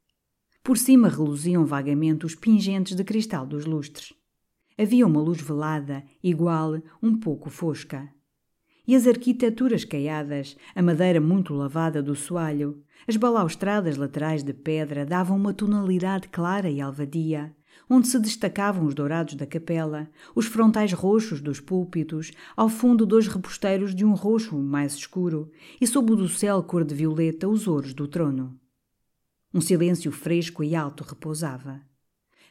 Por 0.64 0.76
cima 0.76 1.08
reluziam 1.08 1.64
vagamente 1.64 2.26
os 2.26 2.34
pingentes 2.34 2.96
de 2.96 3.04
cristal 3.04 3.46
dos 3.46 3.64
lustres. 3.64 4.12
Havia 4.76 5.06
uma 5.06 5.20
luz 5.20 5.40
velada, 5.40 6.02
igual, 6.20 6.82
um 7.00 7.16
pouco 7.16 7.48
fosca 7.48 8.12
e 8.86 8.94
as 8.94 9.06
arquiteturas 9.06 9.84
caiadas, 9.84 10.56
a 10.74 10.82
madeira 10.82 11.20
muito 11.20 11.54
lavada 11.54 12.02
do 12.02 12.14
soalho, 12.14 12.82
as 13.08 13.16
balaustradas 13.16 13.96
laterais 13.96 14.42
de 14.42 14.52
pedra 14.52 15.06
davam 15.06 15.36
uma 15.36 15.54
tonalidade 15.54 16.28
clara 16.28 16.70
e 16.70 16.80
alvadia, 16.80 17.54
onde 17.88 18.08
se 18.08 18.18
destacavam 18.18 18.86
os 18.86 18.94
dourados 18.94 19.34
da 19.34 19.46
capela, 19.46 20.08
os 20.34 20.46
frontais 20.46 20.92
roxos 20.92 21.40
dos 21.40 21.60
púlpitos, 21.60 22.30
ao 22.56 22.68
fundo 22.68 23.06
dois 23.06 23.26
reposteiros 23.26 23.94
de 23.94 24.04
um 24.04 24.12
roxo 24.12 24.56
mais 24.56 24.94
escuro, 24.94 25.50
e 25.80 25.86
sob 25.86 26.12
o 26.12 26.16
do 26.16 26.28
céu 26.28 26.62
cor 26.62 26.84
de 26.84 26.94
violeta 26.94 27.48
os 27.48 27.66
ouros 27.66 27.94
do 27.94 28.06
trono. 28.06 28.58
Um 29.54 29.60
silêncio 29.60 30.10
fresco 30.10 30.64
e 30.64 30.74
alto 30.74 31.04
repousava. 31.04 31.80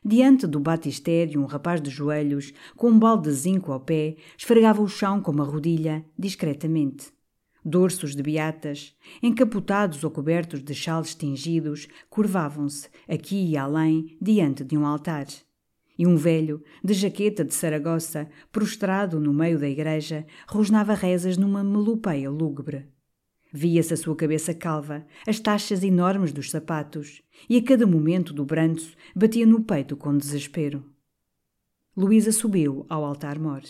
Diante 0.06 0.48
do 0.48 0.58
batistério, 0.58 1.42
um 1.42 1.46
rapaz 1.46 1.82
de 1.82 1.90
joelhos, 1.90 2.54
com 2.78 2.92
um 2.92 2.98
balde 2.98 3.30
de 3.30 3.36
zinco 3.36 3.74
ao 3.74 3.82
pé, 3.82 4.16
esfregava 4.38 4.82
o 4.82 4.88
chão 4.88 5.22
com 5.22 5.34
uma 5.34 5.44
rodilha, 5.44 6.06
discretamente. 6.18 7.12
Dorsos 7.64 8.16
de 8.16 8.24
beatas, 8.24 8.96
encapotados 9.22 10.02
ou 10.06 10.12
cobertos 10.12 10.64
de 10.64 10.74
chales 10.74 11.14
tingidos, 11.14 11.90
curvavam-se, 12.10 12.88
aqui 13.06 13.50
e 13.50 13.58
além, 13.58 14.18
diante 14.22 14.64
de 14.64 14.78
um 14.78 14.86
altar. 14.86 15.28
E 16.00 16.08
um 16.08 16.16
velho, 16.16 16.64
de 16.82 16.94
jaqueta 16.94 17.44
de 17.44 17.54
Saragossa, 17.54 18.30
prostrado 18.50 19.20
no 19.20 19.34
meio 19.34 19.60
da 19.60 19.68
igreja, 19.68 20.26
rosnava 20.48 20.94
rezas 20.94 21.36
numa 21.36 21.66
melopeia 21.66 22.32
lúgubre. 22.32 22.93
Via-se 23.56 23.94
a 23.94 23.98
sua 23.98 24.16
cabeça 24.16 24.52
calva, 24.52 25.06
as 25.28 25.40
taxas 25.40 25.84
enormes 25.84 26.34
dos 26.34 26.50
sapatos, 26.50 27.22
e 27.48 27.56
a 27.56 27.64
cada 27.64 27.86
momento 27.86 28.34
do 28.34 28.44
branço 28.44 28.98
batia 29.16 29.46
no 29.46 29.62
peito 29.62 29.96
com 29.96 30.18
desespero. 30.18 30.84
Luísa 31.96 32.32
subiu 32.32 32.84
ao 32.90 33.06
altar-mor. 33.06 33.62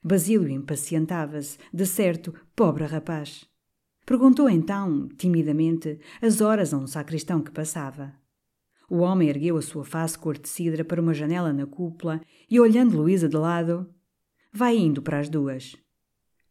Basílio 0.00 0.48
impacientava-se, 0.48 1.58
de 1.74 1.84
certo, 1.84 2.32
pobre 2.54 2.84
rapaz. 2.84 3.44
Perguntou 4.06 4.48
então, 4.48 5.08
timidamente, 5.18 5.98
as 6.22 6.40
horas 6.40 6.72
a 6.72 6.78
um 6.78 6.86
sacristão 6.86 7.42
que 7.42 7.50
passava. 7.50 8.14
O 8.88 8.98
homem 8.98 9.28
ergueu 9.28 9.56
a 9.56 9.62
sua 9.62 9.84
face 9.84 10.16
cor 10.16 10.38
de 10.38 10.48
cidra 10.48 10.84
para 10.84 11.02
uma 11.02 11.12
janela 11.12 11.52
na 11.52 11.66
cúpula 11.66 12.20
e, 12.48 12.60
olhando 12.60 12.96
Luísa 12.96 13.28
de 13.28 13.36
lado, 13.36 13.92
vai 14.52 14.76
indo 14.76 15.02
para 15.02 15.18
as 15.18 15.28
duas. 15.28 15.74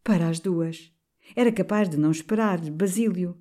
Para 0.03 0.27
as 0.27 0.41
duas. 0.41 0.94
Era 1.33 1.51
capaz 1.51 1.89
de 1.89 1.97
não 1.97 2.11
esperar 2.11 2.59
Basílio. 2.69 3.37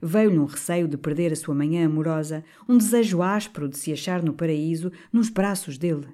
Veio-lhe 0.00 0.38
um 0.38 0.44
receio 0.44 0.86
de 0.86 0.96
perder 0.96 1.32
a 1.32 1.36
sua 1.36 1.54
manhã 1.54 1.86
amorosa, 1.86 2.44
um 2.68 2.76
desejo 2.76 3.22
áspero 3.22 3.68
de 3.68 3.76
se 3.76 3.92
achar 3.92 4.22
no 4.22 4.32
paraíso, 4.32 4.92
nos 5.12 5.28
braços 5.28 5.78
dele. 5.78 6.06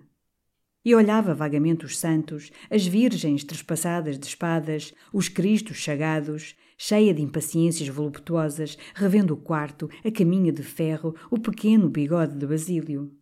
E 0.84 0.94
olhava 0.94 1.34
vagamente 1.34 1.84
os 1.84 1.98
santos, 1.98 2.50
as 2.70 2.86
virgens 2.86 3.42
trespassadas 3.42 4.18
de 4.18 4.26
espadas, 4.26 4.92
os 5.12 5.28
cristos 5.28 5.78
chagados, 5.78 6.54
cheia 6.76 7.14
de 7.14 7.22
impaciências 7.22 7.88
voluptuosas, 7.88 8.76
revendo 8.94 9.34
o 9.34 9.36
quarto, 9.36 9.88
a 10.04 10.10
caminha 10.10 10.52
de 10.52 10.62
ferro, 10.62 11.14
o 11.30 11.38
pequeno 11.38 11.88
bigode 11.88 12.36
de 12.36 12.46
Basílio. 12.46 13.12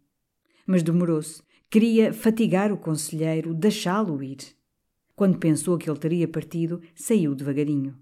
Mas 0.66 0.83
demorou-se, 0.83 1.43
queria 1.70 2.12
fatigar 2.12 2.72
o 2.72 2.76
conselheiro, 2.76 3.55
deixá-lo 3.55 4.22
ir. 4.22 4.39
Quando 5.22 5.38
pensou 5.38 5.78
que 5.78 5.88
ele 5.88 6.00
teria 6.00 6.26
partido, 6.26 6.82
saiu 6.96 7.32
devagarinho. 7.32 7.96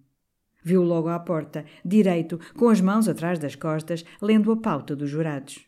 Viu 0.65 0.83
logo 0.83 1.09
à 1.09 1.19
porta, 1.19 1.67
direito, 1.85 2.41
com 2.57 2.71
as 2.71 2.81
mãos 2.81 3.09
atrás 3.09 3.39
das 3.39 3.55
costas, 3.55 4.07
lendo 4.23 4.51
a 4.51 4.57
pauta 4.57 4.97
dos 4.97 5.11
jurados. 5.11 5.67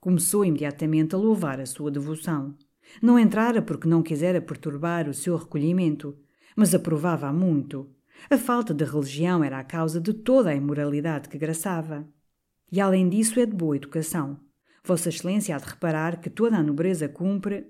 Começou 0.00 0.42
imediatamente 0.42 1.14
a 1.14 1.18
louvar 1.18 1.60
a 1.60 1.66
sua 1.66 1.90
devoção. 1.90 2.56
Não 3.02 3.18
entrara 3.18 3.60
porque 3.60 3.86
não 3.86 4.02
quisera 4.02 4.40
perturbar 4.40 5.06
o 5.06 5.12
seu 5.12 5.36
recolhimento, 5.36 6.18
mas 6.56 6.74
aprovava 6.74 7.30
muito. 7.30 7.86
A 8.30 8.38
falta 8.38 8.72
de 8.72 8.86
religião 8.86 9.44
era 9.44 9.58
a 9.58 9.64
causa 9.64 10.00
de 10.00 10.14
toda 10.14 10.48
a 10.48 10.54
imoralidade 10.54 11.28
que 11.28 11.36
graçava. 11.36 12.08
E 12.72 12.80
além 12.80 13.06
disso 13.06 13.38
é 13.38 13.44
de 13.44 13.54
boa 13.54 13.76
educação. 13.76 14.40
Vossa 14.82 15.10
Excelência 15.10 15.54
há 15.54 15.58
de 15.58 15.66
reparar 15.66 16.22
que 16.22 16.30
toda 16.30 16.56
a 16.56 16.62
nobreza 16.62 17.06
cumpre. 17.06 17.66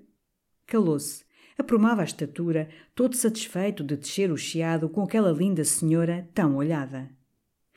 Calou-se 0.65 1.29
aprumava 1.57 2.01
a 2.01 2.05
estatura, 2.05 2.69
todo 2.95 3.15
satisfeito 3.15 3.83
de 3.83 3.95
descer 3.95 4.31
o 4.31 4.37
chiado 4.37 4.89
com 4.89 5.01
aquela 5.01 5.31
linda 5.31 5.63
senhora 5.63 6.29
tão 6.33 6.55
olhada. 6.55 7.09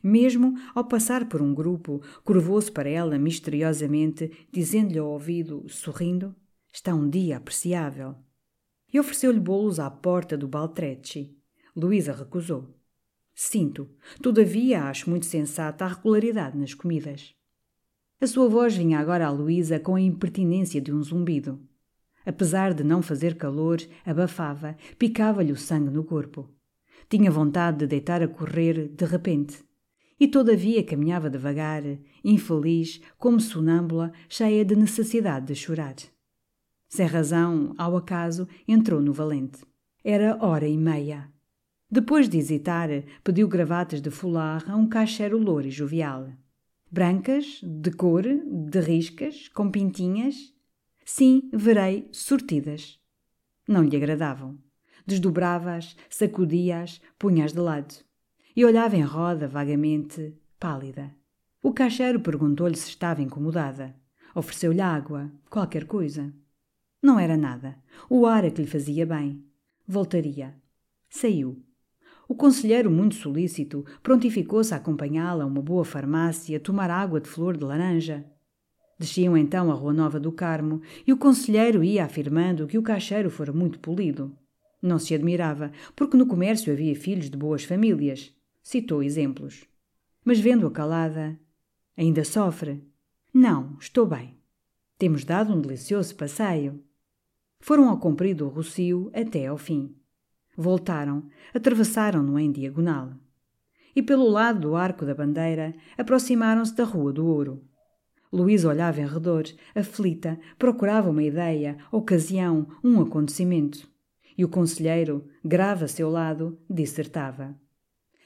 Mesmo 0.03 0.53
ao 0.75 0.85
passar 0.85 1.27
por 1.27 1.41
um 1.41 1.53
grupo, 1.53 2.01
curvou-se 2.23 2.71
para 2.71 2.87
ela 2.87 3.17
misteriosamente, 3.17 4.47
dizendo-lhe 4.51 4.99
ao 4.99 5.09
ouvido, 5.09 5.65
sorrindo: 5.67 6.35
Está 6.71 6.93
um 6.93 7.09
dia 7.09 7.37
apreciável. 7.37 8.15
E 8.93 8.99
ofereceu-lhe 8.99 9.39
bolos 9.39 9.79
à 9.79 9.89
porta 9.89 10.37
do 10.37 10.47
Baltrecci. 10.47 11.35
Luísa 11.75 12.13
recusou. 12.13 12.75
Sinto, 13.33 13.89
todavia 14.21 14.83
acho 14.83 15.09
muito 15.09 15.25
sensata 15.25 15.83
a 15.83 15.89
regularidade 15.89 16.57
nas 16.57 16.73
comidas. 16.73 17.35
A 18.21 18.27
sua 18.27 18.47
voz 18.47 18.75
vinha 18.75 18.99
agora 18.99 19.27
a 19.27 19.31
Luísa 19.31 19.79
com 19.79 19.95
a 19.95 20.01
impertinência 20.01 20.79
de 20.79 20.93
um 20.93 21.03
zumbido. 21.03 21.59
Apesar 22.25 22.73
de 22.73 22.83
não 22.83 23.01
fazer 23.01 23.35
calor, 23.35 23.79
abafava, 24.05 24.75
picava-lhe 24.97 25.51
o 25.51 25.57
sangue 25.57 25.91
no 25.91 26.03
corpo. 26.03 26.49
Tinha 27.07 27.29
vontade 27.29 27.79
de 27.79 27.87
deitar 27.87 28.23
a 28.23 28.27
correr 28.27 28.87
de 28.87 29.05
repente. 29.05 29.63
E 30.19 30.27
todavia 30.27 30.83
caminhava 30.83 31.29
devagar, 31.29 31.83
infeliz, 32.23 33.01
como 33.17 33.39
sonâmbula, 33.39 34.11
cheia 34.27 34.65
de 34.65 34.75
necessidade 34.75 35.47
de 35.47 35.55
chorar. 35.55 35.95
Sem 36.87 37.05
razão, 37.05 37.73
ao 37.77 37.97
acaso, 37.97 38.47
entrou 38.67 39.01
no 39.01 39.11
valente. 39.11 39.59
Era 40.03 40.37
hora 40.43 40.67
e 40.67 40.77
meia. 40.77 41.29
Depois 41.91 42.27
de 42.27 42.37
hesitar, 42.37 42.89
pediu 43.23 43.47
gravatas 43.47 44.01
de 44.01 44.09
fular 44.09 44.63
a 44.69 44.75
um 44.75 44.87
caixeiro 44.87 45.37
louro 45.37 45.67
e 45.67 45.71
jovial. 45.71 46.29
Brancas, 46.89 47.59
de 47.61 47.91
cor, 47.91 48.23
de 48.23 48.79
riscas, 48.79 49.49
com 49.49 49.69
pintinhas, 49.69 50.54
Sim, 51.05 51.47
verei, 51.53 52.09
sortidas. 52.11 52.99
Não 53.67 53.83
lhe 53.83 53.95
agradavam. 53.95 54.57
Desdobrava-as, 55.05 55.95
sacudia-as, 56.09 56.99
punha-as 57.19 57.53
de 57.53 57.59
lado. 57.59 57.93
E 58.55 58.65
olhava 58.65 58.97
em 58.97 59.03
roda, 59.03 59.47
vagamente, 59.47 60.35
pálida. 60.59 61.15
O 61.61 61.71
caixeiro 61.71 62.19
perguntou-lhe 62.19 62.75
se 62.75 62.89
estava 62.89 63.21
incomodada. 63.21 63.95
Ofereceu-lhe 64.33 64.81
água, 64.81 65.31
qualquer 65.47 65.85
coisa. 65.85 66.33
Não 67.03 67.19
era 67.19 67.37
nada. 67.37 67.77
O 68.09 68.25
ar 68.25 68.43
é 68.43 68.49
que 68.49 68.63
lhe 68.63 68.67
fazia 68.67 69.05
bem. 69.05 69.45
Voltaria. 69.87 70.55
Saiu. 71.07 71.63
O 72.27 72.33
conselheiro, 72.33 72.89
muito 72.89 73.13
solícito, 73.13 73.85
prontificou-se 74.01 74.73
a 74.73 74.77
acompanhá-la 74.77 75.43
a 75.43 75.47
uma 75.47 75.61
boa 75.61 75.85
farmácia, 75.85 76.59
tomar 76.59 76.89
água 76.89 77.21
de 77.21 77.29
flor 77.29 77.55
de 77.55 77.63
laranja. 77.63 78.25
Desciam 78.97 79.35
então 79.35 79.71
a 79.71 79.73
Rua 79.73 79.93
Nova 79.93 80.19
do 80.19 80.31
Carmo 80.31 80.81
e 81.05 81.11
o 81.11 81.17
conselheiro 81.17 81.83
ia 81.83 82.05
afirmando 82.05 82.67
que 82.67 82.77
o 82.77 82.83
caixeiro 82.83 83.29
fora 83.29 83.51
muito 83.51 83.79
polido. 83.79 84.35
Não 84.81 84.97
se 84.97 85.13
admirava, 85.13 85.71
porque 85.95 86.15
no 86.15 86.27
comércio 86.27 86.71
havia 86.71 86.95
filhos 86.95 87.29
de 87.29 87.37
boas 87.37 87.63
famílias. 87.63 88.33
Citou 88.63 89.03
exemplos. 89.03 89.65
Mas 90.23 90.39
vendo-a 90.39 90.71
calada, 90.71 91.37
ainda 91.97 92.23
sofre? 92.23 92.83
Não, 93.33 93.77
estou 93.79 94.05
bem. 94.05 94.37
Temos 94.97 95.25
dado 95.25 95.53
um 95.53 95.59
delicioso 95.59 96.15
passeio. 96.15 96.81
Foram 97.59 97.89
ao 97.89 97.99
comprido 97.99 98.47
Rocio 98.47 99.11
até 99.13 99.47
ao 99.47 99.57
fim. 99.57 99.93
Voltaram, 100.55 101.27
atravessaram-no 101.53 102.39
em 102.39 102.49
diagonal. 102.49 103.11
E 103.93 104.01
pelo 104.01 104.29
lado 104.29 104.61
do 104.61 104.75
arco 104.75 105.05
da 105.05 105.13
bandeira 105.13 105.75
aproximaram-se 105.97 106.75
da 106.75 106.85
Rua 106.85 107.11
do 107.11 107.25
Ouro. 107.25 107.61
Luísa 108.35 108.67
olhava 108.67 108.99
em 108.99 109.07
redor, 109.07 109.45
aflita, 109.73 110.37
procurava 110.59 111.09
uma 111.09 111.23
ideia, 111.23 111.77
ocasião, 111.89 112.67
um 112.83 112.99
acontecimento. 112.99 113.87
E 114.37 114.43
o 114.43 114.49
conselheiro, 114.49 115.25
grave 115.41 115.85
a 115.85 115.87
seu 115.87 116.09
lado, 116.09 116.59
dissertava. 116.69 117.55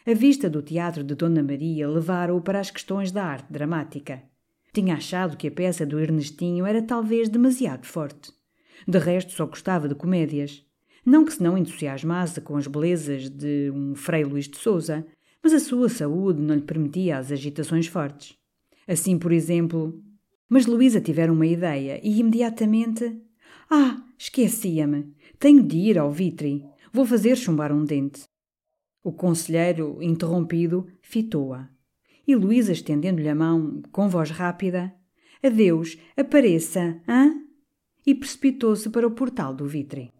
A 0.07 0.13
vista 0.15 0.49
do 0.49 0.63
teatro 0.63 1.03
de 1.03 1.13
Dona 1.13 1.43
Maria 1.43 1.87
levara-o 1.87 2.41
para 2.41 2.59
as 2.59 2.71
questões 2.71 3.11
da 3.11 3.23
arte 3.23 3.53
dramática. 3.53 4.23
Tinha 4.73 4.95
achado 4.95 5.37
que 5.37 5.47
a 5.47 5.51
peça 5.51 5.85
do 5.85 5.99
Ernestinho 5.99 6.65
era 6.65 6.81
talvez 6.81 7.29
demasiado 7.29 7.85
forte. 7.85 8.31
De 8.87 8.97
resto, 8.97 9.33
só 9.33 9.45
gostava 9.45 9.87
de 9.87 9.93
comédias. 9.93 10.65
Não 11.05 11.23
que 11.23 11.33
se 11.33 11.43
não 11.43 11.55
entusiasmasse 11.55 12.41
com 12.41 12.57
as 12.57 12.65
belezas 12.65 13.29
de 13.29 13.69
um 13.69 13.93
Frei 13.93 14.23
Luís 14.23 14.47
de 14.47 14.57
Souza, 14.57 15.05
mas 15.43 15.53
a 15.53 15.59
sua 15.59 15.87
saúde 15.87 16.41
não 16.41 16.55
lhe 16.55 16.61
permitia 16.61 17.19
as 17.19 17.31
agitações 17.31 17.85
fortes. 17.85 18.39
Assim, 18.89 19.19
por 19.19 19.31
exemplo. 19.31 20.03
Mas 20.49 20.65
Luísa 20.65 20.99
tivera 20.99 21.31
uma 21.31 21.45
ideia 21.45 22.01
e 22.03 22.19
imediatamente. 22.19 23.21
Ah, 23.69 24.03
esquecia-me. 24.17 25.13
Tenho 25.37 25.61
de 25.61 25.77
ir 25.77 25.99
ao 25.99 26.11
Vitri. 26.11 26.65
Vou 26.91 27.05
fazer 27.05 27.35
chumbar 27.35 27.71
um 27.71 27.85
dente. 27.85 28.23
O 29.03 29.13
conselheiro, 29.13 30.01
interrompido, 30.01 30.87
fitou-a. 31.03 31.69
E 32.27 32.35
Luísa, 32.35 32.71
estendendo-lhe 32.71 33.29
a 33.29 33.35
mão, 33.35 33.79
com 33.91 34.09
voz 34.09 34.31
rápida: 34.31 34.91
Adeus, 35.43 35.95
apareça, 36.17 36.99
hã? 37.07 37.31
E 38.07 38.15
precipitou-se 38.15 38.89
para 38.89 39.05
o 39.05 39.11
portal 39.11 39.53
do 39.53 39.67
Vitri. 39.67 40.11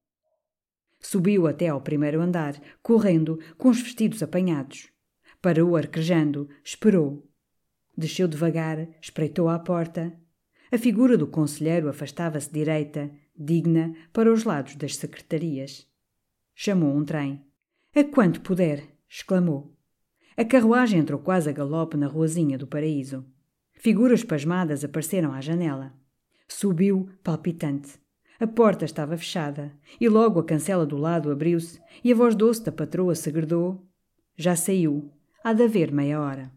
Subiu 0.99 1.47
até 1.47 1.70
ao 1.70 1.82
primeiro 1.82 2.22
andar, 2.22 2.61
correndo, 2.84 3.39
com 3.57 3.70
os 3.70 3.82
vestidos 3.82 4.22
apanhados. 4.22 4.89
Parou 5.41 5.76
arquejando, 5.76 6.47
esperou. 6.63 7.28
Desceu 8.00 8.30
devagar, 8.30 8.88
espreitou 9.02 9.50
à 9.50 9.60
porta. 9.60 10.18
A 10.72 10.78
figura 10.78 11.18
do 11.18 11.28
conselheiro 11.28 11.89
afastava-se 11.89 12.50
direita, 12.50 13.12
digna, 13.38 13.93
para 14.14 14.32
os 14.32 14.45
lados 14.45 14.78
das 14.78 14.95
secretarias. 14.95 15.86
Chamou 16.56 16.95
um 16.95 17.04
trem. 17.04 17.43
A 17.93 18.02
quanto 18.06 18.39
puder! 18.39 18.88
exclamou. 19.10 19.76
A 20.38 20.45
carruagem 20.45 21.02
entrou 21.02 21.20
quase 21.20 21.50
a 21.50 21.52
galope 21.52 21.97
na 21.97 22.08
ruazinha 22.08 22.58
do 22.58 22.66
paraíso. 22.66 23.26
Figuras 23.74 24.24
pasmadas 24.24 24.86
apareceram 24.86 25.34
à 25.34 25.41
janela. 25.41 25.91
Subiu, 26.47 27.10
palpitante. 27.22 28.00
A 28.39 28.47
porta 28.47 28.86
estava 28.86 29.18
fechada, 29.18 29.74
e 30.00 30.08
logo 30.08 30.39
a 30.39 30.45
cancela 30.45 30.86
do 30.86 30.95
lado 30.95 31.30
abriu-se 31.30 31.82
e 32.02 32.14
a 32.14 32.16
voz 32.16 32.34
doce 32.34 32.64
da 32.64 32.72
patroa 32.72 33.14
segredou: 33.14 33.86
Já 34.38 34.56
saiu. 34.56 35.12
Há 35.43 35.52
de 35.52 35.64
haver 35.64 35.91
meia 35.91 36.22
hora. 36.22 36.50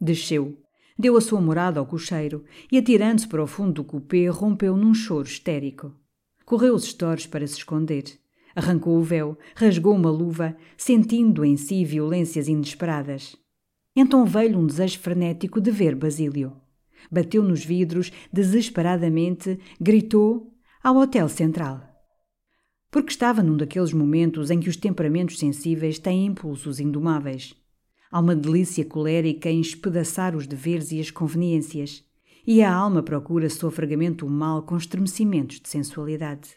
Desceu 0.00 0.56
deu 0.98 1.16
a 1.16 1.20
sua 1.20 1.40
morada 1.40 1.78
ao 1.78 1.86
cocheiro 1.86 2.44
e, 2.70 2.78
atirando-se 2.78 3.28
para 3.28 3.42
o 3.42 3.46
fundo 3.46 3.74
do 3.74 3.84
cupê, 3.84 4.28
rompeu 4.28 4.76
num 4.76 4.94
choro 4.94 5.26
histérico. 5.26 5.94
Correu 6.44 6.74
os 6.74 6.84
estores 6.84 7.26
para 7.26 7.46
se 7.46 7.58
esconder. 7.58 8.04
Arrancou 8.54 8.96
o 8.96 9.02
véu, 9.02 9.36
rasgou 9.54 9.94
uma 9.94 10.10
luva, 10.10 10.56
sentindo 10.76 11.44
em 11.44 11.56
si 11.56 11.84
violências 11.84 12.48
inesperadas. 12.48 13.36
Então 13.94 14.24
veio-lhe 14.24 14.56
um 14.56 14.66
desejo 14.66 14.98
frenético 14.98 15.60
de 15.60 15.70
ver 15.70 15.94
Basílio. 15.94 16.52
Bateu 17.10 17.42
nos 17.42 17.64
vidros, 17.64 18.12
desesperadamente, 18.32 19.58
gritou 19.80 20.52
ao 20.82 20.96
Hotel 20.96 21.28
Central. 21.28 21.82
Porque 22.90 23.10
estava 23.10 23.42
num 23.42 23.56
daqueles 23.56 23.92
momentos 23.92 24.50
em 24.50 24.60
que 24.60 24.68
os 24.68 24.76
temperamentos 24.76 25.38
sensíveis 25.38 25.98
têm 25.98 26.26
impulsos 26.26 26.80
indomáveis. 26.80 27.54
Há 28.10 28.20
uma 28.20 28.36
delícia 28.36 28.84
colérica 28.84 29.50
em 29.50 29.60
espedaçar 29.60 30.36
os 30.36 30.46
deveres 30.46 30.92
e 30.92 31.00
as 31.00 31.10
conveniências, 31.10 32.04
e 32.46 32.62
a 32.62 32.72
alma 32.72 33.02
procura 33.02 33.50
sofregamento 33.50 34.26
o 34.26 34.30
mal 34.30 34.62
com 34.62 34.76
estremecimentos 34.76 35.60
de 35.60 35.68
sensualidade. 35.68 36.56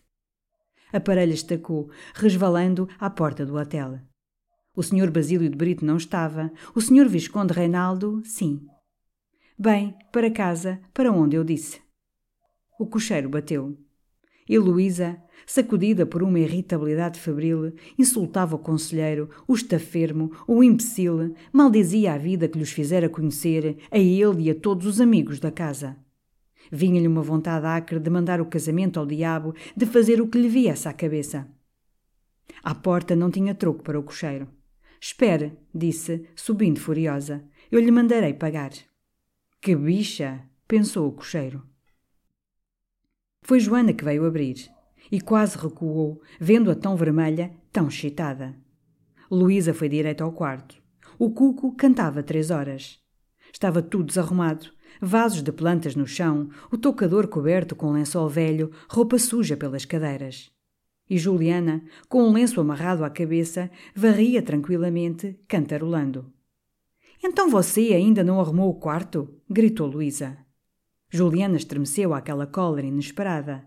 A 0.94 1.00
parelha 1.00 1.34
estacou, 1.34 1.90
resvalando 2.14 2.88
à 3.00 3.10
porta 3.10 3.46
do 3.46 3.56
hotel. 3.56 4.00
O 4.76 4.84
Sr. 4.84 5.12
Basílio 5.12 5.50
de 5.50 5.58
Brito 5.58 5.84
não 5.84 5.98
estava. 5.98 6.52
O 6.74 6.82
Sr. 6.82 7.08
Visconde 7.08 7.54
Reinaldo, 7.54 8.22
sim. 8.24 8.66
Bem, 9.58 9.96
para 10.12 10.32
casa, 10.32 10.80
para 10.94 11.12
onde 11.12 11.36
eu 11.36 11.44
disse. 11.44 11.82
O 12.80 12.86
cocheiro 12.86 13.28
bateu. 13.30 13.78
E 14.50 14.58
Luísa, 14.58 15.22
sacudida 15.46 16.08
por 16.08 16.24
uma 16.24 16.40
irritabilidade 16.40 17.20
febril, 17.20 17.72
insultava 18.00 18.56
o 18.56 18.60
conselheiro, 18.60 19.30
o 19.48 19.54
estafermo, 19.54 20.32
o 20.48 20.64
imbecil, 20.64 21.36
maldizia 21.54 22.14
a 22.14 22.18
vida 22.18 22.48
que 22.48 22.58
lhes 22.58 22.72
fizera 22.72 23.08
conhecer, 23.08 23.78
a 23.92 24.00
ele 24.00 24.44
e 24.44 24.50
a 24.50 24.56
todos 24.56 24.88
os 24.88 25.00
amigos 25.00 25.40
da 25.40 25.52
casa. 25.52 25.96
Vinha-lhe 26.72 27.08
uma 27.08 27.22
vontade 27.22 27.68
acre 27.68 28.00
de 28.00 28.10
mandar 28.10 28.42
o 28.42 28.48
casamento 28.48 29.00
ao 29.00 29.06
diabo, 29.06 29.54
de 29.78 29.86
fazer 29.86 30.20
o 30.20 30.28
que 30.28 30.40
lhe 30.40 30.50
viesse 30.50 30.88
à 30.88 30.94
cabeça. 30.94 31.48
À 32.64 32.74
porta 32.74 33.16
não 33.16 33.30
tinha 33.30 33.54
troco 33.54 33.84
para 33.84 34.00
o 34.00 34.04
cocheiro. 34.04 34.48
Espere, 35.00 35.54
disse, 35.74 36.26
subindo 36.36 36.80
furiosa. 36.80 37.44
Eu 37.72 37.80
lhe 37.80 37.92
mandarei 37.92 38.34
pagar. 38.34 38.72
Que 39.62 39.76
bicha! 39.76 40.42
pensou 40.68 41.08
o 41.08 41.12
cocheiro. 41.12 41.69
Foi 43.50 43.60
Joana 43.60 43.94
que 43.94 44.06
veio 44.06 44.28
abrir 44.28 44.70
e 45.12 45.20
quase 45.20 45.58
recuou, 45.58 46.22
vendo-a 46.40 46.76
tão 46.76 46.96
vermelha, 46.96 47.52
tão 47.72 47.88
excitada. 47.88 48.56
Luísa 49.32 49.74
foi 49.74 49.90
direito 49.90 50.24
ao 50.24 50.32
quarto. 50.32 50.80
O 51.18 51.32
cuco 51.32 51.76
cantava 51.76 52.22
três 52.22 52.52
horas. 52.52 53.00
Estava 53.52 53.82
tudo 53.82 54.04
desarrumado. 54.04 54.68
Vasos 55.02 55.42
de 55.42 55.52
plantas 55.52 55.96
no 55.96 56.06
chão, 56.06 56.52
o 56.72 56.78
tocador 56.78 57.28
coberto 57.28 57.76
com 57.76 57.92
lençol 57.92 58.30
velho, 58.30 58.70
roupa 58.88 59.18
suja 59.18 59.58
pelas 59.58 59.84
cadeiras. 59.84 60.52
E 61.10 61.18
Juliana, 61.18 61.84
com 62.08 62.22
um 62.22 62.32
lenço 62.32 62.62
amarrado 62.62 63.04
à 63.04 63.10
cabeça, 63.10 63.72
varria 63.96 64.44
tranquilamente, 64.44 65.36
cantarolando. 65.48 66.32
Então 67.24 67.50
você 67.50 67.96
ainda 67.96 68.24
não 68.24 68.40
arrumou 68.40 68.70
o 68.70 68.76
quarto? 68.76 69.42
gritou 69.50 69.88
Luísa. 69.88 70.38
Juliana 71.10 71.58
estremeceu 71.58 72.14
àquela 72.14 72.46
cólera 72.46 72.88
inesperada. 72.88 73.66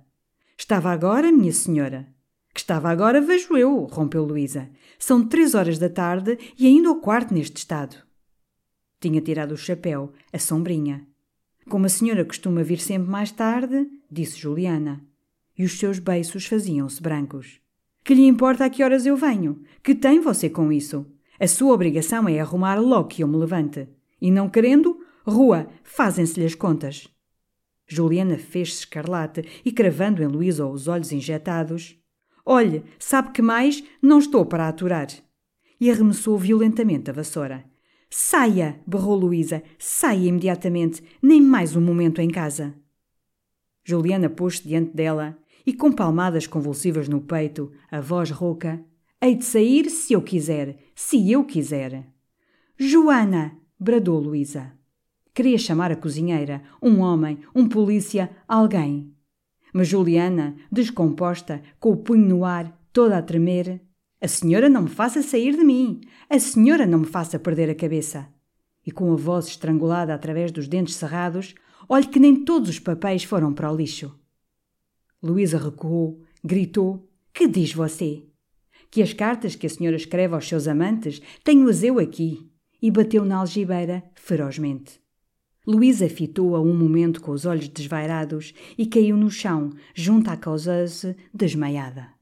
Estava 0.57 0.91
agora, 0.91 1.33
minha 1.33 1.53
senhora. 1.53 2.09
Que 2.55 2.61
estava 2.61 2.91
agora, 2.91 3.21
vejo 3.21 3.57
eu, 3.57 3.85
rompeu 3.85 4.25
Luísa. 4.25 4.71
São 4.99 5.27
três 5.27 5.55
horas 5.55 5.79
da 5.79 5.89
tarde 5.89 6.39
e 6.59 6.67
ainda 6.67 6.91
o 6.91 7.01
quarto 7.01 7.35
neste 7.35 7.57
estado. 7.57 7.97
Tinha 9.01 9.21
tirado 9.21 9.53
o 9.53 9.57
chapéu, 9.57 10.13
a 10.33 10.39
sombrinha. 10.39 11.07
Como 11.69 11.87
a 11.87 11.89
senhora 11.89 12.25
costuma 12.25 12.63
vir 12.63 12.79
sempre 12.79 13.11
mais 13.11 13.33
tarde, 13.33 13.89
disse 14.11 14.39
Juliana 14.39 15.05
e 15.57 15.65
os 15.65 15.79
seus 15.79 15.99
beiços 15.99 16.47
faziam-se 16.47 17.01
brancos. 17.03 17.61
Que 18.05 18.15
lhe 18.15 18.27
importa 18.27 18.65
a 18.65 18.71
que 18.71 18.83
horas 18.83 19.07
eu 19.07 19.17
venho? 19.17 19.63
Que 19.83 19.95
tem 19.95 20.21
você 20.21 20.51
com 20.51 20.73
isso? 20.73 21.07
A 21.39 21.47
sua 21.47 21.73
obrigação 21.73 22.29
é 22.29 22.41
arrumar 22.41 22.81
logo 22.81 23.09
que 23.09 23.23
eu 23.23 23.29
me 23.29 23.37
levante. 23.37 23.89
E 24.21 24.31
não 24.31 24.49
querendo, 24.49 25.01
rua, 25.25 25.69
fazem-se-lhe 25.83 26.47
as 26.47 26.55
contas. 26.55 27.09
Juliana 27.87 28.39
fez-se 28.39 28.81
escarlate 28.81 29.45
e, 29.65 29.73
cravando 29.73 30.23
em 30.23 30.27
Luísa 30.27 30.67
os 30.67 30.89
olhos 30.89 31.13
injetados, 31.13 31.99
Olhe, 32.45 32.83
sabe 32.99 33.31
que 33.31 33.43
mais? 33.43 33.83
Não 34.01 34.19
estou 34.19 34.45
para 34.45 34.69
aturar. 34.69 35.09
E 35.81 35.91
arremessou 35.91 36.37
violentamente 36.37 37.11
a 37.11 37.13
vassoura. 37.13 37.65
Saia! 38.11 38.81
berrou 38.87 39.17
Luísa. 39.17 39.63
Saia 39.79 40.29
imediatamente, 40.29 41.03
nem 41.23 41.41
mais 41.41 41.77
um 41.77 41.81
momento 41.81 42.21
em 42.21 42.29
casa. 42.29 42.75
Juliana 43.85 44.29
pôs-se 44.29 44.67
diante 44.67 44.95
dela 44.95 45.39
e, 45.65 45.73
com 45.73 45.93
palmadas 45.93 46.47
convulsivas 46.47 47.09
no 47.09 47.21
peito, 47.21 47.73
a 47.91 48.01
voz 48.01 48.31
rouca: 48.31 48.85
Hei 49.21 49.37
de 49.37 49.45
sair 49.45 49.89
se 49.89 50.13
eu 50.13 50.23
quiser, 50.23 50.79
se 50.95 51.31
eu 51.31 51.45
quiser. 51.45 52.07
Joana! 52.79 53.57
bradou 53.79 54.21
Luísa. 54.21 54.73
Queria 55.35 55.59
chamar 55.59 55.91
a 55.91 55.97
cozinheira, 55.97 56.63
um 56.81 57.01
homem, 57.01 57.39
um 57.55 57.69
polícia, 57.69 58.31
alguém. 58.47 59.13
Mas 59.73 59.89
Juliana, 59.89 60.57
descomposta, 60.71 61.63
com 61.81 61.91
o 61.91 61.97
punho 61.97 62.27
no 62.27 62.45
ar, 62.45 62.79
toda 62.93 63.17
a 63.17 63.23
tremer, 63.23 63.81
a 64.23 64.29
senhora 64.29 64.69
não 64.69 64.83
me 64.83 64.89
faça 64.89 65.21
sair 65.21 65.57
de 65.57 65.65
mim. 65.65 66.01
A 66.31 66.39
senhora 66.39 66.87
não 66.87 67.01
me 67.01 67.07
faça 67.07 67.41
perder 67.41 67.69
a 67.69 67.75
cabeça. 67.75 68.29
E 68.87 68.93
com 68.93 69.13
a 69.13 69.17
voz 69.17 69.49
estrangulada 69.49 70.15
através 70.15 70.53
dos 70.53 70.69
dentes 70.69 70.95
cerrados, 70.95 71.57
olhe 71.89 72.07
que 72.07 72.21
nem 72.21 72.45
todos 72.45 72.71
os 72.71 72.79
papéis 72.79 73.25
foram 73.25 73.53
para 73.53 73.69
o 73.69 73.77
lixo. 73.77 74.17
Luísa 75.21 75.59
recuou, 75.59 76.23
gritou: 76.45 77.11
Que 77.35 77.49
diz 77.49 77.75
você? 77.75 78.23
Que 78.93 79.03
as 79.03 79.13
cartas 79.13 79.57
que 79.57 79.67
a 79.67 79.71
senhora 79.71 79.97
escreve 79.97 80.37
aos 80.37 80.47
seus 80.47 80.69
amantes 80.69 81.21
tenho-as 81.43 81.83
eu 81.83 81.99
aqui. 81.99 82.49
E 82.81 82.93
bateu 82.93 83.25
na 83.25 83.39
algibeira 83.39 84.05
ferozmente. 84.15 85.02
Luísa 85.67 86.09
fitou-a 86.09 86.61
um 86.61 86.77
momento 86.77 87.21
com 87.21 87.31
os 87.31 87.47
olhos 87.47 87.69
desvairados 87.69 88.53
e 88.77 88.85
caiu 88.85 89.17
no 89.17 89.31
chão, 89.31 89.71
junto 89.95 90.29
à 90.29 90.37
causeuse, 90.37 91.17
desmaiada. 91.33 92.22